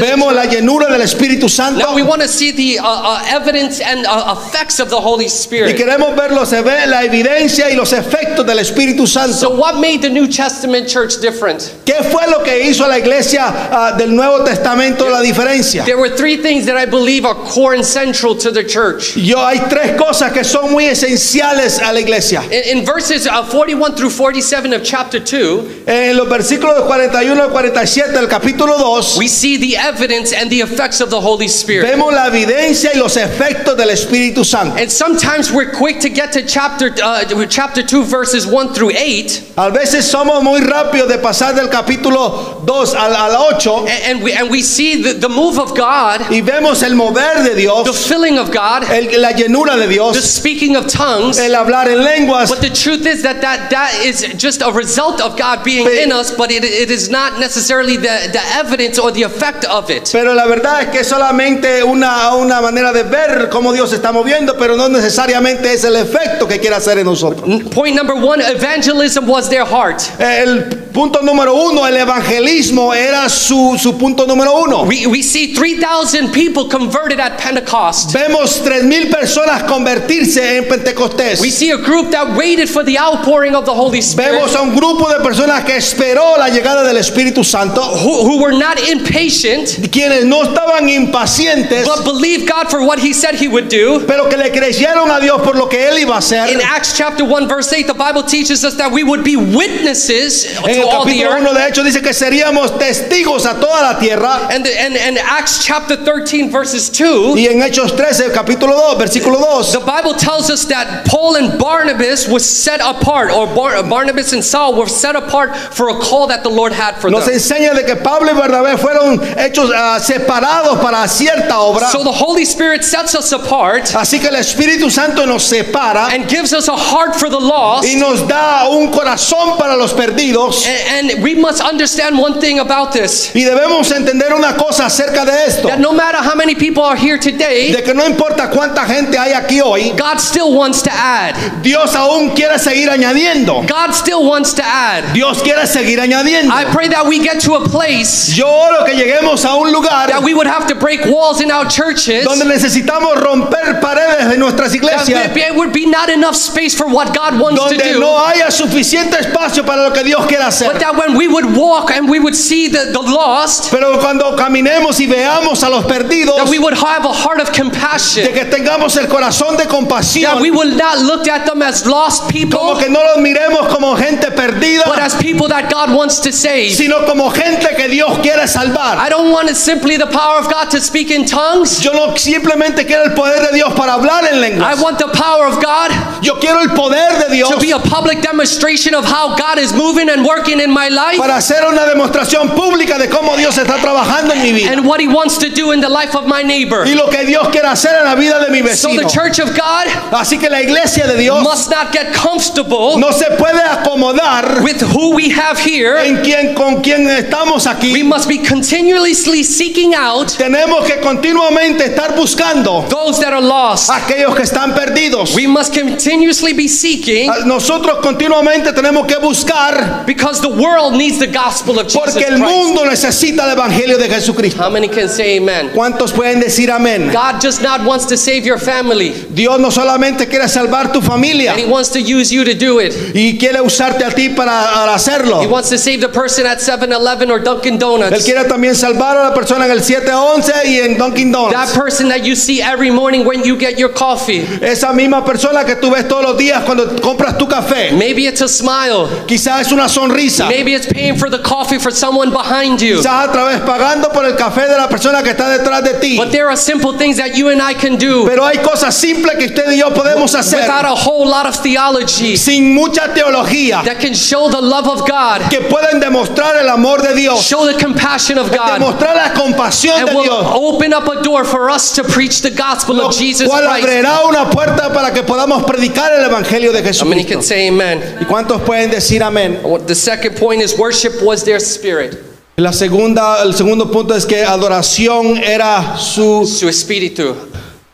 vemos 0.00 0.32
la 0.32 0.46
llenura 0.46 0.88
del 0.90 1.02
Espíritu 1.02 1.50
Santo 1.50 1.80
Now 1.80 1.94
we 1.94 2.02
want 2.02 2.22
to 2.22 2.28
see 2.28 2.50
the 2.50 2.78
uh, 2.80 2.86
uh, 2.86 3.22
evidence 3.28 3.78
and 3.82 4.06
uh, 4.06 4.34
effects 4.38 4.80
of 4.80 4.88
the 4.88 4.96
Holy 4.98 5.26
y 5.26 5.28
Spirit. 5.28 5.76
queremos 5.76 6.16
ver 6.16 6.32
los, 6.32 6.50
la 6.52 7.04
evidencia 7.04 7.70
y 7.70 7.76
los 7.76 7.92
efectos 7.92 8.46
del 8.46 8.58
Espíritu 8.58 9.06
Santo. 9.06 9.34
So 9.34 9.50
what 9.54 9.78
made 9.78 10.00
the 10.00 10.08
New 10.08 10.28
Testament 10.28 10.88
church 10.88 11.20
different? 11.20 11.74
¿Qué 11.84 12.02
fue 12.10 12.26
lo 12.30 12.42
que 12.42 12.62
hizo 12.66 12.88
la 12.88 12.96
iglesia 12.96 13.52
ah, 13.70 13.92
del 13.98 14.14
Nuevo 14.16 14.44
Testamento 14.44 15.10
la 15.10 15.20
diferencia? 15.20 15.84
There 15.84 15.98
were 15.98 16.16
three 16.16 16.38
things 16.38 16.64
that 16.64 16.78
I 16.78 16.86
believe 16.86 17.26
are 17.26 17.34
core 17.34 17.74
and 17.74 17.84
central 17.84 18.34
to 18.36 18.50
the 18.50 18.64
church. 18.64 19.14
Yo 19.14 19.36
hay 19.46 19.58
tres 19.68 19.94
cosas 20.00 20.32
que 20.32 20.42
son 20.42 20.72
muy 20.72 20.86
esenciales 20.86 21.80
a 21.82 21.92
la 21.92 22.00
iglesia. 22.00 22.42
In, 22.44 22.78
in 22.78 22.86
verses 22.86 23.26
uh, 23.26 23.44
41 23.44 23.94
through 23.94 24.08
47 24.08 24.72
of 24.72 24.82
chapter 24.82 25.17
2, 25.20 25.64
En 25.86 26.16
los 26.16 26.28
versículos 26.28 26.82
41 26.86 27.42
al 27.42 27.50
47 27.50 28.12
del 28.12 28.28
capítulo 28.28 28.76
2 28.78 29.16
we 29.18 29.26
see 29.28 29.56
the 29.56 29.76
evidence 29.76 30.32
and 30.32 30.50
the 30.50 30.60
effects 30.60 31.00
of 31.00 31.10
the 31.10 31.20
Holy 31.20 31.46
Spirit. 31.48 31.86
vemos 31.86 32.12
la 32.12 32.26
evidencia 32.28 32.90
y 32.94 32.98
los 32.98 33.16
efectos 33.16 33.76
del 33.76 33.90
Espíritu 33.90 34.44
Santo. 34.44 34.76
And 34.80 34.90
sometimes 34.90 35.50
we're 35.52 35.70
quick 35.72 36.00
to 36.00 36.08
get 36.08 36.32
to 36.32 36.42
chapter 36.42 36.92
uh, 37.02 37.24
chapter 37.48 37.82
2 37.82 38.04
verses 38.04 38.46
1 38.46 38.74
through 38.74 38.90
8 38.90 39.42
A 39.56 39.70
veces 39.70 40.04
somos 40.06 40.42
muy 40.42 40.60
rápidos 40.60 41.08
de 41.08 41.18
pasar 41.18 41.54
del 41.54 41.68
capítulo 41.68 42.62
2 42.64 42.94
al, 42.94 43.14
al 43.14 43.36
8 43.54 43.86
and, 43.88 43.88
and 44.04 44.22
we 44.22 44.32
and 44.32 44.50
we 44.50 44.62
see 44.62 45.02
the, 45.02 45.14
the 45.14 45.28
move 45.28 45.58
of 45.58 45.74
God, 45.76 46.20
y 46.30 46.40
vemos 46.42 46.82
el 46.82 46.94
mover 46.94 47.42
de 47.42 47.50
the 47.54 47.62
Dios, 47.62 48.06
filling 48.06 48.38
of 48.38 48.50
God, 48.52 48.84
el- 48.90 49.20
la 49.20 49.32
llenura 49.32 49.74
de 49.76 49.86
the 49.86 49.94
Dios, 49.94 50.18
speaking 50.22 50.76
of 50.76 50.86
tongues. 50.86 51.38
el 51.38 51.52
hablar 51.54 51.88
en 51.88 52.04
lenguas. 52.04 52.48
But 52.50 52.60
the 52.60 52.70
truth 52.70 53.06
is 53.06 53.22
that 53.22 53.40
that, 53.40 53.70
that 53.70 53.94
is 54.04 54.20
just 54.36 54.62
a 54.62 54.70
result 54.70 55.07
of 55.20 55.36
God 55.36 55.64
being 55.64 55.86
Pe- 55.86 56.04
in 56.04 56.12
us, 56.12 56.30
but 56.30 56.50
it, 56.50 56.64
it 56.64 56.90
is 56.90 57.08
not 57.08 57.38
necessarily 57.38 57.96
the, 57.96 58.30
the 58.32 58.40
evidence 58.54 58.98
or 58.98 59.10
the 59.10 59.22
effect 59.22 59.64
of 59.64 59.90
it. 59.90 60.08
Pero 60.12 60.34
la 60.34 60.46
verdad 60.46 60.82
es 60.82 60.88
que 60.90 61.04
solamente 61.04 61.82
una, 61.82 62.34
una 62.34 62.60
manera 62.60 62.92
de 62.92 63.02
ver 63.02 63.48
cómo 63.50 63.72
Dios 63.72 63.90
se 63.90 63.96
está 63.96 64.12
moviendo, 64.12 64.56
pero 64.58 64.76
no 64.76 64.88
necesariamente 64.88 65.72
es 65.72 65.84
el 65.84 65.96
efecto 65.96 66.46
que 66.46 66.58
quiere 66.58 66.76
hacer 66.76 66.98
en 66.98 67.06
nosotros. 67.06 67.48
Point 67.72 67.96
number 67.96 68.14
one 68.14 68.40
evangelism 68.40 69.26
was 69.26 69.48
their 69.48 69.64
heart. 69.64 70.00
El 70.20 70.64
punto 70.92 71.20
número 71.22 71.54
uno, 71.54 71.86
el 71.86 71.96
evangelismo 71.96 72.94
era 72.94 73.28
su, 73.28 73.76
su 73.78 73.96
punto 73.96 74.26
número 74.26 74.54
uno. 74.62 74.84
We, 74.84 75.06
we 75.06 75.22
see 75.22 75.54
3,000 75.54 76.32
people 76.32 76.68
converted 76.68 77.20
at 77.20 77.38
Pentecost. 77.38 78.12
Vemos 78.12 78.62
tres 78.62 78.84
mil 78.84 79.08
personas 79.10 79.64
convertirse 79.64 80.56
en 80.58 80.64
Pentecostés. 80.64 81.40
We 81.40 81.50
see 81.50 81.70
a 81.70 81.76
group 81.78 82.10
that 82.10 82.36
waited 82.36 82.68
for 82.68 82.82
the 82.84 82.98
outpouring 82.98 83.54
of 83.54 83.64
the 83.64 83.74
Holy 83.74 84.00
Spirit, 84.00 84.32
Vemos 84.32 84.54
a 84.54 84.62
un 84.62 84.74
grupo 84.74 84.97
de 85.06 85.20
personas 85.22 85.64
que 85.64 85.76
esperó 85.76 86.36
la 86.38 86.48
llegada 86.48 86.82
del 86.82 86.96
Espíritu 86.96 87.44
Santo, 87.44 87.80
who, 87.82 88.24
who 88.24 88.42
were 88.42 88.52
not 88.56 88.78
impatient, 88.88 89.90
quienes 89.92 90.24
no 90.24 90.42
estaban 90.42 90.88
impacientes, 90.88 91.84
but 91.84 92.04
believed 92.04 92.48
God 92.48 92.70
for 92.70 92.82
what 92.84 92.98
He 92.98 93.12
said 93.12 93.34
He 93.36 93.46
would 93.48 93.68
do. 93.68 94.04
pero 94.06 94.28
que 94.28 94.36
le 94.36 94.50
creyeron 94.50 95.10
a 95.10 95.20
Dios 95.20 95.40
por 95.42 95.54
lo 95.54 95.66
que 95.68 95.78
Él 95.78 95.98
iba 95.98 96.14
a 96.14 96.18
hacer. 96.18 96.48
In 96.50 96.60
Acts 96.60 96.96
chapter 96.96 97.24
1, 97.24 97.46
verse 97.48 97.72
8, 97.72 97.86
the 97.86 97.94
Bible 97.94 98.22
teaches 98.22 98.64
us 98.64 98.74
that 98.76 98.90
we 98.90 99.04
would 99.04 99.22
be 99.22 99.36
witnesses 99.36 100.44
En 100.46 100.62
to 100.74 100.80
el 100.82 100.88
all 100.88 101.04
the 101.04 101.12
capítulo 101.12 101.30
earth. 101.32 101.46
1 101.46 101.54
de 101.54 101.68
hecho 101.68 101.82
dice 101.84 102.00
que 102.02 102.12
seríamos 102.12 102.78
testigos 102.78 103.46
a 103.46 103.54
toda 103.60 103.82
la 103.82 103.98
tierra. 104.00 104.48
And, 104.50 104.66
and, 104.66 104.96
and 104.96 105.18
Acts 105.18 105.64
chapter 105.64 105.96
13, 105.96 106.50
verses 106.50 106.88
2, 106.90 107.36
Y 107.36 107.46
en 107.46 107.60
Hechos 107.60 107.96
13, 107.96 108.30
capítulo 108.32 108.74
2, 108.94 108.98
versículo 108.98 109.38
2, 109.38 109.72
the 109.72 109.80
Bible 109.80 110.14
tells 110.14 110.50
us 110.50 110.64
that 110.66 111.04
Paul 111.06 111.36
and 111.36 111.58
Barnabas 111.58 112.28
was 112.28 112.44
set 112.44 112.80
apart, 112.80 113.30
or 113.30 113.46
Bar- 113.46 113.82
Barnabas 113.84 114.32
and 114.32 114.42
Saul 114.44 114.74
were 114.78 114.88
set 114.88 115.16
apart 115.16 115.54
for 115.56 115.88
a 115.90 115.94
call 115.98 116.28
that 116.28 116.42
the 116.42 116.48
Lord 116.50 116.72
had 116.72 116.96
for 117.00 117.10
nos 117.10 117.24
them. 117.26 117.34
enseña 117.34 117.74
de 117.74 117.84
que 117.84 117.96
Pablo 117.96 118.30
y 118.30 118.34
Bernabé 118.34 118.76
fueron 118.78 119.20
hechos 119.36 119.70
ah, 119.74 119.98
separados 120.00 120.78
para 120.80 121.06
cierta 121.08 121.58
obra. 121.60 121.88
So 121.90 122.02
the 122.04 122.12
Holy 122.12 122.44
Spirit 122.44 122.84
sets 122.84 123.14
us 123.14 123.32
apart 123.32 123.84
Así 123.94 124.20
que 124.20 124.28
el 124.28 124.36
Espíritu 124.36 124.90
Santo 124.90 125.26
nos 125.26 125.42
separa 125.44 126.08
and 126.12 126.28
gives 126.28 126.52
us 126.52 126.68
a 126.68 126.76
heart 126.76 127.16
for 127.16 127.28
the 127.28 127.38
lost. 127.40 127.84
y 127.88 127.96
nos 127.96 128.26
da 128.28 128.68
un 128.68 128.90
corazón 128.90 129.58
para 129.58 129.76
los 129.76 129.92
perdidos. 129.92 130.66
And, 130.66 131.10
and 131.10 131.22
we 131.22 131.34
must 131.34 131.60
understand 131.62 132.18
one 132.18 132.40
thing 132.40 132.58
about 132.60 132.92
this 132.92 133.30
Y 133.34 133.42
debemos 133.44 133.90
entender 133.90 134.32
una 134.34 134.54
cosa 134.56 134.86
acerca 134.86 135.24
de 135.24 135.46
esto. 135.46 135.68
that 135.68 135.80
no 135.80 135.92
matter 135.92 136.18
how 136.22 136.34
many 136.34 136.54
people 136.54 136.82
are 136.84 136.96
here 136.96 137.18
today, 137.18 137.72
De 137.72 137.82
que 137.82 137.94
no 137.94 138.04
importa 138.06 138.48
cuánta 138.50 138.86
gente 138.86 139.18
hay 139.18 139.32
aquí 139.32 139.60
hoy, 139.60 139.90
God 139.96 140.18
still 140.20 140.52
wants 140.54 140.82
to 140.82 140.90
add. 140.92 141.34
Dios 141.62 141.94
aún 141.94 142.30
quiere 142.34 142.58
seguir 142.58 142.88
añadiendo. 142.90 143.66
God 143.66 143.92
still 143.94 144.24
wants 144.24 144.52
to 144.54 144.62
add. 144.68 145.12
Dios 145.14 145.42
quiere 145.42 145.66
seguir 145.66 146.00
añadiendo. 146.00 146.52
I 146.52 146.64
pray 146.66 146.88
that 146.88 147.06
we 147.06 147.18
get 147.18 147.40
to 147.44 147.54
a 147.56 147.64
place 147.68 148.34
Yo 148.36 148.46
oro 148.46 148.84
que 148.84 148.94
lleguemos 148.94 149.44
a 149.44 149.54
un 149.56 149.72
lugar 149.72 150.08
that 150.08 150.22
we 150.22 150.34
would 150.34 150.46
have 150.46 150.66
to 150.68 150.74
break 150.74 151.04
walls 151.06 151.40
in 151.40 151.50
our 151.50 151.66
churches. 151.66 152.24
donde 152.24 152.44
necesitamos 152.44 153.18
romper 153.20 153.80
paredes 153.80 154.28
de 154.28 154.36
nuestras 154.38 154.70
That 154.72 154.76
iglesias, 154.76 155.34
there 155.34 155.52
would 155.54 155.72
be 155.72 155.86
not 155.86 156.08
enough 156.10 156.36
space 156.36 156.74
for 156.76 156.86
what 156.86 157.14
God 157.14 157.40
wants 157.40 157.62
to 157.62 157.68
donde 157.76 157.94
do. 157.94 158.00
no 158.00 158.18
haya 158.18 158.50
suficiente 158.50 159.18
espacio 159.18 159.64
para 159.64 159.82
lo 159.88 159.92
que 159.92 160.04
Dios 160.04 160.26
quiere 160.26 160.44
But 160.44 160.52
hacer. 160.52 160.78
that 160.78 160.96
when 160.96 161.16
we 161.16 161.28
would 161.28 161.56
walk 161.56 161.90
and 161.90 162.08
we 162.08 162.18
would 162.18 162.36
see 162.36 162.68
the, 162.68 162.90
the 162.92 163.00
lost, 163.00 163.70
Pero 163.70 163.98
cuando 164.00 164.36
caminemos 164.36 165.00
y 165.00 165.06
veamos 165.06 165.62
a 165.62 165.70
los 165.70 165.84
perdidos, 165.86 166.36
that 166.36 166.48
we 166.48 166.58
would 166.58 166.74
have 166.74 167.04
a 167.04 167.12
heart 167.12 167.40
of 167.40 167.50
de 167.52 167.62
compassion. 167.62 168.26
que 168.32 168.44
tengamos 168.44 168.96
el 168.96 169.06
corazón 169.08 169.56
de 169.56 169.64
That 169.64 169.68
compasión, 169.70 170.40
we 170.40 170.50
will 170.50 170.74
not 170.76 170.98
look 171.00 171.26
at 171.28 171.46
them 171.46 171.62
as 171.62 171.86
lost 171.86 172.28
people, 172.28 172.58
como 172.58 172.76
que 172.78 172.88
no 172.88 173.00
los 173.02 173.18
miremos 173.18 173.68
como 173.68 173.96
gente 173.96 174.30
perdida, 174.30 174.57
but 174.86 174.98
as 174.98 175.14
people 175.16 175.48
that 175.48 175.70
God 175.70 175.92
wants 175.94 176.20
to 176.20 176.32
save. 176.32 176.72
sino 176.74 177.04
como 177.06 177.30
gente 177.30 177.74
que 177.76 177.88
Dios 177.88 178.18
quiere 178.22 178.46
salvar. 178.46 178.98
I 178.98 179.08
don't 179.08 179.30
want 179.30 179.48
it 179.50 179.56
simply 179.56 179.96
the 179.96 180.06
power 180.06 180.38
of 180.38 180.48
God 180.50 180.70
to 180.70 180.80
speak 180.80 181.10
in 181.10 181.24
tongues. 181.24 181.82
Yo 181.82 181.92
no 181.92 182.14
simplemente 182.16 182.86
quiero 182.86 183.04
el 183.04 183.14
poder 183.14 183.40
de 183.46 183.52
Dios 183.54 183.72
para 183.74 183.94
hablar 183.94 184.24
en 184.30 184.36
I 184.36 184.40
lenguas. 184.40 184.80
want 184.80 184.98
the 184.98 185.08
power 185.08 185.46
of 185.46 185.62
God 185.62 185.90
Yo 186.22 186.34
quiero 186.40 186.60
el 186.60 186.70
poder 186.74 187.18
de 187.28 187.34
Dios 187.34 187.50
to 187.50 187.58
be 187.60 187.70
a 187.72 187.78
public 187.78 188.20
demonstration 188.22 188.94
of 188.94 189.04
how 189.04 189.36
God 189.36 189.58
is 189.58 189.72
moving 189.72 190.08
and 190.08 190.24
working 190.24 190.60
in 190.60 190.70
my 190.70 190.88
life 190.88 191.18
para 191.18 191.36
hacer 191.36 191.64
una 191.66 191.86
demostración 191.86 192.50
pública 192.54 192.98
de 192.98 193.08
cómo 193.08 193.36
Dios 193.36 193.56
está 193.58 193.76
trabajando 193.78 194.32
en 194.34 194.42
mi 194.42 194.52
vida 194.52 194.72
and 194.72 194.84
what 194.86 195.00
He 195.00 195.08
wants 195.08 195.38
to 195.38 195.48
do 195.48 195.72
in 195.72 195.80
the 195.80 195.88
life 195.88 196.14
of 196.16 196.26
my 196.26 196.42
neighbor. 196.42 196.84
y 196.86 196.94
lo 196.94 197.08
que 197.08 197.24
Dios 197.24 197.48
quiere 197.50 197.68
hacer 197.68 197.94
en 197.98 198.04
la 198.04 198.14
vida 198.14 198.38
de 198.44 198.50
mi 198.50 198.60
So 198.74 198.88
vecino. 198.90 199.02
the 199.02 199.08
church 199.08 199.38
of 199.38 199.50
God 199.56 199.86
Así 200.12 200.38
que 200.38 200.48
la 200.50 200.60
iglesia 200.60 201.06
de 201.06 201.16
Dios 201.16 201.42
must 201.42 201.70
not 201.70 201.92
get 201.92 202.12
comfortable 202.14 202.96
no 202.98 203.12
se 203.12 203.26
puede 203.36 203.62
acomodar 203.62 204.47
with 204.62 204.80
who 204.82 205.14
we 205.14 205.30
have 205.30 205.58
here. 205.58 205.96
en 205.98 206.22
quien 206.22 206.54
con 206.54 206.82
quien 206.82 207.08
estamos 207.08 207.66
We 207.66 207.70
aquí. 207.72 208.02
must 208.04 208.28
be 208.28 208.38
continuously 208.38 209.42
seeking 209.42 209.94
out 209.94 210.28
Tenemos 210.36 210.84
que 210.86 211.00
continuamente 211.00 211.84
estar 211.86 212.14
buscando 212.16 212.84
those 212.88 213.20
that 213.20 213.32
are 213.32 213.40
lost. 213.42 213.90
aquellos 213.90 214.34
que 214.34 214.42
están 214.44 214.74
perdidos. 214.74 215.34
We 215.34 215.46
must 215.46 215.72
continuously 215.74 216.52
be 216.52 216.68
seeking 216.68 217.30
Nosotros 217.46 217.98
continuamente 218.02 218.72
tenemos 218.72 219.06
que 219.06 219.16
buscar 219.18 220.04
because 220.06 220.40
the 220.40 220.48
world 220.48 220.94
needs 220.94 221.18
the 221.18 221.26
gospel 221.26 221.78
of 221.78 221.86
Jesus 221.88 222.00
porque 222.14 222.24
el 222.26 222.38
Christ. 222.38 222.44
mundo 222.44 222.84
necesita 222.84 223.44
el 223.44 223.50
evangelio 223.56 223.98
de 223.98 224.08
Jesucristo. 224.08 224.62
How 224.62 224.70
many 224.70 224.88
can 224.88 225.08
say 225.08 225.36
amen? 225.38 225.70
¿Cuántos 225.74 226.12
pueden 226.12 226.40
decir 226.40 226.70
amén? 226.70 227.10
God 227.12 227.40
just 227.42 227.62
not 227.62 227.84
wants 227.84 228.06
to 228.06 228.16
save 228.16 228.44
your 228.44 228.58
family, 228.58 229.10
Dios 229.30 229.58
no 229.60 229.70
solamente 229.70 230.26
quiere 230.28 230.48
salvar 230.48 230.92
tu 230.92 231.00
familia 231.00 231.52
and 231.52 231.60
He 231.60 231.66
wants 231.66 231.90
to 231.90 232.00
use 232.00 232.32
you 232.32 232.44
to 232.44 232.54
do 232.54 232.78
it. 232.80 232.94
y 233.14 233.36
quiere 233.38 233.60
usarte 233.60 234.04
a 234.04 234.10
ti 234.10 234.28
para 234.38 234.94
hacerlo. 234.94 235.40
He 235.42 235.46
wants 235.46 235.68
to 235.70 235.78
save 235.78 236.00
the 236.00 236.08
person 236.08 236.46
at 236.46 236.58
7-Eleven 236.58 237.30
or 237.30 237.40
Dunkin' 237.40 237.74
Él 237.74 237.78
Donuts. 237.78 238.24
quiere 238.24 238.44
también 238.44 238.74
salvar 238.74 239.16
a 239.16 239.24
la 239.24 239.34
persona 239.34 239.64
en 239.64 239.72
el 239.72 239.82
711 239.82 240.52
y 240.66 240.78
en 240.78 240.96
Dunkin' 240.96 241.32
That 241.32 241.38
Donuts. 241.52 241.72
person 241.72 242.08
that 242.08 242.24
you 242.24 242.34
see 242.34 242.62
every 242.62 242.90
morning 242.90 243.24
when 243.24 243.42
you 243.44 243.56
get 243.56 243.78
your 243.78 243.92
coffee. 243.92 244.46
Esa 244.62 244.92
misma 244.92 245.24
persona 245.24 245.64
que 245.64 245.76
tú 245.76 245.90
ves 245.90 246.06
todos 246.06 246.22
los 246.22 246.38
días 246.38 246.62
cuando 246.64 246.86
compras 247.00 247.36
tu 247.36 247.46
café. 247.46 247.92
Maybe 247.92 248.26
it's 248.26 248.40
a 248.40 248.48
smile. 248.48 249.08
Quizás 249.26 249.62
es 249.62 249.72
una 249.72 249.88
sonrisa. 249.88 250.48
Maybe 250.48 250.74
it's 250.74 250.86
paying 250.86 251.16
for 251.16 251.28
the 251.28 251.40
coffee 251.40 251.78
for 251.78 251.90
someone 251.92 252.30
behind 252.30 252.80
you. 252.80 252.98
Quizás 252.98 253.28
a 253.28 253.32
través 253.32 253.60
pagando 253.60 254.10
por 254.10 254.24
el 254.24 254.36
café 254.36 254.68
de 254.68 254.76
la 254.76 254.88
persona 254.88 255.22
que 255.22 255.30
está 255.30 255.48
detrás 255.48 255.82
de 255.82 255.94
ti. 255.94 256.16
But 256.16 256.30
there 256.30 256.46
are 256.48 256.56
simple 256.56 256.96
things 256.96 257.16
that 257.16 257.34
you 257.36 257.48
and 257.48 257.60
I 257.60 257.74
can 257.74 257.96
do 257.96 258.26
Pero 258.26 258.44
hay 258.44 258.58
cosas 258.58 258.94
simples 258.94 259.36
que 259.36 259.46
usted 259.46 259.72
y 259.72 259.78
yo 259.78 259.92
podemos 259.92 260.34
hacer 260.34 260.60
without 260.60 260.84
a 260.84 260.94
whole 260.94 261.28
lot 261.28 261.46
of 261.46 261.56
theology 261.62 262.36
sin 262.36 262.74
mucha 262.74 263.12
teología 263.14 263.82
that 263.84 263.98
can 264.00 264.14
show 264.28 264.48
the 264.50 264.60
love 264.60 264.86
of 264.86 265.08
God, 265.08 265.50
que 265.50 265.60
pueden 265.62 266.00
demostrar 266.00 266.56
el 266.56 266.68
amor 266.68 267.02
de 267.02 267.14
Dios, 267.14 267.40
show 267.42 267.66
the 267.66 267.78
compassion 267.82 268.38
of 268.38 268.50
God, 268.50 268.78
demostrar 268.78 269.16
la 269.16 269.32
compasión 269.34 269.98
and 269.98 270.08
de 270.08 270.14
will 270.14 270.24
Dios, 270.24 270.46
open 270.54 270.92
up 270.92 271.08
a 271.08 271.22
door 271.22 271.44
for 271.44 271.70
us 271.70 271.92
to 271.92 272.04
preach 272.04 272.40
the 272.42 272.50
gospel 272.50 272.96
lo 272.96 273.06
of 273.06 273.16
Jesus 273.16 273.48
cual 273.48 273.64
Christ. 273.64 273.86
abrirá 273.86 274.24
una 274.24 274.50
puerta 274.50 274.92
para 274.92 275.12
que 275.12 275.22
podamos 275.22 275.64
predicar 275.64 276.12
el 276.12 276.24
evangelio 276.24 276.72
de 276.72 276.82
How 276.88 277.06
many 277.06 277.24
can 277.24 277.42
say 277.42 277.68
amen? 277.68 278.02
¿Y 278.20 278.24
cuántos 278.24 278.62
pueden 278.62 278.90
decir 278.90 279.22
amén? 279.22 279.60
The 279.86 279.94
second 279.94 280.36
point 280.36 280.62
is 280.62 280.76
worship 280.78 281.22
was 281.22 281.44
their 281.44 281.60
spirit. 281.60 282.18
La 282.56 282.72
segunda, 282.72 283.42
el 283.42 283.54
segundo 283.54 283.90
punto 283.90 284.14
es 284.14 284.26
que 284.26 284.42
adoración 284.44 285.36
era 285.38 285.96
su 285.96 286.44
Su 286.44 286.68
espíritu. 286.68 287.36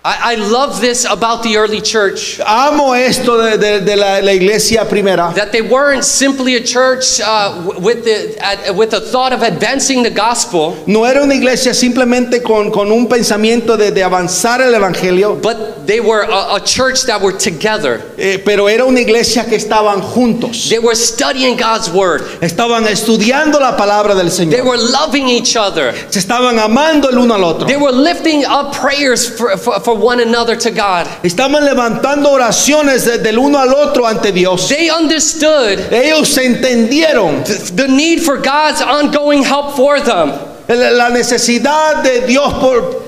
I, 0.06 0.32
I 0.32 0.34
love 0.34 0.82
this 0.82 1.06
about 1.06 1.42
the 1.42 1.56
early 1.56 1.80
church. 1.80 2.38
amo 2.40 2.92
esto 2.92 3.38
de, 3.40 3.56
de- 3.56 3.80
de 3.80 3.96
la, 3.96 4.18
la 4.20 4.32
iglesia 4.32 4.84
primera. 4.84 5.32
That 5.34 5.50
they 5.50 5.62
weren't 5.62 6.04
simply 6.04 6.56
a 6.56 6.60
church 6.62 7.22
uh, 7.24 7.72
with, 7.78 8.04
the, 8.04 8.36
at, 8.38 8.74
with 8.76 8.90
the 8.90 9.00
thought 9.00 9.32
of 9.32 9.40
advancing 9.40 10.02
the 10.02 10.10
gospel, 10.10 10.76
No 10.86 11.04
era 11.04 11.22
una 11.22 11.34
iglesia 11.34 11.72
simplemente 11.72 12.42
con, 12.42 12.70
con 12.70 12.92
un 12.92 13.06
pensamiento 13.08 13.78
de, 13.78 13.92
de 13.92 14.02
avanzar 14.02 14.60
el 14.60 14.74
evangelio, 14.74 15.40
but 15.40 15.86
they 15.86 16.00
were 16.00 16.24
a, 16.24 16.56
a 16.56 16.60
church 16.60 17.04
that 17.06 17.22
were 17.22 17.32
together. 17.32 18.02
eh, 18.18 18.42
pero 18.44 18.66
era 18.68 18.84
una 18.84 19.00
iglesia 19.00 19.44
que 19.48 19.56
estaban 19.56 20.02
juntos. 20.02 20.68
They 20.68 20.80
were 20.80 20.94
studying 20.94 21.56
God's 21.56 21.88
word. 21.88 22.20
Estaban 22.42 22.84
estudiando 22.88 23.58
la 23.58 23.74
palabra 23.74 24.14
del 24.14 24.28
They 24.28 24.44
Señor. 24.60 24.66
were 24.66 24.76
loving 24.76 25.30
each 25.30 25.56
other. 25.56 25.94
Se 26.10 26.18
estaban 26.20 26.58
amando 26.58 27.08
el 27.08 27.16
uno 27.16 27.32
al 27.36 27.44
otro. 27.44 27.66
They 27.66 27.78
were 27.78 27.90
lifting 27.92 28.44
up 28.44 28.74
prayers 28.74 29.26
for, 29.38 29.56
for, 29.56 29.80
for 29.80 29.93
one 29.94 30.20
another 30.20 30.56
to 30.56 30.70
God. 30.70 31.06
Estaban 31.22 31.64
levantando 31.64 32.30
oraciones 32.30 33.04
de- 33.04 33.18
del 33.18 33.38
uno 33.38 33.58
al 33.58 33.72
otro 33.74 34.06
ante 34.06 34.32
Dios. 34.32 34.68
They 34.68 34.90
understood 34.90 35.78
Ellos 35.92 36.36
entendieron 36.38 37.44
th- 37.44 37.70
the 37.76 37.88
need 37.88 38.20
for 38.22 38.36
God's 38.38 38.80
ongoing 38.82 39.42
help 39.44 39.74
for 39.76 40.00
them. 40.00 40.32
la 40.68 41.10
necesidad 41.10 42.02
de 42.02 42.26
Dios 42.26 42.52
por 42.54 43.03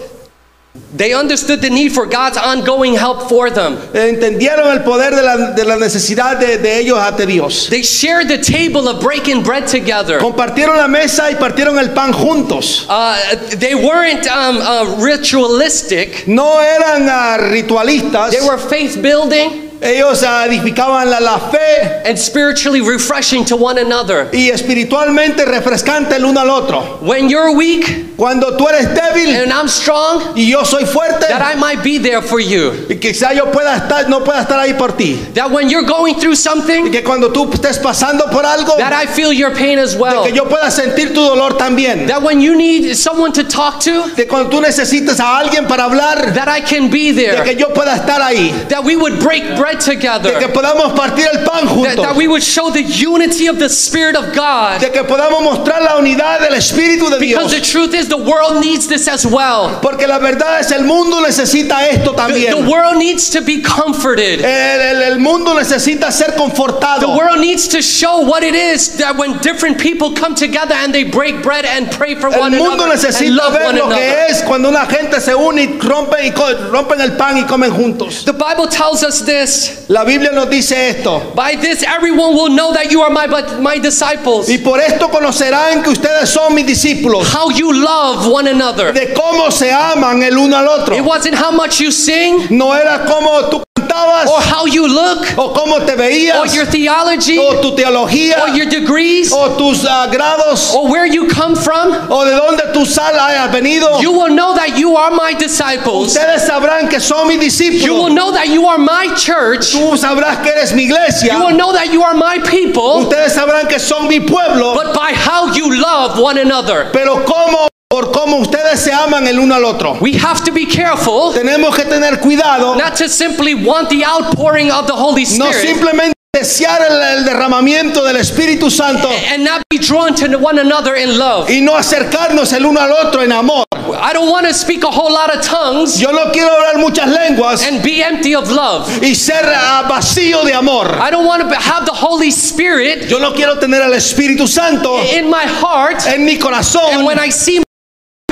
They 0.96 1.12
understood 1.12 1.60
the 1.60 1.68
need 1.68 1.92
for 1.92 2.06
God's 2.06 2.38
ongoing 2.38 2.94
help 2.94 3.28
for 3.28 3.50
them. 3.50 3.76
entendieron 3.92 4.72
el 4.72 4.82
poder 4.82 5.14
de 5.14 5.22
la, 5.22 5.52
de 5.52 5.64
la 5.64 5.76
necesidad 5.76 6.38
de, 6.38 6.58
de 6.58 6.78
ellos 6.78 6.98
ante 6.98 7.26
Dios. 7.26 7.68
They 7.68 7.82
shared 7.82 8.28
the 8.28 8.38
table 8.38 8.88
of 8.88 9.02
breaking 9.02 9.42
bread 9.42 9.66
together. 9.66 10.18
Compartieron 10.18 10.76
la 10.76 10.88
mesa 10.88 11.30
y 11.30 11.34
partieron 11.34 11.78
el 11.78 11.92
pan 11.92 12.12
juntos. 12.12 12.86
Uh, 12.88 13.36
they 13.58 13.74
weren't 13.74 14.26
um, 14.28 14.58
uh, 14.58 14.96
ritualistic. 15.02 16.26
No 16.26 16.60
eran 16.60 17.06
ah, 17.10 17.36
ritualistas. 17.40 18.30
They 18.30 18.46
were 18.46 18.58
faith 18.58 19.02
building 19.02 19.65
Ellos 19.80 20.22
edificaban 20.22 21.10
la, 21.10 21.20
la 21.20 21.38
fe 21.38 22.02
and 22.06 22.18
spiritually 22.18 22.80
refreshing 22.80 23.44
to 23.44 23.56
one 23.56 23.78
another. 23.78 24.28
y 24.32 24.50
espiritualmente 24.50 25.44
refrescante 25.44 26.16
el 26.16 26.24
uno 26.24 26.40
al 26.40 26.50
otro. 26.50 26.98
When 27.02 27.28
you're 27.28 27.52
weak 27.52 28.04
Cuando 28.16 28.56
tú 28.56 28.66
eres 28.66 28.88
débil 28.94 29.36
and 29.42 29.52
I'm 29.52 29.68
strong, 29.68 30.32
y 30.34 30.48
yo 30.50 30.64
soy 30.64 30.86
fuerte, 30.86 31.26
that 31.28 31.42
I 31.42 31.54
might 31.54 31.82
be 31.82 31.98
there 31.98 32.22
for 32.22 32.40
you. 32.40 32.72
y 32.88 32.94
quizá 32.94 33.34
yo 33.34 33.50
pueda 33.52 33.76
estar, 33.76 34.08
no 34.08 34.24
pueda 34.24 34.40
estar 34.40 34.58
ahí 34.58 34.72
por 34.72 34.92
ti. 34.96 35.16
That 35.34 35.50
when 35.50 35.68
you're 35.68 35.84
going 35.86 36.14
through 36.14 36.32
Y 36.32 36.36
something, 36.36 36.90
que 36.90 37.02
cuando 37.04 37.30
tú 37.30 37.50
estés 37.52 37.78
pasando 37.78 38.30
por 38.30 38.46
algo, 38.46 38.76
that 38.78 38.94
I 38.94 39.06
feel 39.06 39.32
your 39.34 39.50
pain 39.54 39.78
as 39.78 39.92
de 39.92 39.98
well. 40.00 40.24
que 40.24 40.32
yo 40.32 40.44
pueda 40.48 40.70
sentir 40.70 41.12
tu 41.12 41.20
dolor 41.20 41.58
también. 41.58 42.06
That 42.06 42.22
when 42.22 42.40
you 42.40 42.56
need 42.56 42.94
someone 42.96 43.32
to 43.34 43.44
talk 43.44 43.80
to, 43.80 44.08
De 44.16 44.26
cuando 44.26 44.48
tú 44.48 44.62
necesites 44.62 45.20
a 45.20 45.38
alguien 45.38 45.66
para 45.68 45.84
hablar, 45.84 46.32
that 46.34 46.48
I 46.48 46.62
can 46.62 46.88
be 46.90 47.12
de 47.12 47.26
there. 47.26 47.44
que 47.44 47.54
yo 47.54 47.68
pueda 47.74 47.96
estar 47.96 48.22
ahí. 48.22 48.50
That 48.70 48.82
we 48.82 48.96
would 48.96 49.20
break 49.20 49.56
bread 49.56 49.65
De 49.66 49.78
que 49.78 49.94
together. 49.96 50.52
podamos 50.52 50.92
partir 50.94 51.26
el 51.32 51.44
pan 51.44 51.66
That, 51.66 51.96
that 51.96 51.96
juntos. 51.98 52.16
we 52.16 52.28
would 52.28 52.42
show 52.42 52.70
the 52.70 52.82
unity 52.82 53.48
of 53.48 53.58
the 53.58 53.68
Spirit 53.68 54.16
of 54.16 54.34
God. 54.34 54.80
De 54.80 54.90
que 54.90 55.02
podamos 55.04 55.42
mostrar 55.42 55.82
la 55.82 55.96
unidad 55.98 56.40
del 56.40 56.54
Espíritu 56.54 57.10
de 57.10 57.18
Because 57.18 57.50
the 57.50 57.56
Dios. 57.60 57.70
truth 57.70 57.94
is, 57.94 58.08
the 58.08 58.16
world 58.16 58.60
needs 58.60 58.86
this 58.86 59.08
as 59.08 59.26
well. 59.26 59.78
Porque 59.82 60.06
la 60.06 60.18
verdad 60.18 60.60
es 60.60 60.70
el 60.70 60.84
mundo 60.84 61.20
necesita 61.20 61.86
esto 61.88 62.12
The, 62.12 62.16
también. 62.16 62.50
the 62.64 62.70
world 62.70 62.96
needs 62.98 63.30
to 63.30 63.40
be 63.40 63.60
comforted. 63.60 64.40
El, 64.42 64.80
el- 64.80 65.02
el 65.12 65.18
mundo 65.18 65.54
necesita 65.54 66.12
ser 66.12 66.32
The 66.32 66.38
confortado. 66.38 67.16
world 67.16 67.40
needs 67.40 67.68
to 67.68 67.82
show 67.82 68.20
what 68.20 68.42
it 68.42 68.54
is 68.54 68.96
that 68.98 69.16
when 69.16 69.38
different 69.38 69.78
people 69.78 70.12
come 70.12 70.34
together 70.34 70.74
and 70.74 70.92
they 70.94 71.04
break 71.04 71.42
bread 71.42 71.64
and 71.64 71.90
pray 71.90 72.14
for 72.14 72.28
El 72.32 72.40
one 72.40 72.52
mundo 72.56 72.84
another 72.84 72.92
and 72.92 73.02
necesita 73.02 73.36
love 73.36 73.52
ver 73.52 73.64
one 73.66 73.76
lo 73.78 73.88
que 73.88 73.96
another. 73.96 74.26
es 74.30 74.42
cuando 74.42 74.68
una 74.68 74.86
gente 74.86 75.20
se 75.20 75.34
une 75.34 75.58
y 75.62 75.78
rompen, 75.80 76.24
y 76.24 76.30
rompen 76.70 77.00
el 77.00 77.12
pan 77.16 77.36
y 77.38 77.44
comen 77.44 77.70
juntos. 77.70 78.24
The 78.24 78.32
Bible 78.32 78.68
tells 78.68 79.02
us 79.02 79.22
this. 79.24 79.55
La 79.88 80.04
Biblia 80.04 80.32
nos 80.32 80.48
dice 80.48 80.90
esto. 80.90 81.32
By 81.34 81.56
this, 81.56 81.82
everyone 81.82 82.34
will 82.34 82.50
know 82.50 82.72
that 82.72 82.90
you 82.90 83.02
are 83.02 83.10
my 83.10 83.26
my 83.60 83.78
disciples. 83.78 84.48
Y 84.48 84.58
por 84.58 84.80
esto 84.80 85.08
conocerán 85.08 85.82
que 85.82 85.90
ustedes 85.90 86.28
son 86.28 86.54
mis 86.54 86.66
discípulos. 86.66 87.32
How 87.32 87.50
you 87.50 87.72
love 87.72 88.26
one 88.26 88.48
another. 88.48 88.92
De 88.92 89.12
cómo 89.14 89.50
se 89.50 89.72
aman 89.72 90.22
el 90.22 90.36
uno 90.36 90.56
al 90.56 90.68
otro. 90.68 90.94
It 90.94 91.04
wasn't 91.04 91.36
how 91.36 91.50
much 91.50 91.80
you 91.80 91.90
sing 91.90 92.46
No 92.50 92.74
era 92.74 93.04
cómo 93.06 93.48
tú 93.50 93.62
cantabas 93.96 94.26
or 94.28 94.40
how 94.40 94.66
you 94.66 94.86
look 94.86 95.18
o 95.38 95.52
cómo 95.52 95.84
te 95.86 96.30
or 96.32 96.46
your 96.46 96.66
theology 96.66 97.38
o 97.38 97.60
tu 97.60 97.74
teología 97.76 98.42
or 98.42 98.48
your 98.50 98.68
degrees 98.68 99.32
o 99.32 99.56
tus 99.56 99.84
ah, 99.84 100.08
grados 100.10 100.74
or 100.74 100.90
where 100.90 101.06
you 101.06 101.28
come 101.28 101.54
from. 101.54 101.92
o 102.10 102.24
de 102.24 102.32
dónde 102.32 102.72
tú 102.72 102.84
hayas 102.84 103.50
venido. 103.50 104.00
You 104.00 104.12
will 104.12 104.34
know 104.34 104.54
that 104.54 104.78
you 104.78 104.96
are 104.96 105.10
my 105.10 105.34
disciples. 105.34 106.16
Ustedes 106.16 106.46
sabrán 106.46 106.88
que 106.88 107.00
son 107.00 107.28
mis 107.28 107.38
discípulos 107.38 107.82
You 107.82 107.94
will 107.94 108.14
know 108.14 108.32
that 108.32 108.48
you 108.48 108.66
are 108.66 108.78
my 108.78 109.14
church. 109.16 109.72
Tú 109.72 109.96
sabrás 109.96 110.42
que 110.42 110.50
eres 110.50 110.72
mi 110.72 110.84
iglesia. 110.84 111.32
You 111.32 111.46
will 111.46 111.56
know 111.56 111.72
that 111.72 111.92
you 111.92 112.02
are 112.02 112.14
my 112.14 112.38
people. 112.48 113.06
Ustedes 113.06 113.34
sabrán 113.34 113.68
que 113.68 113.78
son 113.78 114.08
mi 114.08 114.20
pueblo. 114.20 114.74
But 114.74 114.94
by 114.94 115.12
how 115.12 115.52
you 115.52 115.80
love 115.80 116.18
one 116.18 116.38
another. 116.38 116.90
Pero 116.92 117.24
cómo, 117.24 117.68
por 117.96 118.12
cómo 118.12 118.36
ustedes 118.36 118.78
se 118.80 118.92
aman 118.92 119.26
el 119.26 119.38
uno 119.38 119.54
al 119.54 119.64
otro. 119.64 119.96
We 120.02 120.18
have 120.18 120.44
to 120.44 120.52
be 120.52 120.66
careful 120.66 121.32
Tenemos 121.32 121.74
que 121.74 121.84
tener 121.86 122.20
cuidado. 122.20 122.76
not 122.76 122.94
to 122.96 123.08
simply 123.08 123.54
want 123.54 123.88
the 123.88 124.04
outpouring 124.04 124.70
of 124.70 124.86
the 124.86 124.92
Holy 124.92 125.24
No 125.38 125.46
Spirit 125.50 125.66
simplemente 125.66 126.12
desear 126.34 126.82
el, 126.82 127.00
el 127.00 127.24
derramamiento 127.24 128.04
del 128.04 128.16
Espíritu 128.18 128.70
Santo 128.70 129.08
and 129.32 129.42
not 129.42 129.62
be 129.70 129.78
drawn 129.78 130.14
to 130.14 130.26
one 130.36 130.58
another 130.58 130.94
in 130.94 131.16
love. 131.16 131.48
y 131.48 131.62
no 131.62 131.74
acercarnos 131.74 132.52
el 132.52 132.66
uno 132.66 132.78
al 132.80 132.92
otro 132.92 133.22
en 133.22 133.32
amor. 133.32 133.64
I 133.98 134.12
don't 134.12 134.28
want 134.30 134.46
to 134.46 134.52
speak 134.52 134.84
a 134.84 134.90
whole 134.90 135.10
lot 135.10 135.34
of 135.34 135.40
tongues 135.42 135.98
Yo 135.98 136.10
no 136.12 136.30
quiero 136.32 136.50
hablar 136.52 136.76
muchas 136.78 137.08
lenguas 137.08 137.66
and 137.66 137.82
be 137.82 138.02
empty 138.02 138.34
of 138.34 138.50
love. 138.50 138.86
y 139.02 139.14
ser 139.14 139.46
ah, 139.46 139.86
vacío 139.88 140.44
de 140.44 140.52
amor. 140.52 140.86
I 141.00 141.10
don't 141.10 141.24
want 141.24 141.48
to 141.48 141.54
have 141.58 141.86
the 141.86 141.94
Holy 141.94 142.28
Spirit 142.30 143.08
Yo 143.08 143.18
no 143.18 143.32
quiero 143.32 143.58
tener 143.58 143.80
el 143.80 143.94
Espíritu 143.94 144.46
Santo 144.46 144.98
in 145.02 145.30
my 145.30 145.46
heart. 145.46 146.04
en 146.06 146.26
mi 146.26 146.36
corazón 146.36 146.92
And 146.92 147.06
when 147.06 147.18
I 147.18 147.30
see, 147.30 147.62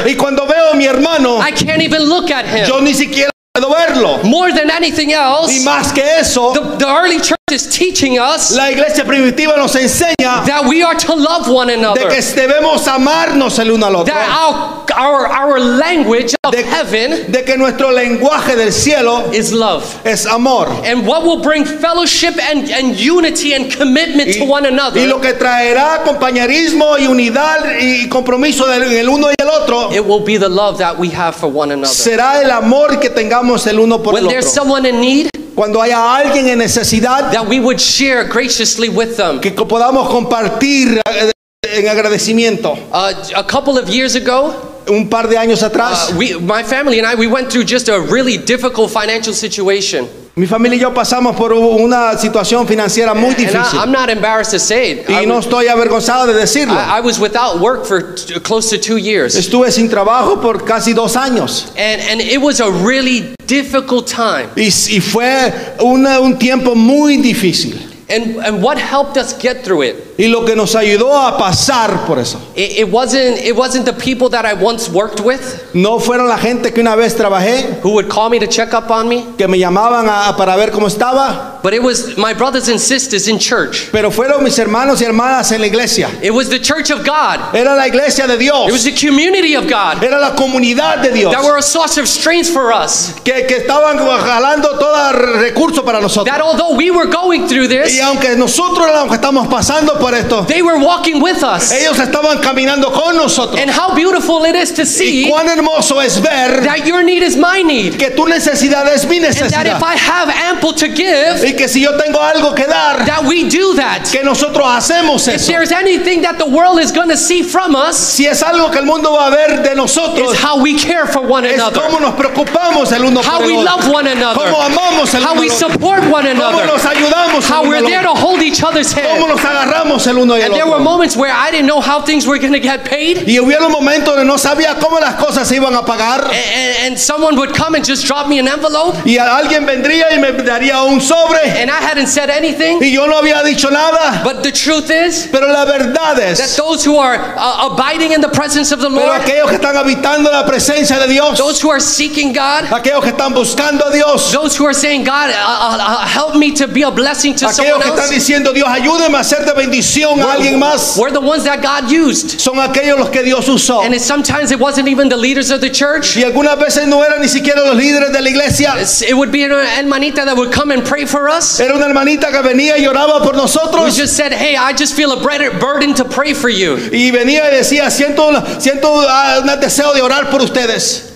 y 0.06 0.14
cuando 0.16 0.46
veo 0.46 0.72
a 0.72 0.74
mi 0.74 0.86
hermano, 0.86 1.38
I 1.40 1.52
can't 1.52 1.82
even 1.82 2.04
look 2.08 2.30
at 2.30 2.44
him. 2.46 2.66
yo 2.66 2.80
ni 2.80 2.94
siquiera 2.94 3.30
puedo 3.52 3.70
verlo. 3.70 4.18
More 4.24 4.52
than 4.52 4.70
anything 4.70 5.10
Y 5.10 5.12
else, 5.14 5.64
más 5.64 5.92
que 5.92 6.02
eso, 6.20 6.52
the, 6.52 6.84
the 6.84 6.86
early 6.86 7.20
church 7.20 7.38
is 7.54 7.68
teaching 7.68 8.18
us 8.18 8.50
La 8.54 8.70
iglesia 8.70 9.04
primitiva 9.04 9.56
nos 9.56 9.74
enseña 9.76 10.44
that 10.46 10.64
we 10.68 10.82
are 10.82 10.96
to 10.96 11.14
love 11.14 11.48
one 11.48 11.68
de 11.68 11.74
another. 11.74 12.08
que 12.08 12.20
debemos 12.20 12.86
amarnos 12.88 13.58
el 13.58 13.70
uno 13.70 13.86
al 13.86 13.96
otro. 13.96 14.12
That 14.12 14.28
our, 14.28 14.84
our, 14.98 15.26
our 15.26 15.60
language 15.60 16.35
of 16.44 16.52
De, 16.52 16.62
heaven 16.62 17.31
de 17.33 17.44
que 17.44 17.56
nuestro 17.56 17.90
lenguaje 17.90 18.56
del 18.56 18.72
cielo 18.72 19.31
is 19.33 19.52
love. 19.52 19.85
es 20.04 20.26
amor. 20.26 20.68
And 20.85 21.06
what 21.06 21.22
will 21.24 21.40
bring 21.42 21.64
fellowship 21.64 22.35
and, 22.38 22.68
and 22.70 22.96
unity 22.98 23.54
and 23.54 23.70
commitment 23.72 24.33
to 24.35 24.44
one 24.44 24.66
another, 24.66 25.00
y 25.00 25.06
lo 25.06 25.20
que 25.20 25.33
traerá 25.35 26.02
compañerismo 26.04 26.98
y 26.98 27.06
unidad 27.06 27.79
y 27.81 28.08
compromiso 28.08 28.66
del 28.66 28.83
el 28.92 29.08
uno 29.08 29.29
y 29.31 29.35
el 29.40 29.48
otro 29.48 29.90
it 29.92 30.04
will 30.04 30.20
be 30.24 30.37
the 30.38 30.48
love 30.48 30.79
that 30.79 30.98
we 30.98 31.08
have 31.10 31.35
for 31.35 31.48
one 31.48 31.72
another. 31.72 31.94
será 31.94 32.42
el 32.42 32.50
amor 32.50 32.98
que 33.00 33.10
tengamos 33.10 33.66
el 33.66 33.79
uno 33.79 34.02
por 34.02 34.14
When 34.14 34.24
el 34.24 34.31
there's 34.31 34.46
otro. 34.46 34.62
someone 34.62 34.87
in 34.88 35.00
need, 35.00 35.29
Cuando 35.55 35.81
haya 35.81 36.17
alguien 36.17 36.48
en 36.48 36.59
necesidad, 36.59 37.31
that 37.33 37.46
we 37.48 37.61
would 37.61 37.81
share 37.81 38.25
graciously 38.25 38.88
with 38.88 39.17
them. 39.17 39.40
que 39.40 39.50
podamos 39.52 40.09
compartir 40.09 41.00
eh, 41.07 41.31
en 41.63 41.88
agradecimiento. 41.88 42.73
Uh, 42.92 43.13
a 43.37 43.44
couple 43.44 43.79
of 43.79 43.88
years 43.88 44.15
ago, 44.17 44.71
Un 44.87 45.09
par 45.09 45.29
de 45.29 45.38
años 45.38 45.63
atrás, 45.63 46.11
uh, 46.11 46.19
we, 46.19 46.35
my 46.40 46.63
family 46.63 46.98
and 46.98 47.07
I, 47.07 47.15
we 47.15 47.27
went 47.27 47.50
through 47.50 47.65
just 47.65 47.88
a 47.88 47.98
really 47.98 48.37
difficult 48.37 48.90
financial 48.90 49.33
situation. 49.33 50.07
Mi 50.37 50.46
familia 50.48 50.76
y 50.76 50.80
yo 50.80 50.92
pasamos 50.92 51.37
por 51.37 51.52
una 51.52 52.18
situación 52.18 52.66
financiera 52.66 53.14
muy 53.14 53.35
difícil. 53.37 53.78
I, 53.78 53.82
am 53.82 53.92
not 53.92 54.10
embarrassed 54.10 54.50
to 54.52 54.58
say 54.58 54.90
it. 54.90 55.08
I, 55.08 55.22
Y 55.22 55.26
no 55.26 55.37
was- 55.37 55.44
estoy 55.46 55.68
avergonzado 55.68 56.26
de 56.26 56.35
decirlo. 56.35 56.74
I, 56.74 56.98
I 56.98 57.00
was 57.00 57.20
without 57.20 57.60
work 57.60 57.85
for 57.87 58.16
close 58.42 58.68
to 58.70 58.78
two 58.78 58.96
years. 58.96 59.37
Estuve 59.37 59.70
sin 59.70 59.88
trabajo 59.88 60.40
por 60.40 60.64
casi 60.64 60.92
dos 60.92 61.14
años. 61.16 61.66
And, 61.76 62.00
and 62.10 62.20
it 62.20 62.40
was 62.40 62.58
a 62.60 62.68
really 62.68 63.32
difficult 63.46 64.08
time. 64.08 64.48
Y, 64.56 64.70
y 64.90 65.00
fue 65.00 65.52
una- 65.80 66.18
un 66.20 66.37
tiempo 66.37 66.74
muy 66.74 67.18
difícil. 67.18 67.93
And, 68.09 68.37
and 68.44 68.63
what 68.63 68.77
helped 68.79 69.17
us 69.17 69.33
get 69.33 69.65
through 69.65 69.83
it? 69.83 69.96
Y 70.19 70.27
lo 70.29 70.44
que 70.44 70.55
nos 70.55 70.75
ayudó 70.75 71.13
a 71.17 71.38
pasar 71.38 72.07
por 72.07 72.19
eso. 72.19 72.38
It, 72.55 72.79
it 72.81 72.88
wasn't, 72.88 73.38
it 73.38 73.57
wasn't 73.57 73.87
the 73.87 73.92
people 73.94 74.29
that 74.29 74.44
I 74.44 74.52
once 74.55 74.88
worked 74.88 75.21
with 75.21 75.75
No 75.75 75.98
fueron 75.98 76.29
la 76.29 76.37
gente 76.37 76.71
que 76.73 76.81
una 76.83 76.94
vez 76.94 77.15
trabajé, 77.17 77.81
who 77.83 77.94
would 77.94 78.09
call 78.09 78.29
me 78.31 78.38
to 78.38 78.46
check 78.46 78.75
up 78.75 78.90
on 78.90 79.09
me, 79.09 79.25
que 79.37 79.48
me 79.48 79.59
llamaban 79.59 80.07
a- 80.07 80.37
para 80.37 80.55
ver 80.57 80.71
cómo 80.71 80.87
estaba, 80.87 81.61
but 81.63 81.73
it 81.75 81.83
was 81.83 82.17
my 82.17 82.33
brothers 82.35 82.69
and 82.69 82.79
sisters 82.81 83.27
in 83.27 83.38
church. 83.38 83.88
pero 83.90 84.11
fueron 84.11 84.44
mis 84.44 84.57
hermanos 84.59 85.00
y 85.00 85.07
hermanas 85.07 85.50
en 85.50 85.61
la 85.63 85.67
iglesia. 85.67 86.09
It 86.23 86.31
was 86.33 86.48
the 86.48 86.61
church 86.61 86.90
of 86.90 87.05
God. 87.05 87.55
Era 87.55 87.75
la 87.75 87.87
iglesia 87.87 88.27
de 88.29 88.35
It 88.35 88.52
was 88.71 88.85
Dios. 88.85 89.00
the 89.00 89.07
community 89.09 89.55
of 89.57 89.67
God 89.69 90.05
Era 90.05 90.21
la 90.21 90.37
comunidad 90.37 91.02
de 91.02 91.11
Dios. 91.13 91.33
that 91.35 91.42
were 91.42 91.57
a 91.57 91.63
source 91.63 91.96
of 91.96 92.07
strength 92.07 92.50
for 92.52 92.73
us. 92.73 93.15
Que, 93.25 93.46
que 93.48 93.57
estaban 93.67 93.98
jalando 93.98 94.79
todo 94.79 95.13
recurso 95.40 95.85
para 95.85 96.00
nosotros. 96.00 96.27
That 96.27 96.40
although 96.42 96.77
we 96.77 96.90
were 96.92 97.07
going 97.07 97.48
through 97.48 97.69
Y 97.94 98.00
aunque 98.00 98.34
nosotros 98.36 98.90
estamos 99.12 99.46
pasando 99.48 99.98
por 99.98 100.14
esto, 100.14 100.44
they 100.46 100.62
were 100.62 100.78
walking 100.78 101.20
with 101.22 101.42
us. 101.44 101.70
ellos 101.70 101.98
estaban 101.98 102.38
caminando 102.40 102.92
con 102.92 103.16
nosotros. 103.16 103.60
And 103.60 103.70
how 103.70 103.94
beautiful 103.94 104.44
it 104.44 104.56
is 104.56 104.72
to 104.74 104.82
Y 104.82 104.84
see 104.86 105.28
cuán 105.30 105.48
hermoso 105.48 106.00
es 106.02 106.20
ver 106.20 106.64
that 106.64 106.84
your 106.86 107.02
need 107.04 107.22
is 107.22 107.36
my 107.36 107.62
need. 107.62 107.96
que 107.98 108.10
tu 108.10 108.26
necesidad 108.26 108.86
es 108.92 109.06
mi 109.06 109.18
And 109.18 109.26
that 109.26 109.36
if 109.36 109.42
necesidad. 109.42 109.82
I 109.82 109.96
have 109.96 110.28
ample 110.28 110.72
to 110.74 110.88
give, 110.88 111.44
Y 111.44 111.52
que 111.56 111.68
si 111.68 111.80
yo 111.82 111.96
tengo 111.96 112.18
algo 112.20 112.54
que 112.54 112.66
dar, 112.66 113.04
that 113.06 113.24
we 113.24 113.44
do 113.48 113.74
that. 113.74 114.02
que 114.10 114.22
nosotros 114.24 114.66
hacemos 114.66 115.28
If 115.28 115.34
eso. 115.36 115.52
there's 115.52 115.70
anything 115.70 116.22
that 116.22 116.38
the 116.38 116.46
world 116.46 116.80
is 116.80 116.90
going 116.90 117.08
to 117.10 117.16
see 117.16 117.42
from 117.42 117.76
us, 117.76 117.96
Si 117.96 118.26
es 118.26 118.42
algo 118.42 118.70
que 118.70 118.78
el 118.80 118.86
mundo 118.86 119.12
va 119.12 119.28
a 119.28 119.30
ver 119.30 119.62
de 119.62 119.74
nosotros, 119.74 120.34
is 120.34 120.40
how 120.42 120.58
we 120.60 120.74
care 120.74 121.06
for 121.06 121.22
one 121.22 121.44
es 121.44 121.54
another, 121.54 121.80
cómo 121.82 122.00
nos 122.00 122.14
preocupamos 122.14 122.90
el 122.92 123.04
uno 123.04 123.20
how 123.22 123.38
por 123.38 123.46
we 123.46 123.54
el 123.56 123.64
love 123.64 123.78
otro, 123.84 123.92
one 123.94 124.08
another, 124.08 124.50
cómo 124.50 124.60
amamos 124.62 125.14
el 125.14 125.22
how 125.22 125.32
uno 125.32 125.40
we 125.40 125.48
support 125.48 126.02
one 126.10 126.24
cómo 126.34 126.64
nos 126.66 126.84
ayudamos 126.84 127.44
how 127.48 127.62
we're 127.62 127.83
al 127.85 127.90
there 127.90 128.02
to 128.02 128.10
otro, 128.10 128.20
hold 128.20 128.42
each 128.42 128.62
other's 128.62 128.92
cómo 128.94 129.26
hand. 129.26 129.28
nos 129.28 129.44
agarramos 129.44 130.06
el 130.06 130.18
uno 130.18 130.35
y 130.37 130.40
el 130.40 130.46
And 130.46 130.54
there 130.54 130.66
were 130.66 130.74
otro. 130.80 130.85
moments 130.85 131.16
where 131.16 131.32
I 131.32 131.50
didn't 131.50 131.66
know 131.66 131.80
how 131.80 132.00
things 132.02 132.26
were 132.26 132.38
going 132.38 132.52
to 132.52 132.60
get 132.60 132.85
paid. 132.85 133.26
Y 133.28 133.38
hubo 133.38 133.66
un 133.66 133.72
momento 133.72 134.12
donde 134.12 134.24
no 134.26 134.37
sabía 134.38 134.76
cómo 134.80 134.98
las 135.00 135.14
cosas 135.16 135.48
se 135.48 135.56
iban 135.56 135.74
a 135.74 135.85
pagar. 135.85 136.24
And, 136.24 136.87
and- 136.87 136.98
someone 136.98 137.37
would 137.37 137.54
come 137.54 137.74
and 137.74 137.85
just 137.85 138.06
drop 138.06 138.28
me 138.28 138.38
an 138.38 138.46
envelope, 138.48 138.96
Y 139.04 139.16
alguien 139.18 139.66
vendría 139.66 140.12
y 140.14 140.18
me 140.18 140.32
daría 140.32 140.82
un 140.85 141.00
sobre 141.00 141.40
and 141.60 141.70
I 141.70 141.80
hadn't 141.82 142.08
said 142.08 142.30
anything. 142.30 142.78
y 142.82 142.90
yo 142.92 143.06
no 143.06 143.16
había 143.16 143.42
dicho 143.42 143.68
nada. 143.70 144.22
But 144.24 144.42
the 144.42 144.52
truth 144.52 144.90
is 144.90 145.28
Pero 145.30 145.48
la 145.52 145.64
verdad 145.64 146.16
that 146.16 146.38
es, 146.40 146.56
those 146.56 146.85
who 146.85 146.96
are 146.98 147.16
uh, 147.37 147.68
abiding 147.70 148.12
in 148.12 148.20
the 148.20 148.28
presence 148.28 148.72
of 148.72 148.80
the 148.80 148.88
pero 148.88 149.06
Lord, 149.06 149.20
aquellos 149.20 149.48
que 149.48 149.56
están 149.56 149.76
habitando 149.76 150.30
la 150.30 150.44
presencia 150.46 150.98
de 150.98 151.08
Dios, 151.08 151.37
those 151.38 151.60
who 151.60 151.70
are 151.70 151.80
seeking 151.80 152.32
God, 152.32 152.64
aquellos 152.72 153.02
que 153.02 153.10
están 153.10 153.35
buscando 153.35 153.85
a 153.87 153.92
Dios, 153.92 154.32
those 154.32 154.56
who 154.56 154.64
are 154.66 154.74
saying, 154.74 155.04
God, 155.04 155.30
uh, 155.30 155.35
uh, 155.35 155.76
uh, 155.80 156.06
help 156.06 156.37
me 156.37 156.52
to 156.52 156.66
be 156.68 156.82
a 156.82 156.90
blessing 156.90 157.35
to 157.37 157.46
aquellos 157.77 157.94
que 157.94 158.00
están 158.00 158.10
diciendo 158.10 158.52
Dios 158.52 158.68
ayúdeme 158.68 159.16
a 159.16 159.20
hacer 159.20 159.44
de 159.44 159.52
bendición 159.52 160.20
a 160.20 160.33
alguien 160.33 160.58
más, 160.58 160.96
were 160.96 161.12
the 161.12 161.20
ones 161.20 161.44
that 161.44 161.60
God 161.62 161.90
used. 161.90 162.40
son 162.40 162.58
aquellos 162.60 162.98
los 162.98 163.10
que 163.10 163.22
Dios 163.22 163.48
usó. 163.48 163.83
And 163.85 163.94
it, 163.94 164.00
sometimes 164.00 164.50
it 164.50 164.58
wasn't 164.58 164.88
even 164.88 165.08
the 165.08 165.16
leaders 165.16 165.50
of 165.50 165.60
the 165.60 165.70
church. 165.70 166.16
Y 166.16 166.25
algunas 166.25 166.58
veces 166.58 166.87
no 166.87 167.02
eran 167.02 167.20
ni 167.20 167.29
siquiera 167.29 167.62
los 167.64 167.77
líderes 167.77 168.12
de 168.12 168.20
la 168.20 168.29
iglesia. 168.29 168.75
It 168.77 169.14
would 169.14 169.31
be 169.31 169.44
an 169.44 169.52
hermanita 169.52 170.25
that 170.25 170.37
would 170.37 170.52
come 170.52 170.70
and 170.70 170.85
pray 170.85 171.04
for 171.04 171.29
us. 171.29 171.60
Era 171.60 171.75
una 171.75 171.87
hermanita 171.87 172.31
que 172.31 172.42
venía 172.42 172.79
y 172.79 172.87
oraba 172.87 173.22
por 173.22 173.35
nosotros. 173.35 173.96
just 173.96 174.16
said, 174.16 174.33
Hey, 174.33 174.56
I 174.56 174.72
just 174.72 174.94
feel 174.94 175.12
a 175.12 175.20
bur- 175.20 175.58
burden 175.58 175.94
to 175.94 176.04
pray 176.04 176.35
for 176.35 176.48
you. 176.48 176.77
Y 176.77 177.10
venía 177.10 177.50
y 177.50 177.56
decía, 177.56 177.90
siento, 177.90 178.31
siento 178.60 179.04
ah, 179.08 179.40
un 179.40 179.60
deseo 179.60 179.92
de 179.94 180.02
orar 180.02 180.31
por 180.31 180.40
ustedes. 180.40 181.12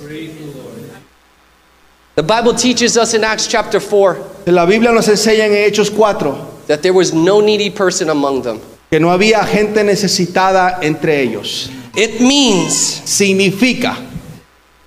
The 2.14 2.22
Bible 2.24 2.54
teaches 2.54 2.96
us 2.96 3.14
in 3.14 3.22
Acts 3.22 3.46
chapter 3.46 3.78
4 3.78 4.16
La 4.46 4.64
Biblia 4.64 4.90
nos 4.90 5.06
enseña 5.06 5.46
en 5.46 5.52
Hechos 5.52 5.88
4 5.88 6.47
that 6.68 6.82
there 6.82 6.92
was 6.92 7.12
no 7.12 7.40
needy 7.40 7.68
person 7.70 8.08
among 8.10 8.42
them. 8.42 8.60
que 8.90 8.98
no 9.00 9.08
había 9.10 9.44
gente 9.44 9.82
necesitada 9.82 10.78
entre 10.82 11.20
ellos. 11.20 11.68
It 11.96 12.20
means 12.20 12.72
Significa 13.04 13.96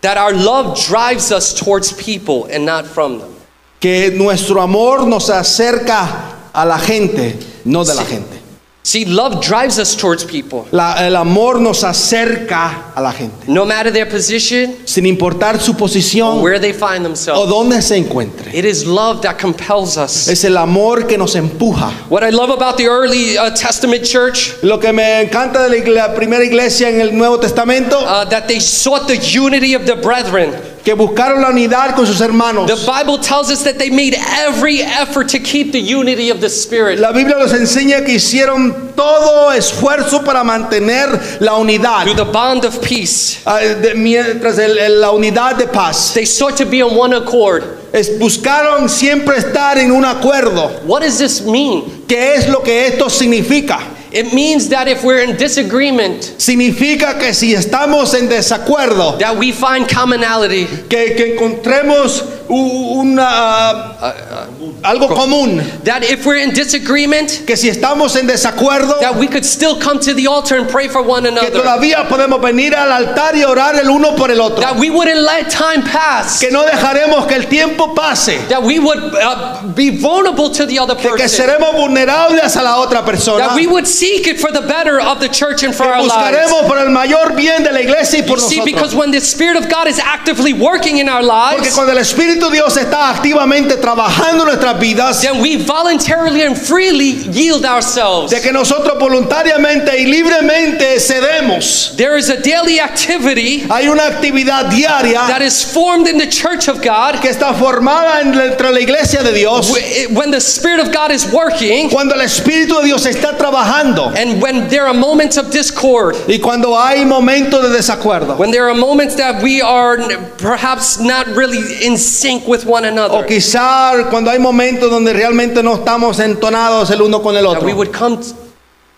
that 0.02 0.18
our 0.18 0.34
love 0.34 0.80
drives 0.88 1.32
us 1.32 1.54
towards 1.54 1.92
people 1.94 2.46
and 2.46 2.66
not 2.66 2.88
from 2.88 3.20
them. 3.20 3.36
que 3.80 4.10
nuestro 4.12 4.62
amor 4.62 5.06
nos 5.06 5.30
acerca 5.30 6.50
a 6.54 6.66
la 6.66 6.78
gente, 6.80 7.38
no 7.66 7.84
de 7.84 7.94
la 7.94 8.04
gente. 8.06 8.41
See, 8.84 9.06
love 9.06 9.42
drives 9.46 9.78
us 9.78 9.96
towards 9.96 10.24
people, 10.26 10.66
La- 10.72 11.06
el 11.06 11.16
amor 11.16 11.60
nos 11.62 11.84
acerca 11.84 12.92
a 12.96 13.00
la 13.02 13.12
gente, 13.12 13.46
no 13.48 13.64
matter 13.64 13.92
their 13.92 14.08
position 14.10 14.76
sin 14.88 15.06
importar 15.06 15.60
su 15.62 15.74
or 15.74 15.78
posición 15.78 16.42
where 16.42 16.60
they 16.60 16.74
find 16.74 17.06
themselves, 17.06 17.40
o 17.40 17.46
dónde 17.46 17.80
se 17.84 17.96
encuentre. 17.98 18.52
It 18.56 18.66
is 18.66 18.84
love 18.86 19.22
that 19.22 19.38
compels 19.40 19.98
us. 19.98 20.28
Es 20.28 20.44
el 20.46 20.58
amor 20.58 21.06
que 21.06 21.16
nos 21.18 21.36
empuja. 21.36 21.92
What 22.10 22.24
I 22.24 22.32
love 22.32 22.50
about 22.50 22.78
the 22.78 22.88
early 22.88 23.38
uh, 23.38 23.52
Testament 23.52 24.04
church, 24.04 24.56
Lo 24.64 24.80
que 24.80 24.92
me 24.92 25.22
encanta 25.22 25.70
de 25.70 25.70
la, 25.86 26.08
la 26.08 26.16
primera 26.16 26.44
iglesia 26.44 26.90
en 26.90 27.02
el 27.02 27.12
Nuevo 27.16 27.38
Testamento, 27.38 28.00
uh, 28.00 28.26
that 28.26 28.48
they 28.48 28.60
sought 28.60 29.08
the 29.08 29.18
unity 29.18 29.76
of 29.76 29.86
the 29.86 29.96
brethren. 29.96 30.56
Que 30.84 30.94
buscaron 30.94 31.42
la 31.42 31.50
unidad 31.50 31.96
con 31.96 32.06
sus 32.08 32.20
hermanos. 32.22 32.66
The 32.68 32.76
Bible 32.92 33.20
tells 33.20 33.50
us 33.52 33.64
that 33.64 33.78
they 33.78 33.90
made 33.90 34.16
every 34.40 34.82
effort 34.82 35.30
to 35.30 35.40
keep 35.40 35.72
the 35.72 35.80
unity 35.80 36.30
of 36.32 36.40
the 36.42 36.50
Spirit. 36.50 37.00
La 37.00 37.12
Biblia 37.12 37.38
nos 37.38 37.54
enseña 37.54 38.04
que 38.06 38.16
hicieron 38.16 38.94
todo 38.96 39.52
esfuerzo 39.52 40.24
para 40.24 40.44
mantener 40.44 41.10
la 41.40 41.56
unidad, 41.58 42.04
Through 42.04 42.16
the 42.16 42.32
bond 42.32 42.66
of 42.66 42.82
peace, 42.82 43.40
ah, 43.46 43.60
de- 43.60 43.94
mientras 43.96 44.58
el- 44.58 44.78
el- 44.78 45.00
la 45.02 45.12
unidad 45.12 45.56
de 45.58 45.68
paz. 45.68 46.14
they 46.14 46.26
sought 46.26 46.56
to 46.58 46.66
be 46.66 46.82
on 46.82 46.96
one 46.98 47.14
accord. 47.16 47.64
Es- 47.94 48.18
buscaron 48.20 48.88
siempre 48.90 49.38
estar 49.38 49.78
en 49.78 49.92
un 49.92 50.04
acuerdo. 50.06 50.72
What 50.86 51.02
does 51.02 51.18
this 51.18 51.42
mean? 51.42 52.04
¿Qué 52.08 52.36
es 52.36 52.48
lo 52.48 52.62
que 52.64 52.88
esto 52.88 53.10
significa? 53.10 53.80
It 54.12 54.34
means 54.34 54.68
that 54.70 54.88
if 54.90 55.04
we're 55.04 55.22
in 55.24 55.38
disagreement, 55.38 56.22
Significa 56.38 57.18
que 57.18 57.34
si 57.34 57.54
estamos 57.54 58.14
en 58.14 58.28
desacuerdo, 58.28 59.18
that 59.20 59.38
we 59.38 59.54
find 59.54 59.88
commonality. 59.88 60.66
que, 60.90 61.16
que 61.16 61.36
encontremos 61.36 62.24
una, 62.52 63.24
ah, 63.24 64.48
algo 64.84 65.08
común, 65.08 65.62
That 65.86 66.04
if 66.04 66.26
we're 66.26 66.38
in 66.44 66.52
disagreement, 66.54 67.46
que 67.48 67.56
si 67.56 67.70
estamos 67.70 68.16
en 68.16 68.28
desacuerdo, 68.28 69.00
that 69.00 69.16
we 69.16 69.28
could 69.28 69.46
still 69.46 69.80
come 69.80 70.00
to 70.00 70.14
the 70.14 70.28
altar 70.28 70.58
and 70.58 70.70
pray 70.70 70.88
for 70.88 71.02
one 71.02 71.24
que 71.24 71.30
another. 71.32 71.52
todavía 71.52 72.08
podemos 72.10 72.42
venir 72.42 72.76
al 72.76 72.92
altar 72.92 73.36
y 73.36 73.44
orar 73.44 73.76
el 73.80 73.90
uno 73.90 74.16
por 74.16 74.30
el 74.32 74.42
otro. 74.42 74.62
That 74.62 74.78
we 74.78 74.90
wouldn't 74.90 75.22
let 75.22 75.50
time 75.50 75.84
pass. 75.84 76.40
Que 76.40 76.52
no 76.52 76.64
dejaremos 76.66 77.28
que 77.28 77.36
el 77.36 77.48
tiempo 77.48 77.94
pase, 77.96 78.38
That 78.50 78.64
we 78.64 78.80
would 78.80 79.00
uh, 79.00 79.68
be 79.74 79.90
vulnerable 79.98 80.50
to 80.52 80.66
the 80.66 80.80
other 80.80 80.96
de 80.96 81.02
que 81.02 81.10
person. 81.12 81.46
seremos 81.48 81.74
vulnerable 81.74 82.40
hacia 82.42 82.62
la 82.62 82.78
otra 82.86 83.04
persona. 83.06 83.48
that 83.48 83.56
we 83.56 83.68
would 83.68 83.88
seek 83.88 84.28
it 84.28 84.40
for 84.40 84.52
the 84.52 84.62
better 84.62 85.00
of 85.00 85.20
the 85.20 85.30
church 85.30 85.64
and 85.64 85.74
for 85.74 85.84
que 85.86 85.92
our 85.92 86.02
lives. 86.02 86.14
buscaremos 86.14 86.68
por 86.68 86.78
el 86.78 86.90
mayor 86.90 87.34
bien 87.36 87.64
de 87.64 87.72
la 87.72 87.80
iglesia 87.80 88.20
y 88.20 88.28
por 88.28 88.38
You 88.42 88.48
see, 88.50 88.62
because 88.66 88.96
when 88.96 89.12
the 89.12 89.22
Spirit 89.22 89.58
of 89.58 89.70
God 89.70 89.88
is 89.88 90.00
actively 90.00 90.54
working 90.54 90.98
in 90.98 91.08
our 91.08 91.22
Porque 91.22 91.62
lives, 91.62 91.76
cuando 91.76 91.92
el 91.94 92.00
Espíritu 92.00 92.41
de 92.50 92.56
Dios 92.58 92.76
está 92.78 93.10
activamente 93.10 93.78
trabajando 93.78 94.44
en 94.44 94.48
nuestras 94.50 94.80
vidas, 94.80 95.22
then 95.22 95.42
we 95.42 95.58
voluntarily 95.58 96.42
and 96.44 96.58
freely 96.58 97.12
yield 97.32 97.66
ourselves. 97.66 98.32
de 98.32 98.42
que 98.42 98.52
nosotros 98.52 98.98
voluntariamente 99.00 99.98
y 100.00 100.06
libremente 100.06 101.00
cedemos. 101.00 101.94
There 101.98 102.18
is 102.18 102.30
a 102.30 102.38
daily 102.38 102.80
activity 102.80 103.66
Hay 103.70 103.88
una 103.88 104.04
actividad 104.08 104.70
diaria 104.70 105.28
that 105.28 105.42
is 105.42 105.64
formed 105.64 106.08
in 106.08 106.18
the 106.18 106.28
church 106.28 106.68
of 106.68 106.82
God 106.82 107.22
que 107.22 107.30
está 107.30 107.54
formada 107.54 108.22
en- 108.22 108.34
entre 108.40 108.72
la 108.72 108.80
iglesia 108.80 109.24
de 109.24 109.34
Dios 109.34 109.70
wh- 109.72 110.14
when 110.16 110.32
the 110.32 110.40
Spirit 110.42 110.80
of 110.80 110.92
God 110.92 111.12
is 111.12 111.26
working 111.32 111.90
cuando 111.90 112.14
el 112.16 112.22
Espíritu 112.22 112.80
de 112.82 112.86
Dios 112.88 113.06
está 113.06 113.38
trabajando 113.38 114.12
and 114.18 114.42
when 114.42 114.68
there 114.70 114.86
are 114.88 114.94
moments 114.94 115.38
of 115.38 115.50
discord. 115.52 116.16
y 116.28 116.40
cuando 116.40 116.76
hay 116.78 117.06
momentos 117.06 117.62
de 117.62 117.70
desacuerdo. 117.70 118.38
When 118.38 118.52
there 118.52 118.68
are 118.70 118.74
moments 118.76 119.16
that 119.16 119.42
we 119.42 119.62
are 119.62 119.98
n- 120.00 120.18
perhaps 120.38 121.00
not 121.00 121.28
really 121.36 121.86
in 121.86 121.98
sync 122.32 122.48
with 122.48 122.66
one 122.66 122.86
O 122.86 122.88
another, 122.88 123.26
quizá 123.26 124.08
cuando 124.10 124.32
hay 124.32 124.40
momentos 124.40 124.90
donde 124.90 125.14
realmente 125.14 125.62
no 125.62 125.76
estamos 125.76 126.20
entonados 126.20 126.90
el 126.92 127.02
uno 127.02 127.22
con 127.22 127.36
el 127.36 127.44
that 127.44 127.64
we 127.64 127.72
otro. 127.72 127.76
would 127.76 127.92
come 127.92 128.18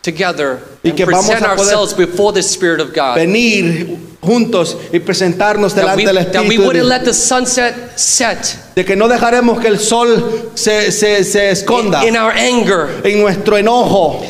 together 0.02 0.60
Y 0.84 0.90
and 0.90 0.98
que 0.98 1.06
vamos 1.06 1.26
present 1.28 1.46
a 1.46 1.52
ourselves 1.52 1.94
before 1.96 2.34
the 2.34 2.44
Spirit 2.44 2.80
of 2.82 2.94
God. 2.94 3.16
Venir 3.16 3.98
juntos 4.22 4.78
y 4.92 5.00
presentarnos 5.00 5.74
delante 5.76 6.06
we, 6.06 6.06
del 6.06 6.16
we 6.48 6.56
Espíritu 6.56 6.84
let 6.88 7.04
the 7.04 7.14
sunset 7.14 7.98
set 7.98 8.58
De 8.76 8.84
que 8.86 8.96
no 8.96 9.08
dejaremos 9.08 9.60
que 9.60 9.68
el 9.68 9.80
sol 9.80 10.52
se, 10.56 10.92
se, 10.92 11.24
se 11.24 11.50
esconda 11.52 12.06
in 12.08 12.16
our 12.16 12.32
anger. 12.32 13.02
en 13.04 13.20
nuestro 13.22 13.58
enojo. 13.58 14.22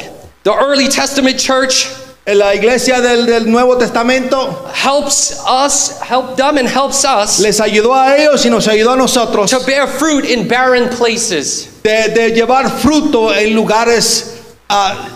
The 0.43 0.51
early 0.51 0.89
Testament 0.89 1.37
church 1.39 1.87
la 2.25 2.55
iglesia 2.55 3.01
del, 3.01 3.25
del 3.25 3.51
Nuevo 3.51 3.77
Testamento 3.77 4.65
helps 4.73 5.43
us, 5.45 5.99
help 6.01 6.37
them, 6.37 6.57
and 6.57 6.67
helps 6.69 7.03
us 7.03 7.39
les 7.39 7.59
ayudó 7.59 7.93
a 7.93 8.15
ellos 8.15 8.45
y 8.45 8.49
nos 8.49 8.67
ayudó 8.67 8.93
a 8.93 8.95
nosotros 8.97 9.49
to 9.51 9.59
bear 9.65 9.87
fruit 9.87 10.25
in 10.25 10.47
barren 10.47 10.87
places. 10.89 11.67
de, 11.83 12.09
de 12.09 12.31
llevar 12.31 12.69
fruto 12.79 13.33
en 13.33 13.53
lugares 13.53 14.37
ah, 14.69 15.09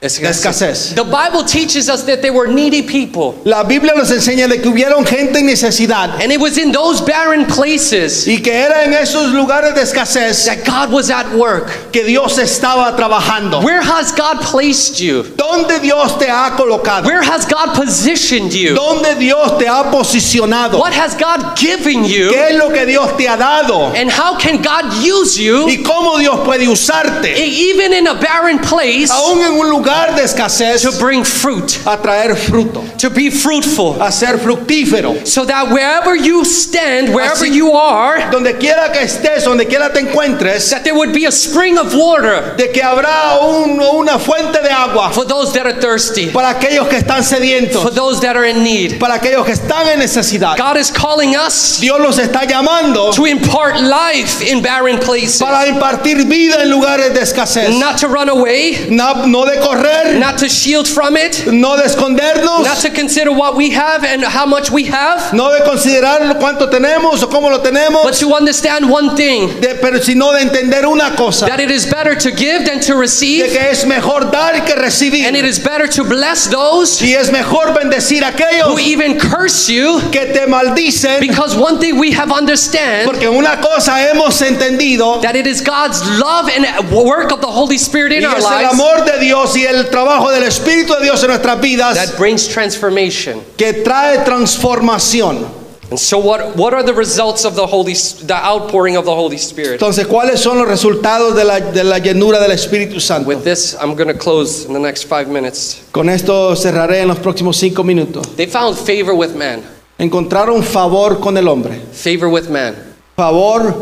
de 0.00 0.06
escasez. 0.06 0.94
The 0.94 1.02
Bible 1.02 1.42
teaches 1.42 1.88
us 1.88 2.04
that 2.04 2.22
they 2.22 2.30
were 2.30 2.46
needy 2.46 2.82
people. 2.82 3.34
La 3.44 3.64
Biblia 3.64 3.94
nos 3.96 4.12
enseña 4.12 4.48
de 4.48 4.58
que 4.62 4.68
hubieron 4.68 5.04
gente 5.04 5.40
en 5.40 5.46
necesidad 5.46 6.20
And 6.22 6.30
it 6.30 6.38
was 6.40 6.56
in 6.56 6.70
those 6.70 7.00
barren 7.00 7.46
places 7.46 8.28
y 8.28 8.40
que 8.40 8.52
era 8.52 8.84
en 8.84 8.94
esos 8.94 9.32
lugares 9.32 9.74
de 9.74 9.82
escasez 9.82 10.44
that 10.46 10.64
God 10.64 10.92
was 10.92 11.10
at 11.10 11.26
work. 11.34 11.90
que 11.90 12.04
Dios 12.04 12.38
estaba 12.38 12.94
trabajando. 12.96 13.60
Where 13.64 13.80
has 13.82 14.12
God 14.12 14.40
placed 14.40 15.00
you? 15.00 15.24
¿Dónde 15.50 15.80
Dios 15.80 16.18
te 16.18 16.28
ha 16.28 16.54
colocado? 16.56 17.06
Where 17.06 17.22
has 17.22 17.46
God 17.46 17.74
positioned 17.74 18.52
you? 18.52 18.74
¿Dónde 18.74 19.14
Dios 19.18 19.56
te 19.58 19.66
ha 19.66 19.90
posicionado? 19.90 20.78
What 20.78 20.92
has 20.92 21.14
God 21.16 21.56
given 21.56 22.04
you? 22.04 22.30
¿Qué 22.30 22.50
es 22.50 22.56
lo 22.56 22.68
que 22.70 22.84
Dios 22.84 23.16
te 23.16 23.26
ha 23.26 23.36
dado? 23.36 23.94
And 23.96 24.10
how 24.10 24.36
can 24.36 24.60
God 24.60 24.92
use 25.02 25.38
you 25.38 25.66
¿Y 25.68 25.82
cómo 25.82 26.18
Dios 26.18 26.40
puede 26.44 26.68
usarte? 26.68 27.32
e- 27.34 27.70
even 27.70 27.94
in 27.94 28.06
a 28.08 28.14
barren 28.14 28.58
place 28.58 29.10
Aún 29.10 29.40
en 29.40 29.52
un 29.58 29.70
lugar 29.70 30.14
de 30.14 30.22
escasez, 30.24 30.82
to 30.82 30.92
bring 31.02 31.24
fruit, 31.24 31.78
a 31.86 31.96
traer 31.96 32.36
fruto, 32.36 32.84
to 32.98 33.08
be 33.08 33.30
fruitful? 33.30 33.96
a 34.02 34.12
ser 34.12 34.36
fructífero. 34.38 35.26
So 35.26 35.46
that 35.46 35.70
wherever 35.70 36.14
you 36.14 36.44
stand, 36.44 37.08
wherever 37.14 37.46
Así- 37.46 37.54
you 37.54 37.72
are, 37.72 38.30
Donde 38.30 38.58
quiera 38.58 38.92
que 38.92 39.00
estés, 39.00 39.44
donde 39.44 39.66
quiera 39.66 39.90
te 39.94 40.00
encuentres, 40.00 40.68
that 40.70 40.84
there 40.84 40.94
would 40.94 41.12
be 41.14 41.24
a 41.24 41.32
spring 41.32 41.78
of 41.78 41.94
water 41.94 42.54
de 42.58 42.70
que 42.70 42.82
habrá 42.82 43.38
un- 43.40 43.80
una 43.80 44.18
fuente 44.18 44.60
de 44.62 44.68
agua 44.70 45.10
for 45.10 45.24
those 45.24 45.37
that 45.52 45.66
are 45.66 45.80
thirsty, 45.80 46.30
para 46.30 46.50
aquellos 46.50 46.88
que 46.88 46.96
están 46.98 47.22
for 47.24 47.36
sedientos, 47.36 47.94
those 47.94 48.20
that 48.20 48.36
are 48.36 48.44
in 48.48 48.62
need. 48.62 48.98
para 48.98 49.14
aquellos 49.14 49.44
que 49.46 49.52
están 49.54 49.86
en 49.88 49.98
necesidad. 50.00 50.56
God 50.56 50.76
is 50.76 50.90
calling 50.90 51.34
us 51.36 51.78
Dios 51.80 51.98
los 52.00 52.18
está 52.18 52.44
llamando 52.44 53.12
to 53.14 53.26
impart 53.26 53.80
life 53.80 54.42
in 54.42 54.60
barren 54.62 54.98
places, 54.98 55.38
para 55.40 55.66
impartir 55.68 56.24
vida 56.26 56.62
en 56.62 56.70
lugares 56.70 57.12
de 57.14 57.20
escasez. 57.20 57.78
not 57.78 57.98
to 57.98 58.08
run 58.08 58.28
away, 58.28 58.86
No, 58.90 59.26
no 59.26 59.44
de 59.44 59.58
correr, 59.60 60.18
not 60.18 60.38
to 60.38 60.48
shield 60.48 60.86
from 60.88 61.16
it, 61.16 61.46
no 61.46 61.76
de 61.76 61.84
escondernos, 61.84 62.64
not 62.64 62.78
to 62.78 62.90
consider 62.90 63.30
what 63.32 63.56
we 63.56 63.70
have 63.70 64.04
and 64.04 64.24
how 64.24 64.46
much 64.46 64.70
we 64.70 64.84
have, 64.84 65.32
no 65.32 65.50
de 65.52 65.64
considerar 65.64 66.38
cuánto 66.38 66.68
tenemos 66.68 67.22
o 67.22 67.28
cómo 67.28 67.50
lo 67.50 67.58
but 67.58 67.64
tenemos, 67.72 68.18
to 68.18 68.34
understand 68.34 68.88
one 68.90 69.16
thing 69.16 69.48
de- 69.60 69.76
pero 69.80 69.98
sino 70.00 70.32
de 70.32 70.40
entender 70.42 70.86
una 70.86 71.14
cosa, 71.16 71.46
that 71.46 71.60
it 71.60 71.70
is 71.70 71.86
better 71.86 72.14
to 72.14 72.30
give 72.30 72.64
than 72.64 72.80
to 72.80 72.94
de 72.94 73.00
receive, 73.00 73.48
que 73.52 73.70
es 73.70 73.84
mejor 73.86 74.30
dar 74.30 74.64
que 74.64 74.74
recibir. 74.74 75.26
And 75.28 75.36
it 75.36 75.44
is 75.44 75.58
better 75.58 75.86
to 75.86 76.04
bless 76.04 76.48
those 76.48 77.00
Y 77.02 77.14
es 77.14 77.30
mejor 77.30 77.74
bendecir 77.74 78.22
a 78.24 78.28
aquellos 78.28 78.66
who 78.66 78.78
even 78.78 79.18
curse 79.18 79.68
you, 79.68 80.00
que 80.10 80.32
te 80.32 80.46
maldicen, 80.46 81.20
because 81.20 81.54
one 81.54 81.78
thing 81.78 81.98
we 81.98 82.10
have 82.10 82.32
understand 82.32 83.06
porque 83.06 83.28
una 83.28 83.60
cosa 83.60 83.92
hemos 84.08 84.40
entendido 84.40 85.20
that 85.20 85.36
it 85.36 85.46
is 85.46 85.60
God's 85.60 86.00
love 86.18 86.48
and 86.48 86.90
work 86.90 87.30
of 87.30 87.40
the 87.40 87.46
Holy 87.46 87.76
Spirit 87.76 88.12
in 88.12 88.22
y 88.22 88.26
our 88.26 88.38
es 88.38 88.44
el 88.44 88.50
lives 88.50 88.72
amor 88.72 89.04
de 89.04 89.20
Dios 89.20 89.56
y 89.56 89.66
el 89.66 89.90
trabajo 89.90 90.30
del 90.30 90.44
Espíritu 90.44 90.94
de 90.94 91.04
Dios 91.04 91.22
en 91.22 91.28
nuestras 91.28 91.60
vidas 91.60 91.94
that 91.94 92.16
brings 92.16 92.48
transformation. 92.48 93.42
que 93.56 93.72
trae 93.84 94.24
transformación. 94.24 95.57
And 95.90 95.98
so 95.98 96.18
what 96.18 96.54
what 96.56 96.74
are 96.74 96.82
the 96.82 96.92
results 96.92 97.44
of 97.46 97.54
the 97.54 97.66
Holy 97.66 97.94
the 97.94 98.34
outpouring 98.36 98.96
of 98.96 99.04
the 99.06 99.14
Holy 99.14 99.38
Spirit? 99.38 99.80
Entonces, 99.80 100.06
¿cuáles 100.06 100.38
son 100.40 100.58
los 100.58 100.68
resultados 100.68 101.34
de 101.34 101.44
la, 101.44 101.60
de 101.60 101.82
la 101.82 101.98
llenura 101.98 102.38
del 102.40 102.50
Espíritu 102.52 103.00
Santo? 103.00 103.26
With 103.28 103.42
this, 103.42 103.74
I'm 103.80 103.94
going 103.94 104.08
to 104.08 104.18
close 104.18 104.66
in 104.66 104.74
the 104.74 104.78
next 104.78 105.04
5 105.08 105.28
minutes. 105.28 105.80
Con 105.90 106.08
esto 106.10 106.54
cerraré 106.56 107.00
en 107.00 107.08
los 107.08 107.18
próximos 107.18 107.56
cinco 107.56 107.82
minutos. 107.84 108.36
They 108.36 108.46
found 108.46 108.76
favor 108.76 109.14
with 109.14 109.34
man. 109.34 109.62
Encontraron 109.98 110.62
favor 110.62 111.18
con 111.20 111.36
el 111.38 111.48
hombre, 111.48 111.80
Favor 111.92 112.28
with 112.28 112.48
man. 112.50 112.76
favor 113.16 113.74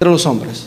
entre 0.00 0.10
los 0.10 0.26
hombres. 0.26 0.66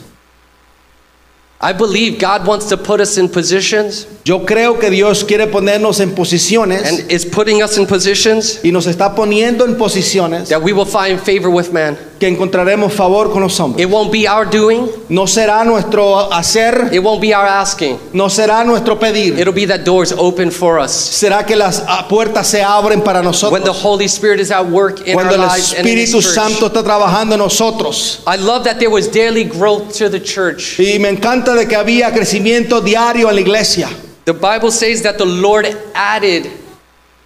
I 1.59 1.73
believe 1.73 2.19
God 2.19 2.45
wants 2.45 2.69
to 2.69 2.77
put 2.77 3.01
us 3.01 3.17
in 3.17 3.29
positions 3.29 4.05
Yo 4.23 4.45
creo 4.45 4.79
que 4.79 4.91
Dios 4.91 5.23
quiere 5.23 5.47
ponernos 5.47 5.99
en 5.99 6.13
posiciones 6.13 6.83
and 6.85 7.11
is 7.11 7.25
putting 7.25 7.63
us 7.63 7.77
in 7.77 7.87
positions 7.87 8.59
y 8.63 8.71
nos 8.71 8.85
está 8.85 9.15
poniendo 9.15 9.65
en 9.65 9.75
posiciones 9.75 10.49
that 10.49 10.61
we 10.61 10.73
will 10.73 10.85
find 10.85 11.19
favor 11.19 11.49
with 11.49 11.71
man. 11.71 11.97
Que 12.19 12.27
encontraremos 12.27 12.93
favor 12.93 13.31
con 13.31 13.41
los 13.43 13.59
hombres. 13.59 13.85
It 13.85 13.91
won't 13.91 14.11
be 14.11 14.27
our 14.27 14.45
doing, 14.49 14.89
No 15.09 15.27
será 15.27 15.63
nuestro 15.63 16.31
hacer, 16.31 16.89
it 16.91 16.99
won't 16.99 17.21
be 17.21 17.33
our 17.33 17.45
asking. 17.45 17.99
no 18.13 18.29
será 18.29 18.63
nuestro 18.65 18.97
pedir. 18.99 19.39
It'll 19.39 19.53
be 19.53 19.65
that 19.67 19.83
doors 19.85 20.11
open 20.17 20.51
for 20.51 20.79
us. 20.79 20.91
Será 20.91 21.45
que 21.45 21.55
las 21.55 21.83
puertas 22.09 22.47
se 22.47 22.61
abren 22.61 23.03
para 23.03 23.19
When 23.19 23.25
the 23.25 23.67
nosotros 23.71 23.81
Holy 23.81 24.05
Spirit 24.07 24.39
is 24.39 24.51
at 24.51 24.65
work 24.65 25.07
in 25.07 25.13
cuando 25.13 25.33
our 25.33 25.47
lives 25.47 25.73
and 25.73 25.87
in 25.87 25.97
His 25.97 26.13
Espíritu. 26.13 26.33
Santo 26.33 26.67
está 26.67 26.83
trabajando 26.83 27.33
en 27.33 27.39
nosotros. 27.39 28.21
I 28.25 28.37
love 28.37 28.63
that 28.63 28.79
there 28.79 28.89
was 28.89 29.07
daily 29.07 29.43
growth 29.43 29.93
to 29.97 30.09
the 30.09 30.19
church. 30.19 30.79
Y 30.79 30.97
me 30.99 31.09
encanta 31.09 31.53
de 31.55 31.67
que 31.67 31.75
había 31.75 32.11
crecimiento 32.11 32.81
diario 32.81 33.29
en 33.29 33.35
la 33.35 33.41
iglesia. 33.41 33.89
The 34.25 34.33
Bible 34.33 34.71
says 34.71 35.03
that 35.03 35.17
the 35.17 35.25
Lord 35.25 35.65
added 35.93 36.49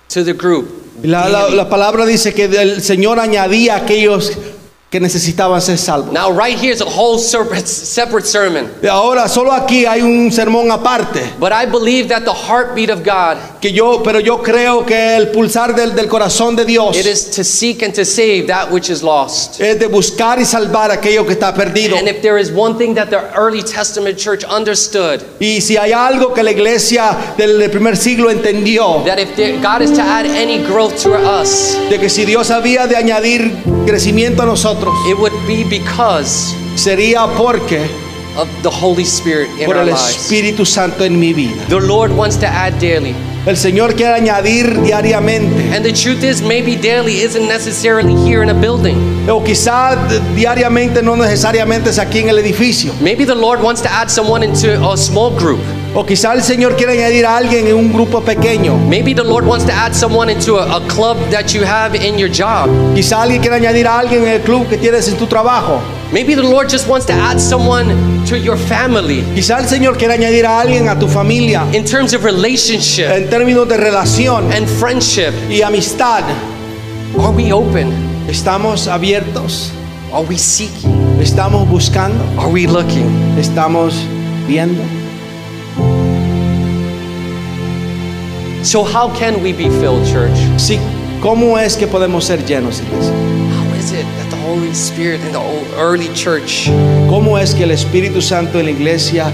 to 0.09 0.23
the 0.23 0.33
group. 0.33 0.67
La, 1.03 1.27
la- 1.27 1.43
daily. 1.45 1.55
la 1.55 1.69
palabra 1.69 2.05
dice 2.05 2.33
que 2.33 2.45
el 2.45 2.81
Señor 2.83 3.19
añadía 3.19 3.75
a 3.75 3.77
aquellos 3.77 4.31
que 4.91 4.99
necesitaban 4.99 5.61
ser 5.61 5.77
salvos. 5.77 6.11
Now, 6.11 6.29
right 6.29 6.57
here 6.57 6.73
is 6.73 6.81
a 6.81 6.85
whole 6.85 7.17
separate, 7.17 7.65
separate 7.65 8.27
sermon. 8.27 8.69
Y 8.83 8.87
ahora 8.87 9.29
solo 9.29 9.53
aquí 9.53 9.85
hay 9.85 10.01
un 10.01 10.29
sermón 10.33 10.69
aparte 10.69 11.21
But 11.39 11.53
I 11.53 11.65
believe 11.65 12.09
that 12.09 12.25
the 12.25 12.33
heartbeat 12.33 12.89
of 12.89 13.01
God 13.01 13.37
que 13.61 13.71
yo, 13.71 14.01
pero 14.03 14.19
yo 14.19 14.41
creo 14.41 14.85
que 14.85 15.15
el 15.15 15.29
pulsar 15.29 15.73
del, 15.75 15.95
del 15.95 16.09
corazón 16.09 16.57
de 16.57 16.65
Dios 16.65 16.97
it 16.97 17.05
is 17.05 17.31
to 17.31 17.41
seek 17.41 17.83
and 17.83 17.93
to 17.93 18.03
save 18.03 18.47
that 18.47 18.69
which 18.69 18.89
is 18.89 19.01
lost. 19.01 19.61
es 19.61 19.79
de 19.79 19.87
buscar 19.87 20.39
y 20.41 20.45
salvar 20.45 20.91
aquello 20.91 21.25
que 21.25 21.33
está 21.33 21.53
perdido. 21.53 21.95
And 21.95 22.09
if 22.09 22.21
there 22.21 22.37
is 22.37 22.51
one 22.51 22.77
thing 22.77 22.93
that 22.95 23.09
the 23.09 23.33
early 23.33 23.63
Testament 23.63 24.17
church 24.17 24.43
understood, 24.43 25.23
Y 25.39 25.61
si 25.61 25.77
hay 25.77 25.93
algo 25.93 26.33
que 26.33 26.43
la 26.43 26.51
iglesia 26.51 27.15
del, 27.37 27.69
primer 27.69 27.95
siglo 27.95 28.29
entendió, 28.29 29.05
that 29.05 29.19
if 29.19 29.37
there, 29.37 29.57
God 29.61 29.81
is 29.81 29.93
to 29.93 30.01
add 30.01 30.25
any 30.25 30.57
growth 30.65 31.01
to 31.03 31.13
us, 31.13 31.77
de 31.89 31.97
que 31.97 32.09
si 32.09 32.25
Dios 32.25 32.51
había 32.51 32.87
de 32.87 32.97
añadir 32.97 33.53
crecimiento 33.85 34.43
a 34.43 34.45
nosotros, 34.45 34.80
it 35.07 35.17
would 35.17 35.33
be 35.47 35.63
because 35.63 36.55
sería 36.75 37.27
porque 37.37 37.89
of 38.37 38.47
the 38.63 38.69
Holy 38.69 39.03
Spirit 39.03 39.49
in 39.59 39.65
por 39.65 39.75
our 39.75 39.83
el 39.83 39.93
lives. 39.93 40.15
Espíritu 40.15 40.65
Santo 40.65 41.03
en 41.03 41.19
mi 41.19 41.33
vida. 41.33 41.65
The 41.67 41.79
Lord 41.79 42.11
wants 42.11 42.37
to 42.37 42.47
add 42.47 42.79
daily. 42.79 43.15
El 43.45 43.57
Señor 43.57 43.95
quiere 43.95 44.13
añadir 44.13 44.81
diariamente. 44.83 45.73
And 45.75 45.83
the 45.83 45.91
truth 45.91 46.23
is, 46.23 46.41
maybe 46.43 46.75
daily 46.75 47.21
isn't 47.21 47.47
necessarily 47.47 48.15
here 48.15 48.43
in 48.43 48.49
a 48.49 48.53
building. 48.53 49.27
O 49.27 49.43
quizá 49.43 49.97
diariamente 50.35 51.01
no 51.01 51.15
necesariamente 51.15 51.89
es 51.89 51.97
aquí 51.97 52.19
en 52.19 52.29
el 52.29 52.37
edificio. 52.37 52.93
Maybe 53.01 53.25
the 53.25 53.35
Lord 53.35 53.61
wants 53.61 53.81
to 53.81 53.89
add 53.89 54.09
someone 54.09 54.43
into 54.43 54.79
a 54.87 54.95
small 54.95 55.31
group. 55.31 55.59
O 55.93 56.05
quizá 56.05 56.33
el 56.33 56.41
Señor 56.41 56.77
quiere 56.77 56.93
añadir 56.93 57.25
a 57.25 57.35
alguien 57.35 57.67
en 57.67 57.75
un 57.75 57.91
grupo 57.91 58.21
pequeño. 58.21 58.77
Maybe 58.87 59.13
the 59.13 59.25
Lord 59.25 59.45
wants 59.45 59.65
to 59.65 59.73
add 59.73 59.93
someone 59.93 60.29
into 60.31 60.57
a, 60.57 60.77
a 60.77 60.87
club 60.87 61.17
that 61.31 61.53
you 61.53 61.65
have 61.65 61.95
in 61.95 62.17
your 62.17 62.29
job. 62.29 62.69
Quizá 62.95 63.21
alguien 63.21 63.41
quiere 63.41 63.57
añadir 63.57 63.85
a 63.87 63.99
alguien 63.99 64.21
en 64.23 64.29
el 64.29 64.41
club 64.41 64.69
que 64.69 64.77
tienes 64.77 65.09
en 65.09 65.17
tu 65.17 65.27
trabajo. 65.27 65.81
Maybe 66.13 66.33
the 66.33 66.43
Lord 66.43 66.69
just 66.69 66.87
wants 66.87 67.05
to 67.07 67.13
add 67.13 67.39
someone 67.39 67.87
to 68.25 68.37
your 68.37 68.57
family 68.57 69.23
Quizá 69.33 69.59
el 69.59 69.67
Señor 69.67 69.97
quiere 69.97 70.13
añadir 70.13 70.45
a 70.45 70.59
alguien 70.59 70.89
a 70.89 70.99
tu 70.99 71.07
familia 71.07 71.65
in 71.73 71.85
terms 71.85 72.13
of 72.13 72.23
relationship 72.23 73.09
en 73.09 73.29
términos 73.29 73.67
de 73.67 73.77
relación 73.77 74.51
and 74.53 74.67
friendship. 74.67 75.33
y 75.49 75.61
amistad. 75.61 76.23
Are 77.19 77.31
we 77.35 77.51
open? 77.51 77.91
¿Estamos 78.29 78.87
abiertos? 78.87 79.71
Are 80.13 80.25
we 80.25 80.37
seeking? 80.37 81.19
¿Estamos 81.21 81.67
buscando? 81.67 82.23
Are 82.39 82.49
we 82.49 82.65
looking? 82.65 83.35
¿Estamos 83.37 83.93
viendo? 84.47 84.81
So, 88.63 88.83
how 88.83 89.09
can 89.15 89.41
we 89.41 89.53
be 89.53 89.69
filled, 89.81 90.05
church? 90.05 90.37
Sí, 90.57 90.79
¿cómo 91.19 91.57
es 91.57 91.75
que 91.75 91.87
podemos 91.87 92.25
ser 92.25 92.45
llenos, 92.45 92.79
iglesia? 92.79 93.11
How 93.57 93.73
is 93.73 93.91
it 93.91 94.05
that 94.17 94.29
the 94.29 94.37
Holy 94.37 94.71
Spirit 94.75 95.19
in 95.21 95.31
the 95.31 95.39
old, 95.39 95.67
early 95.77 96.09
church 96.13 96.69
¿Cómo 97.09 97.39
es 97.41 97.55
que 97.55 97.63
el 97.63 97.71
Espíritu 97.71 98.21
Santo 98.21 98.59
en 98.59 98.65
la 98.65 98.71
iglesia 98.71 99.31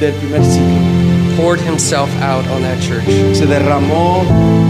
del 0.00 0.12
primer 0.12 0.44
siglo 0.44 0.76
poured 1.36 1.60
himself 1.60 2.10
out 2.20 2.46
on 2.48 2.60
that 2.60 2.78
church? 2.82 3.06
se 3.34 3.46
derramó 3.46 4.22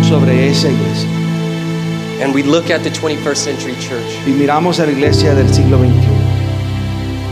sobre 0.04 0.48
esa 0.48 0.68
iglesia? 0.68 1.08
And 2.22 2.32
we 2.32 2.44
look 2.44 2.70
at 2.70 2.84
the 2.84 2.90
21st 2.90 3.36
century 3.36 3.74
church. 3.80 4.06
Y 4.28 4.30
miramos 4.30 4.78
a 4.78 4.86
la 4.86 4.92
iglesia 4.92 5.34
del 5.34 5.52
siglo 5.52 5.78
XXI. 5.78 6.38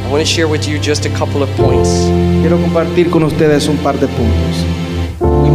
I 0.05 0.11
want 0.11 0.21
to 0.21 0.27
share 0.27 0.49
with 0.49 0.67
you 0.67 0.81
just 0.81 1.07
a 1.07 1.11
couple 1.11 1.45
of 1.45 1.51
points. 1.57 1.89
Quiero 2.41 2.59
compartir 2.59 3.09
con 3.09 3.23
ustedes 3.23 3.69
un 3.69 3.77
par 3.79 3.95
de 3.99 4.09
puntos. 4.09 4.66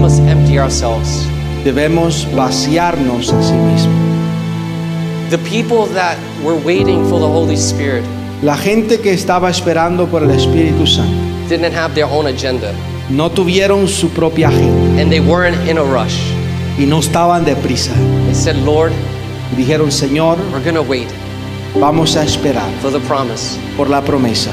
Must 0.01 0.19
empty 0.23 0.57
ourselves. 0.57 1.27
Debemos 1.63 2.27
vaciarnos 2.33 3.31
a 3.31 3.41
sí 3.43 3.53
mismos. 3.53 5.29
The 5.29 5.37
people 5.39 5.85
that 5.93 6.17
were 6.43 6.55
waiting 6.65 7.07
for 7.07 7.19
the 7.19 7.27
Holy 7.27 7.55
Spirit 7.55 8.03
La 8.41 8.57
gente 8.57 8.99
que 8.99 9.13
estaba 9.13 9.49
esperando 9.51 10.07
por 10.07 10.23
el 10.23 10.31
Espíritu 10.31 10.87
Santo 10.87 11.13
didn't 11.47 11.73
have 11.73 11.93
their 11.93 12.07
own 12.07 12.25
agenda 12.25 12.73
no 13.09 13.29
tuvieron 13.29 13.87
su 13.87 14.09
propia 14.09 14.47
agenda 14.49 14.99
and 15.01 15.11
they 15.11 15.19
weren't 15.19 15.55
in 15.69 15.77
a 15.77 15.83
rush. 15.83 16.17
y 16.79 16.85
no 16.87 16.99
estaban 16.99 17.45
deprisa. 17.45 17.93
They 18.25 18.33
said, 18.33 18.55
Lord, 18.65 18.91
Y 19.53 19.55
dijeron, 19.57 19.91
Señor, 19.91 20.37
we're 20.51 20.63
going 20.63 20.75
to 20.75 20.81
wait 20.81 21.07
vamos 21.75 22.15
a 22.15 22.23
esperar 22.23 22.69
for 22.81 22.89
the 22.91 22.99
promise. 23.01 23.59
por 23.77 23.87
la 23.87 24.01
promesa. 24.01 24.49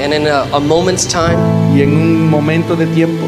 And 0.00 0.12
in 0.12 0.26
a, 0.26 0.48
a 0.52 0.58
moment's 0.60 1.06
time, 1.06 1.38
Y 1.76 1.82
en 1.82 1.94
un 1.94 2.28
momento 2.28 2.74
de 2.74 2.86
tiempo, 2.86 3.26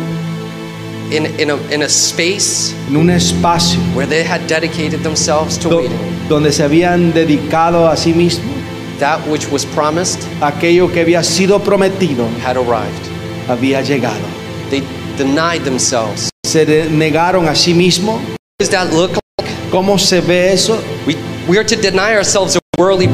in, 1.12 1.26
in, 1.38 1.50
a, 1.50 1.56
in 1.72 1.82
a 1.82 1.88
space 1.88 2.74
en 2.88 2.96
un 2.96 3.10
espacio 3.10 3.78
where 3.94 4.06
they 4.06 4.22
had 4.24 4.46
dedicated 4.48 5.02
themselves 5.02 5.56
to 5.58 5.68
do- 5.68 5.76
waiting, 5.78 5.98
donde 6.28 6.50
se 6.52 6.62
habían 6.62 7.12
dedicado 7.12 7.88
a 7.88 7.96
sí 7.96 8.12
mismos, 8.14 8.54
that 8.98 9.20
which 9.28 9.46
was 9.50 9.64
promised 9.66 10.20
aquello 10.40 10.90
que 10.92 11.00
había 11.02 11.22
sido 11.22 11.58
prometido 11.60 12.26
had 12.44 12.56
arrived. 12.56 13.08
había 13.48 13.82
llegado. 13.82 14.24
They 14.70 14.82
denied 15.18 15.62
themselves. 15.64 16.30
Se 16.46 16.64
de- 16.64 16.88
negaron 16.90 17.46
a 17.48 17.54
sí 17.54 17.74
mismos. 17.74 18.20
What 18.20 18.38
does 18.58 18.70
that 18.70 18.92
look 18.92 19.10
like? 19.38 19.50
¿Cómo 19.70 19.98
se 19.98 20.20
ve 20.20 20.52
eso? 20.52 20.78
We, 21.06 21.16
we 21.48 21.58
are 21.58 21.64
to 21.64 21.76
deny 21.76 22.14
ourselves 22.14 22.56
of 22.56 22.62
worldly 22.78 23.08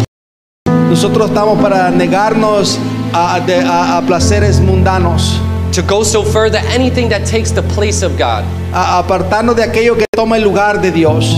Nosotros 0.91 1.29
estamos 1.31 1.61
para 1.61 1.91
negarnos 1.91 2.79
a, 3.13 3.41
de- 3.41 3.61
a- 3.63 3.99
a 3.99 4.03
placeres 4.07 4.61
mundanos, 4.61 5.41
to 5.73 5.83
go 5.83 6.03
so 6.03 6.23
further 6.23 6.59
anything 6.69 7.09
that 7.09 7.25
takes 7.27 7.51
the 7.53 7.63
place 7.75 8.03
of 8.03 8.17
God. 8.19 8.45
a 8.73 8.99
apartarnos 8.99 9.57
de 9.57 9.63
aquello 9.65 9.97
que 9.97 10.07
toma 10.15 10.37
el 10.37 10.45
lugar 10.45 10.81
de 10.81 10.91
Dios. 10.91 11.37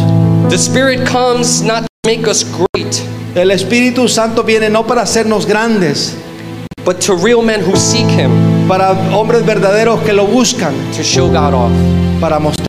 The 0.48 0.58
Spirit 0.58 1.06
comes 1.06 1.62
not 1.62 1.82
to 1.82 1.88
make 2.06 2.26
us 2.28 2.44
great, 2.44 3.02
El 3.34 3.50
Espíritu 3.50 4.08
Santo 4.08 4.42
viene 4.42 4.68
no 4.70 4.84
para 4.84 5.02
hacernos 5.02 5.46
grandes, 5.46 6.16
but 6.84 7.00
to 7.00 7.14
real 7.14 7.42
men 7.42 7.60
who 7.60 7.76
seek 7.76 8.06
Him 8.08 8.66
para 8.66 8.92
hombres 9.12 9.44
verdaderos 9.44 10.00
que 10.02 10.12
lo 10.12 10.26
buscan, 10.26 10.74
to 10.96 11.02
show 11.02 11.28
God 11.28 11.54
off. 11.54 11.72
para 12.20 12.38
mostrar. 12.40 12.66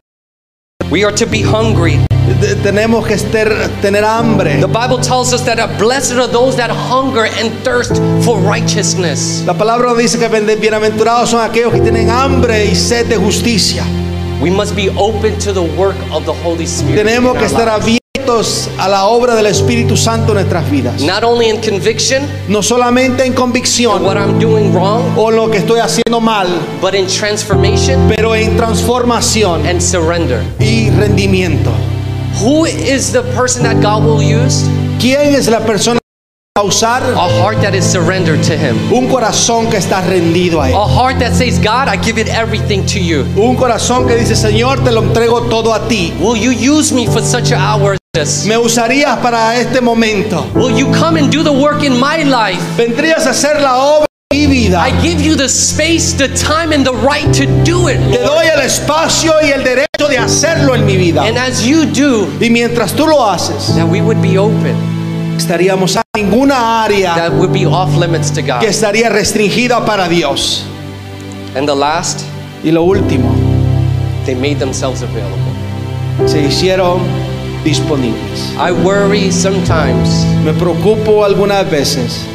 We 0.91 1.05
are 1.05 1.11
to 1.15 1.25
be 1.25 1.41
hungry. 1.41 1.99
De- 2.41 2.55
Tenemos 2.63 3.07
que 3.07 3.15
ester- 3.15 3.69
tener 3.81 4.03
hambre. 4.03 4.59
The 4.59 4.67
Bible 4.67 4.99
tells 4.99 5.33
us 5.33 5.41
that 5.45 5.57
uh, 5.57 5.67
blessed 5.79 6.13
are 6.17 6.27
those 6.27 6.57
that 6.57 6.69
hunger 6.69 7.25
and 7.39 7.51
thirst 7.63 7.95
for 8.25 8.37
righteousness. 8.39 9.43
La 9.45 9.53
palabra 9.53 9.93
dice 9.95 10.19
que 10.19 10.27
bienaventurados 10.57 11.29
son 11.29 11.41
aquellos 11.49 11.71
que 11.73 11.79
tienen 11.81 12.09
hambre 12.09 12.65
y 12.65 12.75
sed 12.75 13.07
de 13.07 13.15
justicia. 13.15 13.83
We 14.41 14.51
must 14.51 14.75
be 14.75 14.89
open 14.97 15.39
to 15.39 15.53
the 15.53 15.63
work 15.77 15.95
of 16.11 16.25
the 16.25 16.33
Holy 16.43 16.65
Spirit. 16.67 16.97
Tenemos 17.05 17.37
que 17.37 17.45
estar 17.45 17.69
abiertos 17.69 18.00
a 18.77 18.87
la 18.87 19.05
obra 19.05 19.35
del 19.35 19.47
Espíritu 19.47 19.97
Santo 19.97 20.29
en 20.31 20.35
nuestras 20.35 20.69
vidas. 20.69 21.01
Not 21.01 21.23
only 21.23 21.49
in 21.49 21.59
conviction 21.61 22.23
No 22.47 22.61
solamente 22.61 23.25
en 23.25 23.33
of 23.33 23.39
what 23.39 23.45
convicción 23.45 24.05
I'm 24.05 24.39
doing 24.39 24.73
wrong, 24.73 25.03
o 25.17 25.31
lo 25.31 25.49
que 25.49 25.57
estoy 25.57 25.79
haciendo 25.79 26.21
mal, 26.21 26.47
but 26.81 26.93
in 26.93 27.07
transformation 27.07 28.07
pero 28.07 28.35
en 28.35 28.55
transformación 28.55 29.65
and 29.67 29.81
surrender. 29.81 30.41
y 30.59 30.89
rendimiento. 30.91 31.71
Who 32.41 32.65
is 32.65 33.11
the 33.11 33.23
person 33.35 33.63
that 33.63 33.81
God 33.81 34.03
will 34.05 34.21
use? 34.21 34.65
¿Quién 34.99 35.35
es 35.35 35.47
la 35.47 35.59
persona 35.59 35.99
a 36.57 36.63
usar? 36.63 37.01
A 37.03 37.29
heart 37.41 37.61
that 37.61 37.73
is 37.73 37.85
surrendered 37.85 38.43
to 38.43 38.57
Him. 38.57 38.75
Un 38.93 39.07
corazón 39.09 39.69
que 39.69 39.77
está 39.77 40.01
rendido 40.01 40.61
a 40.61 40.69
Él. 40.69 40.75
A 40.75 40.87
heart 40.87 41.19
that 41.19 41.33
says, 41.33 41.59
God, 41.59 41.87
I 41.87 41.97
give 41.97 42.19
it 42.19 42.27
everything 42.29 42.85
to 42.87 42.99
you. 42.99 43.25
Un 43.35 43.55
corazón 43.55 44.07
que 44.07 44.15
dice, 44.15 44.35
Señor, 44.35 44.83
te 44.83 44.91
lo 44.91 45.01
entrego 45.01 45.49
todo 45.49 45.73
a 45.73 45.87
ti. 45.87 46.13
Will 46.19 46.37
you 46.37 46.51
use 46.51 46.93
me 46.93 47.05
for 47.07 47.21
such 47.21 47.51
an 47.51 47.59
hour? 47.59 48.00
Me 48.45 48.57
usarías 48.57 49.17
para 49.19 49.55
este 49.55 49.79
momento. 49.79 50.45
Will 50.53 50.77
you 50.77 50.91
come 50.91 51.17
and 51.17 51.31
do 51.31 51.43
the 51.43 51.49
work 51.51 51.81
in 51.81 51.93
my 51.97 52.23
life? 52.25 52.59
Vendrías 52.75 53.25
a 53.25 53.29
hacer 53.29 53.61
la 53.61 53.77
obra 53.77 54.05
de 54.29 54.37
mi 54.37 54.47
vida. 54.47 54.85
I 54.85 54.91
give 55.01 55.21
you 55.21 55.33
the 55.37 55.47
space, 55.47 56.11
the 56.17 56.27
time, 56.27 56.73
and 56.73 56.83
the 56.85 56.91
right 56.91 57.33
to 57.33 57.45
do 57.63 57.87
it, 57.87 57.95
Te 58.11 58.17
doy 58.21 58.47
el 58.53 58.59
espacio 58.59 59.31
y 59.41 59.51
el 59.51 59.63
derecho 59.63 60.09
de 60.09 60.17
hacerlo 60.17 60.75
en 60.75 60.85
mi 60.85 60.97
vida. 60.97 61.23
And 61.23 61.37
as 61.37 61.63
you 61.63 61.85
do, 61.85 62.27
Y 62.41 62.49
mientras 62.49 62.91
tú 62.91 63.07
lo 63.07 63.25
haces, 63.25 63.73
that 63.77 63.87
we 63.87 64.01
would 64.01 64.21
be 64.21 64.37
open, 64.37 64.75
estaríamos 65.37 65.95
a 65.95 66.01
ninguna 66.13 66.83
área 66.83 67.15
that 67.15 67.31
would 67.31 67.53
be 67.53 67.65
off 67.65 67.95
limits 67.95 68.29
to 68.29 68.41
que 68.41 68.51
God. 68.51 68.63
estaría 68.63 69.07
restringida 69.09 69.85
para 69.85 70.09
Dios. 70.09 70.65
And 71.55 71.65
the 71.65 71.75
last, 71.75 72.25
Y 72.61 72.71
lo 72.71 72.83
último, 72.83 73.33
they 74.25 74.35
made 74.35 74.59
themselves 74.59 75.01
available. 75.01 75.39
se 76.27 76.41
hicieron 76.41 76.99
disponibles. 77.63 78.55
I 78.57 78.71
worry 78.71 79.31
sometimes 79.31 80.25
Me 80.43 80.53
preocupo 80.53 81.23
algunas 81.23 81.69
veces 81.69 82.25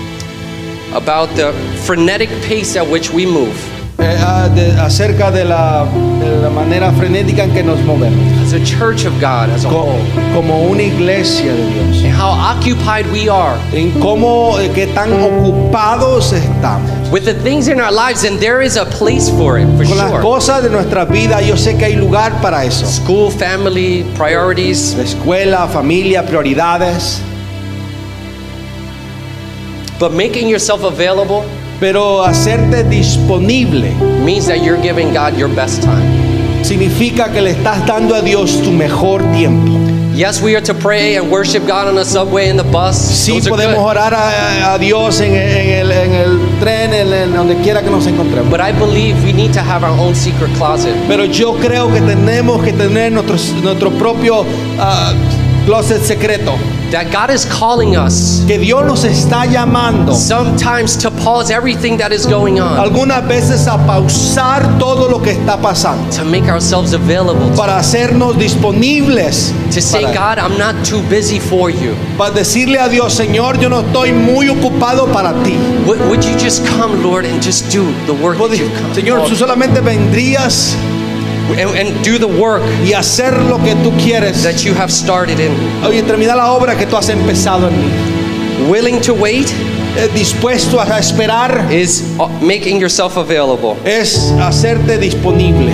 about 0.94 1.28
the 1.36 1.52
frenetic 1.84 2.30
pace 2.42 2.76
at 2.76 2.86
which 2.86 3.10
we 3.10 3.26
move. 3.26 3.75
Eh, 3.98 4.48
de- 4.54 4.80
acerca 4.80 5.30
de 5.30 5.44
la, 5.44 5.84
de 6.20 6.42
la 6.42 6.50
manera 6.50 6.92
frenética 6.92 7.44
en 7.44 7.52
que 7.52 7.62
nos 7.62 7.80
movemos, 7.80 8.20
As 8.46 8.52
a 8.52 8.62
church 8.64 9.06
of 9.06 9.14
God 9.20 9.50
as 9.54 9.64
a 9.64 9.68
co- 9.68 9.84
whole, 9.84 10.04
como 10.34 10.62
una 10.70 10.82
iglesia 10.82 11.52
de 11.52 11.66
Dios. 11.72 12.04
and 12.04 12.14
how 12.14 12.30
occupied 12.30 13.06
we 13.12 13.28
are 13.28 13.56
En 13.72 13.90
cómo, 14.00 14.58
eh, 14.60 14.70
qué 14.74 14.86
tan 14.88 15.12
ocupados 15.12 16.32
estamos. 16.32 17.10
with 17.10 17.24
the 17.24 17.34
things 17.42 17.68
in 17.68 17.80
our 17.80 17.90
lives, 17.92 18.24
and 18.24 18.38
there 18.38 18.60
is 18.62 18.76
a 18.76 18.84
place 18.84 19.30
for 19.30 19.58
it, 19.58 19.66
for 19.76 19.84
Con 19.86 19.96
las 19.98 20.12
cosas 20.20 20.62
de 20.62 20.68
nuestra 20.70 21.04
vida, 21.06 21.40
yo 21.40 21.56
sé 21.56 21.76
que 21.76 21.86
hay 21.86 21.96
lugar 21.96 22.32
para 22.42 22.64
eso. 22.64 22.84
School, 22.86 23.30
family, 23.30 24.04
priorities, 24.16 24.94
La 24.96 25.04
escuela, 25.04 25.66
familia, 25.68 26.24
prioridades. 26.26 27.20
but 29.98 30.12
making 30.12 30.46
yourself 30.48 30.84
available 30.84 31.42
Pero 31.80 32.22
hacerte 32.24 32.84
disponible 32.84 33.94
means 34.24 34.46
that 34.46 34.62
you're 34.62 34.80
giving 34.80 35.12
God 35.12 35.36
your 35.36 35.48
best 35.48 35.82
time. 35.82 36.26
significa 36.66 37.30
que 37.30 37.40
le 37.40 37.50
estás 37.50 37.86
dando 37.86 38.14
a 38.14 38.22
Dios 38.22 38.60
tu 38.62 38.72
mejor 38.72 39.22
tiempo. 39.32 39.72
Yes, 40.14 40.40
we 40.40 40.56
are 40.56 40.62
to 40.62 40.72
pray 40.72 41.16
and 41.16 41.30
worship 41.30 41.66
God 41.66 41.88
on 41.88 41.94
the 41.94 42.04
subway 42.04 42.48
and 42.48 42.58
the 42.58 42.64
bus. 42.64 42.96
Sí 42.96 43.32
Those 43.32 43.50
podemos 43.50 43.78
orar 43.78 44.14
a, 44.14 44.72
a 44.72 44.78
Dios 44.78 45.20
en, 45.20 45.34
en 45.34 45.68
el, 45.68 45.92
en 45.92 46.12
el 46.12 46.58
tren, 46.58 46.94
en, 46.94 47.12
en 47.12 47.34
donde 47.34 47.54
quiera 47.56 47.82
que 47.82 47.90
nos 47.90 48.06
encontremos. 48.06 48.50
But 48.50 48.60
I 48.60 48.72
believe 48.72 49.22
we 49.22 49.34
need 49.34 49.52
to 49.52 49.60
have 49.60 49.84
our 49.84 49.96
own 49.98 50.14
secret 50.14 50.50
closet. 50.56 50.94
Pero 51.06 51.26
yo 51.26 51.52
creo 51.60 51.92
que 51.92 52.00
tenemos 52.00 52.62
que 52.64 52.72
tener 52.72 53.12
nuestro, 53.12 53.36
nuestro 53.62 53.90
propio 53.90 54.46
ah, 54.78 55.12
closet 55.66 56.02
secreto. 56.02 56.54
That 56.90 57.10
God 57.10 57.30
is 57.30 57.44
calling 57.44 57.96
us 57.96 58.44
que 58.46 58.58
Dios 58.58 58.84
nos 58.84 59.04
está 59.04 59.46
llamando 59.46 60.14
sometimes 60.14 60.96
to 60.96 61.10
pause 61.10 61.50
everything 61.50 61.96
that 61.98 62.12
is 62.12 62.26
going 62.26 62.60
on, 62.60 62.78
algunas 62.78 63.26
veces 63.26 63.66
a 63.66 63.78
pausar 63.86 64.78
todo 64.78 65.08
lo 65.08 65.20
que 65.20 65.32
está 65.32 65.56
pasando 65.60 66.10
to 66.16 66.24
make 66.24 66.48
ourselves 66.48 66.92
available, 66.92 67.50
to, 67.50 67.56
para 67.56 67.78
hacernos 67.78 68.36
disponibles 68.38 69.52
to 69.72 69.80
say, 69.80 70.02
para, 70.02 70.14
God, 70.14 70.38
I'm 70.38 70.58
not 70.58 70.84
too 70.84 71.02
busy 71.08 71.38
for 71.38 71.70
you. 71.70 71.94
para 72.16 72.32
decirle 72.32 72.78
a 72.78 72.88
Dios, 72.88 73.14
Señor, 73.14 73.58
yo 73.58 73.68
no 73.68 73.80
estoy 73.80 74.12
muy 74.12 74.48
ocupado 74.48 75.06
para 75.12 75.32
ti. 75.42 75.56
Would, 75.86 76.00
would 76.08 76.24
you 76.24 76.36
just 76.38 76.64
come, 76.66 77.02
Lord, 77.02 77.24
and 77.24 77.42
just 77.42 77.70
do 77.70 77.84
the 78.06 78.14
work 78.14 78.38
that 78.38 78.56
you've 78.58 78.72
come 78.74 78.94
Señor, 78.94 79.26
tú 79.28 79.36
solamente 79.36 79.80
vendrías 79.80 80.74
and, 81.50 81.70
and 81.76 82.04
do 82.04 82.18
the 82.18 82.26
work 82.26 82.62
y 82.84 82.92
hacer 82.92 83.32
lo 83.48 83.58
que 83.58 83.74
tú 83.76 83.92
quieres 84.02 84.42
that 84.42 84.64
you 84.64 84.74
have 84.74 84.90
started 84.90 85.38
in. 85.40 85.52
Oye, 85.84 86.02
terminar 86.02 86.36
la 86.36 86.52
obra 86.52 86.76
que 86.76 86.86
tú 86.86 86.96
has 86.96 87.08
empezado 87.08 87.68
en 87.68 87.76
mí. 87.76 88.68
Willing 88.68 89.00
to 89.02 89.14
wait 89.14 89.52
Eh, 89.98 90.10
dispuesto 90.12 90.78
a 90.78 90.98
esperar 90.98 91.72
is 91.72 92.02
uh, 92.20 92.28
making 92.42 92.78
yourself 92.78 93.16
available. 93.16 93.78
es 93.82 94.30
hacerte 94.38 94.98
disponible. 94.98 95.72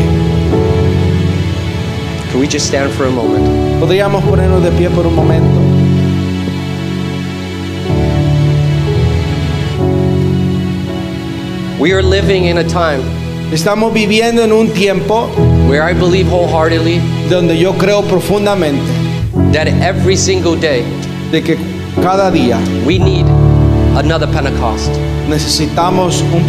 Can 2.31 2.39
we 2.39 2.47
just 2.47 2.67
stand 2.69 2.93
for 2.93 3.07
a 3.07 3.11
moment? 3.11 3.45
Podríamos 3.81 4.23
ponernos 4.23 4.63
de 4.63 4.71
pie 4.79 4.89
por 4.91 5.09
un 5.09 5.17
momento. 5.17 5.61
We 11.81 11.93
are 11.93 12.03
living 12.03 12.45
in 12.45 12.59
a 12.59 12.65
time 12.65 13.03
Estamos 13.53 13.93
viviendo 13.93 14.45
en 14.45 14.53
un 14.53 14.69
tiempo 14.69 15.29
where 15.69 15.83
I 15.83 15.95
believe 15.95 16.29
wholeheartedly 16.29 17.01
donde 17.29 17.59
yo 17.59 17.73
creo 17.75 18.03
profundamente 18.03 18.83
that 19.53 19.67
every 19.69 20.17
single 20.17 20.57
day 20.57 20.85
de 21.31 21.43
que 21.43 21.57
cada 22.03 22.31
día 22.31 22.59
we 22.87 22.99
need 22.99 23.27
another 23.97 24.27
Pentecost. 24.27 24.91
necesitamos 25.29 26.23
un 26.33 26.43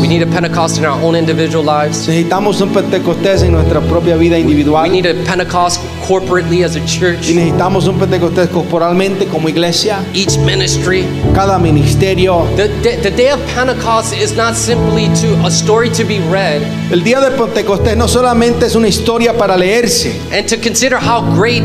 We 0.00 0.08
need 0.08 0.22
a 0.22 0.26
Pentecost 0.26 0.78
in 0.78 0.84
our 0.84 1.00
own 1.02 1.14
individual 1.16 1.64
lives. 1.64 2.06
Necesitamos 2.08 2.60
un 2.60 2.70
Pentecostés 2.70 3.42
en 3.42 3.52
nuestra 3.52 3.80
propia 3.80 4.16
vida 4.16 4.36
We 4.36 4.88
need 4.88 5.06
a 5.06 5.14
Pentecost 5.24 5.80
corporately 6.06 6.64
as 6.64 6.76
a 6.76 6.80
church. 6.86 7.28
y 7.28 7.34
necesitamos 7.34 7.86
un 7.86 7.98
Pentecostés 7.98 8.48
corporalmente 8.48 9.26
como 9.26 9.48
iglesia, 9.48 10.00
Each 10.12 10.36
ministry. 10.38 11.04
cada 11.34 11.58
ministerio. 11.58 12.46
The, 12.56 12.68
the, 12.82 12.96
the 13.02 13.10
day 13.10 13.30
of 13.30 13.40
Pentecost 13.54 14.14
is 14.14 14.36
not 14.36 14.54
simply 14.56 15.06
to 15.20 15.34
a 15.46 15.50
story 15.50 15.90
to 15.90 16.04
be 16.04 16.20
read 16.30 16.62
El 16.90 17.02
día 17.02 17.20
de 17.20 17.30
Pentecostés 17.30 17.96
no 17.96 18.08
solamente 18.08 18.66
es 18.66 18.74
una 18.74 18.88
historia 18.88 19.32
para 19.36 19.56
leerse 19.56 20.20
and 20.32 20.46
to 20.48 20.56
consider 20.56 20.98
how 20.98 21.22
great 21.34 21.62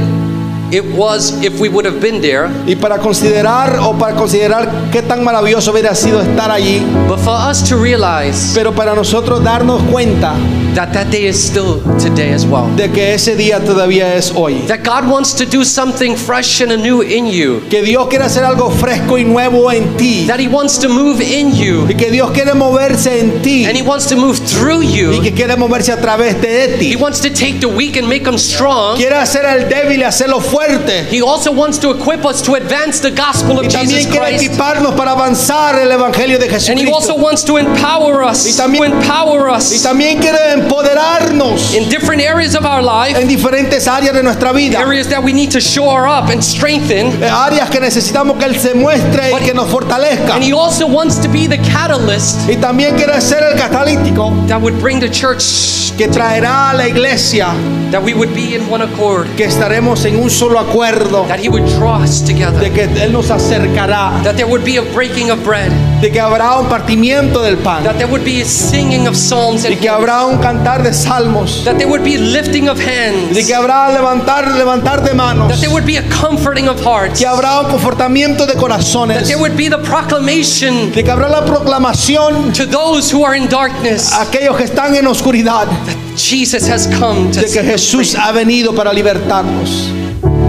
it 0.72 0.84
was 0.95 1.41
if 1.43 1.59
we 1.59 1.70
would 1.70 1.86
have 1.86 1.99
been 1.99 2.22
there, 2.22 2.49
y 2.65 2.76
para 2.76 2.99
considerar 2.99 3.80
o 3.80 3.93
para 3.97 4.15
considerar 4.15 4.89
qué 4.91 5.01
tan 5.01 5.24
maravilloso 5.24 5.72
hubiera 5.72 5.95
sido 5.95 6.22
estar 6.22 6.51
allí, 6.51 6.86
but 7.07 7.20
for 7.20 7.36
us 7.49 7.63
to 7.63 7.78
realize 7.78 8.51
pero 8.53 8.74
para 8.74 8.95
nosotros 8.95 9.43
darnos 9.43 9.82
cuenta 9.91 10.34
that 10.78 10.94
that 10.94 11.10
day 11.10 11.26
is 11.26 11.44
still 11.44 11.82
today 11.98 12.32
as 12.34 12.46
well. 12.46 12.68
de 12.76 12.88
que 12.92 13.16
ese 13.16 13.36
día 13.36 13.60
todavía 13.60 14.14
es 14.16 14.32
hoy. 14.36 14.60
That 14.68 14.84
God 14.84 15.10
wants 15.10 15.34
to 15.34 15.46
do 15.46 15.66
something 15.66 16.16
fresh 16.16 16.62
and 16.62 16.72
anew 16.72 17.02
in 17.02 17.26
you. 17.26 17.62
Que 17.68 17.82
Dios 17.82 18.08
quiere 18.10 18.26
hacer 18.26 18.44
algo 18.44 18.70
fresco 18.70 19.18
y 19.18 19.24
nuevo 19.24 19.72
en 19.72 19.98
ti. 19.98 20.26
That 20.28 20.40
He 20.40 20.48
wants 20.48 20.78
to 20.80 20.88
move 20.88 21.20
in 21.20 21.52
you. 21.56 21.88
Y 21.90 21.96
que 21.96 22.12
Dios 22.12 22.30
quiere 22.32 22.54
moverse 22.54 23.20
en 23.20 23.42
ti. 23.42 23.66
And 23.66 23.76
He 23.76 23.82
wants 23.82 24.06
to 24.10 24.16
move 24.16 24.38
through 24.38 24.84
you. 24.84 25.14
Y 25.14 25.22
que 25.24 25.34
quiere 25.34 25.56
moverse 25.58 25.92
a 25.92 25.98
través 26.00 26.40
de 26.42 26.78
ti. 26.78 26.92
He 26.94 26.96
wants 26.96 27.20
to 27.22 27.30
take 27.30 27.60
the 27.60 27.68
weak 27.68 27.98
and 27.98 28.08
make 28.08 28.24
them 28.24 28.38
strong. 28.38 28.98
Quiere 28.98 29.16
hacer 29.16 29.48
al 29.48 29.68
débil 29.68 30.02
y 30.02 30.04
hacerlo 30.04 30.40
fuerte. 30.40 31.08
He 31.10 31.22
also 31.24 31.52
wants 31.52 31.80
to 31.80 31.90
equip 31.90 32.24
us 32.24 32.44
to 32.44 32.54
advance 32.54 33.00
the 33.02 33.10
gospel 33.10 33.58
of 33.58 33.66
Y 33.66 33.70
también 33.70 33.98
Jesus 34.02 34.12
quiere 34.12 34.28
Christ. 34.38 34.44
equiparnos 34.44 34.94
para 34.96 35.12
avanzar 35.14 35.80
el 35.80 35.92
Evangelio 35.92 36.38
de 36.38 36.48
And 36.48 36.80
He 36.80 36.92
also 36.92 37.16
wants 37.16 37.44
to 37.46 37.58
empower 37.58 38.22
us. 38.24 38.46
Y 38.46 38.54
también- 38.54 38.92
to 38.92 38.98
empower 38.98 39.50
Y 39.50 39.56
us 39.58 39.82
también 39.82 40.20
quiere 40.20 40.66
empoderarnos 40.68 41.74
in 41.74 41.89
different 41.89 42.22
areas 42.22 42.55
of 42.55 42.65
our 42.65 42.82
life. 42.82 43.20
en 43.20 43.28
diferentes 43.28 43.88
áreas 43.88 44.13
de 44.13 44.24
nuestra 44.24 44.51
vida. 44.51 44.80
Areas 44.80 45.07
that 45.09 45.24
we 45.24 45.34
need 45.34 45.51
to 45.51 45.59
shore 45.59 46.07
up 46.07 46.30
and 46.30 46.41
strengthen. 46.41 47.07
Eh, 47.22 47.30
Áreas 47.30 47.70
que 47.70 47.80
necesitamos 47.80 48.38
que 48.38 48.45
Él 48.45 48.59
se 48.59 48.74
muestre 48.74 49.32
y 49.32 49.45
que 49.45 49.53
nos 49.53 49.70
fortalezca. 49.70 50.36
And 50.36 50.43
He 50.43 50.53
also 50.53 50.88
wants 50.88 51.20
to 51.22 51.30
be 51.30 51.47
the 51.47 51.57
catalyst 51.59 52.49
Y 52.49 52.57
también 52.57 52.95
quiere 52.95 53.20
ser 53.22 53.43
el 53.43 53.57
catalítico 53.57 54.34
that 54.47 54.61
would 54.61 54.80
bring 54.82 54.99
the 54.99 55.09
church, 55.09 55.95
que 55.97 56.07
traerá 56.07 56.72
a 56.72 56.74
la 56.74 56.88
iglesia 56.88 57.47
that 57.91 58.03
we 58.03 58.13
would 58.13 58.34
be 58.34 58.55
in 58.55 58.70
one 58.70 58.82
accord, 58.84 59.28
que 59.36 59.45
estaremos 59.45 60.03
en 60.05 60.18
un 60.18 60.30
solo 60.30 60.59
acuerdo, 60.59 61.26
that 61.28 61.39
He 61.39 61.49
would 61.49 61.65
draw 61.78 62.01
us 62.01 62.22
de 62.22 62.34
together, 62.34 62.72
que 62.74 62.84
Él 62.84 63.11
nos 63.11 63.32
acercará, 63.32 64.22
that 64.24 64.36
there 64.36 64.47
would 64.47 64.63
be 64.63 64.78
a 64.78 64.82
breaking 64.93 65.32
of 65.32 65.43
bread, 65.43 65.72
de 66.01 66.11
que 66.11 66.20
habrá 66.20 66.57
un 66.59 66.68
partimiento 66.68 67.41
del 67.41 67.57
pan 67.57 67.84
that 67.84 67.97
there 67.97 68.07
would 68.07 68.24
be 68.26 68.41
a 68.41 68.45
singing 68.45 69.07
of 69.07 69.15
psalms 69.15 69.65
y 69.65 69.76
que 69.76 69.89
habrá 69.89 70.26
un 70.26 70.38
cantar 70.48 70.82
de 70.82 70.93
salmos, 70.93 71.64
that 71.66 71.78
there 71.78 71.88
would 71.88 72.04
be 72.04 72.18
lifting 72.18 72.70
of 72.70 72.78
de 72.78 72.86
hands, 72.86 73.45
que 73.45 73.54
habrá 73.54 73.89
levantar, 73.89 74.45
levantar 74.58 75.04
de 75.04 75.14
manos, 75.14 75.50
that 75.50 75.60
there 75.60 75.70
would 75.70 75.86
be 75.86 75.98
a 75.98 76.10
comforting 76.10 76.70
of 76.70 76.80
hearts, 76.80 77.20
que 77.20 77.28
habrá 77.28 77.60
un 77.60 77.70
confortamiento 77.70 78.48
de 78.48 78.54
that 78.54 78.62
corazones, 78.62 79.28
there 79.28 79.38
would 79.38 79.58
be 79.58 79.68
the 79.68 79.78
proclamation 79.80 80.91
de 80.91 81.04
que 81.04 81.12
habrá 81.12 81.30
la 81.30 81.45
proclamación 81.45 82.54
to 82.54 82.66
those 82.66 83.12
who 83.12 83.26
are 83.26 83.36
in 83.36 83.48
darkness. 83.50 84.14
aquellos 84.14 84.56
que 84.56 84.64
están 84.64 84.95
en 84.95 85.06
oscuridad, 85.06 85.68
Jesus 86.16 86.68
has 86.68 86.88
come 86.98 87.30
to 87.32 87.41
de 87.41 87.48
que 87.48 87.64
Jesús 87.64 88.16
ha 88.16 88.32
venido 88.32 88.74
para 88.74 88.93
libertarnos. 88.93 89.91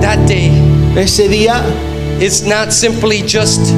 That 0.00 0.26
day 0.28 0.52
Ese 0.96 1.28
día 1.28 1.62
is 2.20 2.44
not 2.44 2.72
simply 2.72 3.22
just 3.22 3.72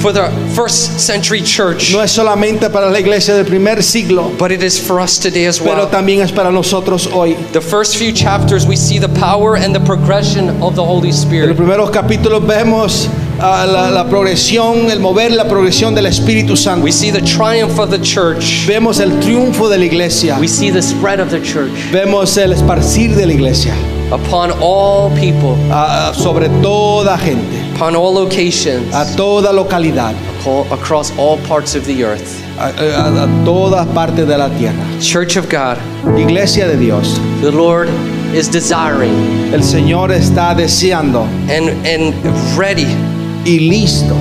for 0.00 0.12
the 0.12 0.30
first 0.54 0.98
century 1.00 1.42
church, 1.42 1.92
no 1.92 2.00
es 2.00 2.12
solamente 2.12 2.70
para 2.70 2.90
la 2.90 2.98
iglesia 2.98 3.34
del 3.34 3.44
primer 3.44 3.82
siglo, 3.82 4.30
but 4.38 4.50
it 4.50 4.62
is 4.62 4.78
for 4.78 5.00
us 5.00 5.18
today 5.18 5.46
as 5.46 5.60
well. 5.60 5.74
pero 5.74 5.88
también 5.88 6.22
es 6.22 6.32
para 6.32 6.50
nosotros 6.50 7.06
hoy. 7.12 7.34
The 7.52 7.60
first 7.60 7.96
few 7.96 8.12
chapters, 8.12 8.66
we 8.66 8.76
see 8.76 8.98
the 8.98 9.08
power 9.08 9.56
and 9.56 9.74
the 9.74 9.80
progression 9.80 10.50
of 10.62 10.74
the 10.74 10.84
Holy 10.84 11.12
Spirit. 11.12 11.44
En 11.44 11.48
los 11.50 11.58
primeros 11.58 11.90
capítulos 11.90 12.46
vemos 12.46 13.08
ah, 13.40 13.66
la, 13.66 13.90
la 13.90 14.08
progresión, 14.08 14.90
el 14.90 15.00
mover, 15.00 15.32
la 15.32 15.44
progresión 15.44 15.94
del 15.94 16.06
Espíritu 16.06 16.56
Santo. 16.56 16.84
We 16.84 16.92
see 16.92 17.10
the 17.10 17.22
triumph 17.22 17.78
of 17.78 17.90
the 17.90 17.98
church. 17.98 18.66
Vemos 18.66 19.00
el 19.00 19.10
triunfo 19.20 19.68
de 19.68 19.78
la 19.78 19.84
iglesia. 19.84 20.36
We 20.40 20.48
see 20.48 20.70
the 20.70 20.82
spread 20.82 21.20
of 21.20 21.30
the 21.30 21.40
church 21.40 21.70
Vemos 21.92 22.36
el 22.36 22.52
esparcir 22.52 23.14
de 23.14 23.26
la 23.26 23.32
iglesia 23.32 23.74
upon 24.12 24.50
all 24.60 25.10
people, 25.16 25.56
ah, 25.70 26.12
sobre 26.14 26.48
toda 26.60 27.16
gente, 27.16 27.59
upon 27.80 27.96
all 27.96 28.12
locations, 28.12 28.94
a 28.94 29.06
toda 29.16 29.48
localidad, 29.50 30.14
across 30.70 31.16
all 31.16 31.38
parts 31.46 31.74
of 31.74 31.86
the 31.86 32.04
earth. 32.04 32.38
a, 32.58 32.68
a- 32.76 33.24
a 33.24 33.44
todas 33.46 33.86
partes 33.94 34.26
de 34.26 34.36
la 34.36 34.48
tierra. 34.58 34.76
Church 35.00 35.36
of 35.38 35.48
God, 35.48 35.78
Iglesia 36.18 36.66
de 36.68 36.76
Dios, 36.76 37.16
the 37.40 37.50
Lord 37.50 37.88
is 38.34 38.48
desiring. 38.48 39.14
El 39.54 39.60
Señor 39.62 40.10
está 40.10 40.54
deseando. 40.54 41.22
And, 41.48 41.70
and 41.86 42.12
ready 42.58 42.84
y 43.46 43.58
listo 43.70 44.14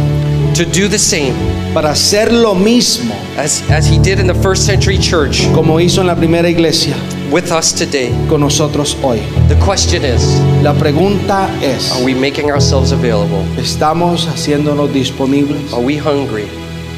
to 0.56 0.64
do 0.64 0.88
the 0.88 0.98
same 0.98 1.34
para 1.74 1.90
hacer 1.90 2.32
lo 2.32 2.56
mismo 2.56 3.14
as, 3.38 3.62
as 3.70 3.86
He 3.86 4.00
did 4.00 4.20
in 4.22 4.28
the 4.28 4.34
first 4.42 4.66
century 4.66 4.98
church. 4.98 5.44
como 5.54 5.80
hizo 5.80 6.00
en 6.00 6.08
la 6.08 6.16
primera 6.16 6.48
iglesia 6.50 6.96
with 7.32 7.52
us 7.52 7.72
today. 7.74 8.12
con 8.28 8.42
nosotros 8.42 8.96
hoy. 9.02 9.20
The 9.48 9.56
question 9.66 10.04
is 10.04 10.40
La 10.64 10.74
pregunta 10.74 11.50
es, 11.62 11.92
are 11.92 12.04
we 12.04 12.14
making 12.14 12.52
ourselves 12.52 12.92
available? 12.92 13.44
¿estamos 13.58 14.28
haciéndonos 14.28 14.92
disponibles? 14.94 15.74
Are 15.74 15.82
we 15.84 15.98
hungry? 15.98 16.48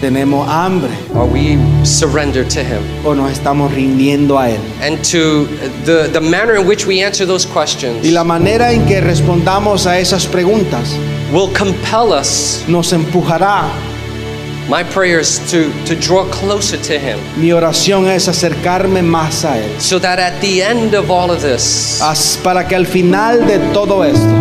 ¿Tenemos 0.01 0.47
hambre 0.47 0.89
Are 1.13 1.27
we 1.27 1.57
surrendered 1.85 2.49
to 2.49 2.61
Him? 2.63 2.81
o 3.05 3.13
nos 3.13 3.31
estamos 3.31 3.71
rindiendo 3.71 4.39
a 4.39 4.49
Él? 4.49 4.59
And 4.81 4.97
to 5.11 5.45
the, 5.85 6.09
the 6.11 6.19
manner 6.21 6.55
in 6.55 6.65
which 6.67 6.87
we 6.87 7.03
answer 7.03 7.25
those 7.27 7.45
questions 7.45 8.03
Y 8.03 8.09
la 8.11 8.23
manera 8.23 8.71
en 8.71 8.85
que 8.87 8.99
respondamos 8.99 9.85
a 9.85 9.99
esas 9.99 10.25
preguntas 10.25 10.95
will 11.31 11.49
compel 11.53 12.13
us. 12.19 12.63
nos 12.67 12.91
empujará. 12.93 13.65
My 14.71 14.83
prayer 14.85 15.19
is 15.19 15.37
to, 15.51 15.69
to 15.85 15.95
draw 15.97 16.23
closer 16.31 16.77
to 16.77 16.97
Him 16.97 17.19
Mi 17.35 17.51
oración 17.51 18.07
es 18.07 18.29
acercarme 18.29 19.01
más 19.01 19.43
a 19.43 19.57
Él. 19.57 19.81
so 19.81 19.99
that 19.99 20.17
at 20.17 20.39
the 20.39 20.61
end 20.63 20.93
of 20.95 21.11
all 21.11 21.29
of 21.29 21.41
this, 21.41 22.01
As- 22.01 22.37
Para 22.41 22.65
que 22.65 22.75
al 22.77 22.85
final 22.85 23.45
de 23.45 23.59
todo 23.73 24.03
esto, 24.05 24.33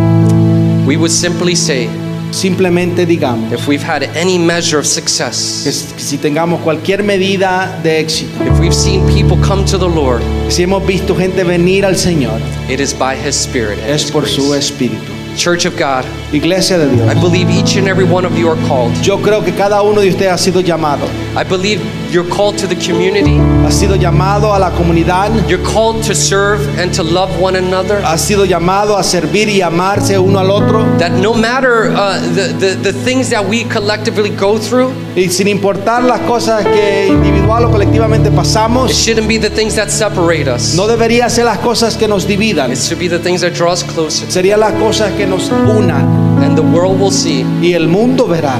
we 0.87 0.97
would 0.97 1.11
simply 1.11 1.57
say, 1.57 1.89
simplemente 2.31 3.07
digamos 3.07 3.53
if 3.53 3.67
we've 3.67 3.83
had 3.83 4.05
any 4.17 4.39
measure 4.39 4.79
of 4.79 4.85
que 4.85 4.91
success, 4.93 5.67
s- 5.67 5.93
que 5.97 6.01
si 6.01 6.17
tengamos 6.17 6.61
cualquier 6.61 7.03
medida 7.03 7.81
de 7.83 7.99
éxito, 7.99 8.31
if 8.47 8.57
we've 8.61 8.73
seen 8.73 9.05
people 9.09 9.37
come 9.45 9.65
to 9.65 9.77
the 9.79 9.89
Lord, 9.89 10.23
si 10.49 10.63
hemos 10.63 10.87
visto 10.87 11.17
gente 11.17 11.43
venir 11.43 11.85
al 11.85 11.97
Señor, 11.97 12.41
it 12.69 12.79
is 12.79 12.95
by 12.97 13.17
His 13.17 13.35
Spirit 13.35 13.81
es 13.81 14.09
por 14.13 14.29
su. 14.29 14.55
Espíritu. 14.55 15.11
Church 15.37 15.65
of 15.65 15.77
God, 15.77 16.05
Iglesia 16.33 16.79
de 16.79 16.95
Dios. 16.95 17.09
I 17.09 17.15
believe 17.15 17.49
each 17.51 17.77
and 17.77 17.89
every 17.89 18.05
one 18.05 18.25
of 18.25 18.37
you 18.37 18.49
are 18.49 18.61
called. 18.69 18.93
Yo 19.05 19.19
creo 19.19 19.45
que 19.45 19.53
cada 19.53 19.83
uno 19.83 20.01
de 20.01 20.09
ustedes 20.11 20.33
ha 20.33 20.39
sido 20.39 20.61
llamado. 20.61 21.07
I 21.37 21.45
believe 21.45 21.81
you're 22.13 22.29
called 22.29 22.59
to 22.59 22.67
the 22.67 22.77
community. 22.77 23.37
Ha 23.65 23.71
sido 23.71 23.97
llamado 23.97 24.55
a 24.55 24.59
la 24.59 24.71
comunidad. 24.71 25.49
You're 25.49 25.65
called 25.65 26.03
to 26.05 26.15
serve 26.15 26.61
and 26.79 26.93
to 26.95 27.03
love 27.03 27.31
one 27.41 27.57
another. 27.57 28.01
Ha 28.03 28.17
sido 28.19 28.45
llamado 28.45 28.97
a 28.99 29.03
servir 29.05 29.49
y 29.49 29.61
amarse 29.63 30.19
uno 30.19 30.41
al 30.41 30.51
otro. 30.51 30.85
That 30.99 31.13
no 31.13 31.33
matter 31.35 31.91
uh, 31.91 32.21
the, 32.35 32.53
the, 32.59 32.75
the 32.83 32.93
things 32.93 33.31
that 33.31 33.45
we 33.45 33.65
collectively 33.65 34.31
go 34.31 34.59
through, 34.59 34.93
Y 35.17 35.29
sin 35.29 35.49
importar 35.49 36.05
las 36.05 36.21
cosas 36.21 36.65
que 36.65 37.09
individual 37.09 37.65
o 37.65 37.71
colectivamente 37.71 38.29
it 38.29 38.35
pasamos, 38.35 38.93
shouldn't 38.93 39.27
be 39.27 39.39
the 39.39 39.51
things 39.51 39.75
that 39.75 39.89
separate 39.89 40.49
us. 40.49 40.75
no 40.75 40.87
debería 40.87 41.29
ser 41.29 41.45
las 41.45 41.59
cosas 41.59 41.97
que 41.97 42.07
nos 42.07 42.27
dividan. 42.27 42.71
It 42.71 42.79
should 42.79 42.99
be 42.99 43.09
the 43.09 43.19
things 43.19 43.41
that 43.41 43.53
draw 43.53 43.73
us 43.73 43.83
closer. 43.83 44.31
Serían 44.31 44.61
las 44.61 44.73
cosas 44.75 45.13
que 45.13 45.20
nos 45.27 45.51
unan. 45.51 46.43
And 46.43 46.57
the 46.57 46.63
world 46.63 47.01
will 47.01 47.11
see 47.11 47.45
Y 47.61 47.75
el 47.75 47.89
mundo 47.89 48.27
verá 48.27 48.59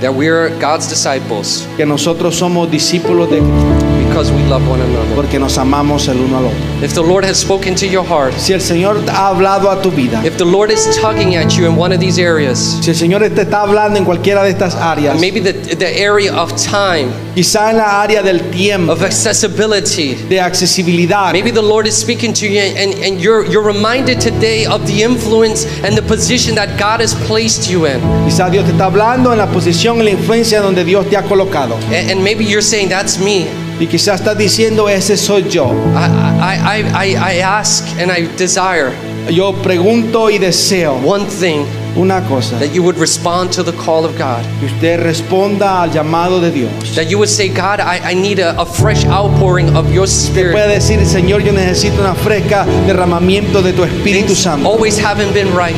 that 0.00 0.12
we're 0.14 0.50
God's 0.60 0.88
disciples 0.88 1.66
que 1.76 1.84
nosotros 1.84 2.36
somos 2.36 2.70
discípulos 2.70 3.30
de 3.30 3.38
Cristo 3.38 3.87
because 4.18 4.32
we 4.32 4.42
love 4.48 4.66
one 4.68 4.80
another. 4.80 5.14
porque 5.14 5.38
nos 5.38 5.56
amamos 5.58 6.08
el 6.08 6.18
uno 6.20 6.38
al 6.38 6.44
otro. 6.46 6.58
If 6.82 6.92
the 6.94 7.02
Lord 7.02 7.24
has 7.24 7.38
spoken 7.38 7.76
to 7.76 7.86
your 7.86 8.04
heart, 8.04 8.34
Si 8.34 8.52
el 8.52 8.60
Señor 8.60 9.08
ha 9.08 9.28
hablado 9.28 9.70
a 9.70 9.80
tu 9.80 9.90
vida, 9.92 10.24
if 10.24 10.36
the 10.36 10.44
Lord 10.44 10.72
is 10.72 10.88
tugging 10.96 11.36
at 11.36 11.56
you 11.56 11.66
in 11.66 11.76
one 11.76 11.92
of 11.92 12.00
these 12.00 12.18
areas, 12.18 12.58
si 12.82 12.90
el 12.90 12.96
Señor 12.96 13.20
te 13.20 13.42
está 13.42 13.62
hablando 13.62 13.96
en 13.96 14.04
cualquiera 14.04 14.42
de 14.42 14.50
estas 14.50 14.74
áreas, 14.74 15.20
maybe 15.20 15.40
the, 15.40 15.52
the 15.52 16.02
area 16.02 16.34
of 16.34 16.52
time, 16.56 17.12
quizá 17.36 17.70
en 17.70 17.76
la 17.76 18.02
área 18.02 18.22
del 18.22 18.50
tiempo, 18.50 18.92
of 18.92 19.02
accessibility, 19.02 20.14
de 20.28 20.40
accesibilidad, 20.40 21.32
Maybe 21.32 21.52
the 21.52 21.62
Lord 21.62 21.86
is 21.86 21.96
speaking 21.96 22.32
to 22.34 22.46
you 22.48 22.58
and, 22.60 22.94
and 23.04 23.20
you're, 23.20 23.46
you're 23.46 23.62
reminded 23.64 24.20
today 24.20 24.66
of 24.66 24.84
the 24.88 25.04
influence 25.04 25.64
and 25.84 25.96
the 25.96 26.02
position 26.02 26.56
that 26.56 26.76
God 26.76 27.00
has 27.00 27.14
placed 27.26 27.70
you 27.70 27.86
in. 27.86 28.00
quizá 28.24 28.50
Dios 28.50 28.64
te 28.64 28.72
está 28.72 28.86
hablando 28.86 29.30
en 29.30 29.38
la 29.38 29.46
posición, 29.46 29.98
en 30.00 30.06
la 30.06 30.10
influencia 30.10 30.60
donde 30.60 30.84
Dios 30.84 31.08
te 31.08 31.16
ha 31.16 31.22
colocado. 31.22 31.76
And, 31.92 32.10
and 32.10 32.24
maybe 32.24 32.44
you're 32.44 32.62
saying, 32.62 32.88
That's 32.88 33.18
me. 33.18 33.67
Y 33.80 33.86
quizás 33.86 34.20
estás 34.20 34.36
diciendo, 34.36 34.88
ese 34.88 35.16
soy 35.16 35.48
yo. 35.48 35.72
I, 35.94 36.56
I, 36.56 37.14
I, 37.14 37.36
I, 37.36 37.40
ask 37.40 37.84
and 38.00 38.10
I 38.10 38.26
desire 38.36 38.92
Yo 39.30 39.52
pregunto 39.52 40.30
y 40.30 40.38
deseo 40.38 40.94
one 41.04 41.26
thing 41.26 41.66
una 41.96 42.22
cosa, 42.28 42.58
that 42.58 42.72
you 42.72 42.82
would 42.82 42.96
respond 42.96 43.52
to 43.52 43.62
the 43.62 43.72
call 43.72 44.04
of 44.04 44.16
God. 44.16 44.42
que 44.58 44.66
usted 44.66 45.00
responda 45.02 45.82
al 45.82 45.90
llamado 45.90 46.40
de 46.40 46.50
Dios. 46.50 46.94
That 46.94 47.08
you 47.10 47.18
would 47.18 47.28
say, 47.28 47.48
God, 47.48 47.80
I, 47.80 47.98
I 48.12 48.14
need 48.14 48.38
a, 48.38 48.58
a 48.58 48.64
fresh 48.64 49.04
outpouring 49.04 49.76
of 49.76 49.92
your 49.92 50.06
Puede 50.06 50.08
spirit. 50.08 50.68
decir, 50.68 51.04
Señor, 51.04 51.42
yo 51.42 51.52
necesito 51.52 52.00
una 52.00 52.14
fresca 52.14 52.64
derramamiento 52.86 53.62
de 53.62 53.72
tu 53.72 53.84
Espíritu 53.84 54.28
Things 54.28 54.38
Santo. 54.38 54.68
always 54.68 54.98
haven't 54.98 55.32
been 55.34 55.48
right, 55.54 55.76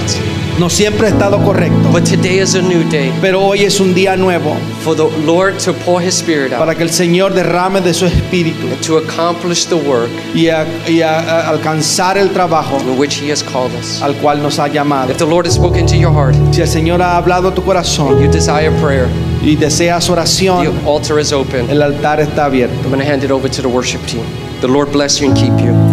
No 0.60 0.68
siempre 0.68 1.06
ha 1.06 1.10
estado 1.10 1.42
correcto, 1.42 1.88
but 1.90 2.04
today 2.04 2.38
is 2.42 2.54
a 2.54 2.60
new 2.60 2.84
day 2.90 3.10
pero 3.22 3.40
hoy 3.40 3.64
es 3.64 3.80
un 3.80 3.94
día 3.94 4.14
nuevo 4.14 4.54
for 4.84 4.94
the 4.94 5.08
Lord 5.24 5.56
to 5.64 5.72
pour 5.72 6.02
His 6.02 6.14
Spirit 6.20 6.52
out 6.52 6.58
para 6.60 6.74
que 6.74 6.82
el 6.82 6.90
Señor 6.90 7.32
derrame 7.32 7.80
de 7.80 7.94
su 7.94 8.04
Espíritu 8.04 8.66
to 8.86 8.98
accomplish 8.98 9.64
the 9.66 9.74
work 9.76 10.10
y 10.34 10.48
a, 10.48 10.66
y 10.86 11.00
a- 11.00 11.18
a 11.18 11.48
alcanzar 11.48 12.18
el 12.18 12.28
trabajo 12.28 12.78
in 12.80 12.98
which 12.98 13.22
He 13.22 13.30
has 13.32 13.42
called 13.42 13.72
us. 13.74 14.02
al 14.02 14.12
cual 14.16 14.42
nos 14.42 14.58
ha 14.58 14.68
llamado. 14.68 15.10
If 15.10 15.16
the 15.16 15.24
Lord 15.24 15.46
has 15.46 15.54
spoken 15.54 15.86
to 15.86 15.96
your 15.96 16.12
heart, 16.12 16.34
Si 16.52 16.60
el 16.60 16.68
Señor 16.68 17.00
ha 17.00 17.16
hablado 17.16 17.48
a 17.48 17.54
tu 17.54 17.62
corazón 17.62 18.20
you 18.20 18.28
desire 18.30 18.70
prayer, 18.82 19.08
y 19.42 19.56
deseas 19.56 20.10
oración, 20.10 20.64
the 20.64 20.86
altar 20.86 21.18
is 21.18 21.32
open. 21.32 21.70
el 21.70 21.80
altar 21.82 22.20
está 22.20 22.44
abierto. 22.44 22.74
I'm 22.82 22.90
going 22.90 23.00
to 23.00 23.06
hand 23.10 23.24
it 23.24 23.30
over 23.30 23.48
to 23.48 23.62
the 23.62 23.68
worship 23.68 24.04
team. 24.06 24.24
The 24.60 24.68
Lord 24.68 24.92
bless 24.92 25.20
you 25.22 25.28
and 25.28 25.34
keep 25.34 25.58
you. 25.58 25.89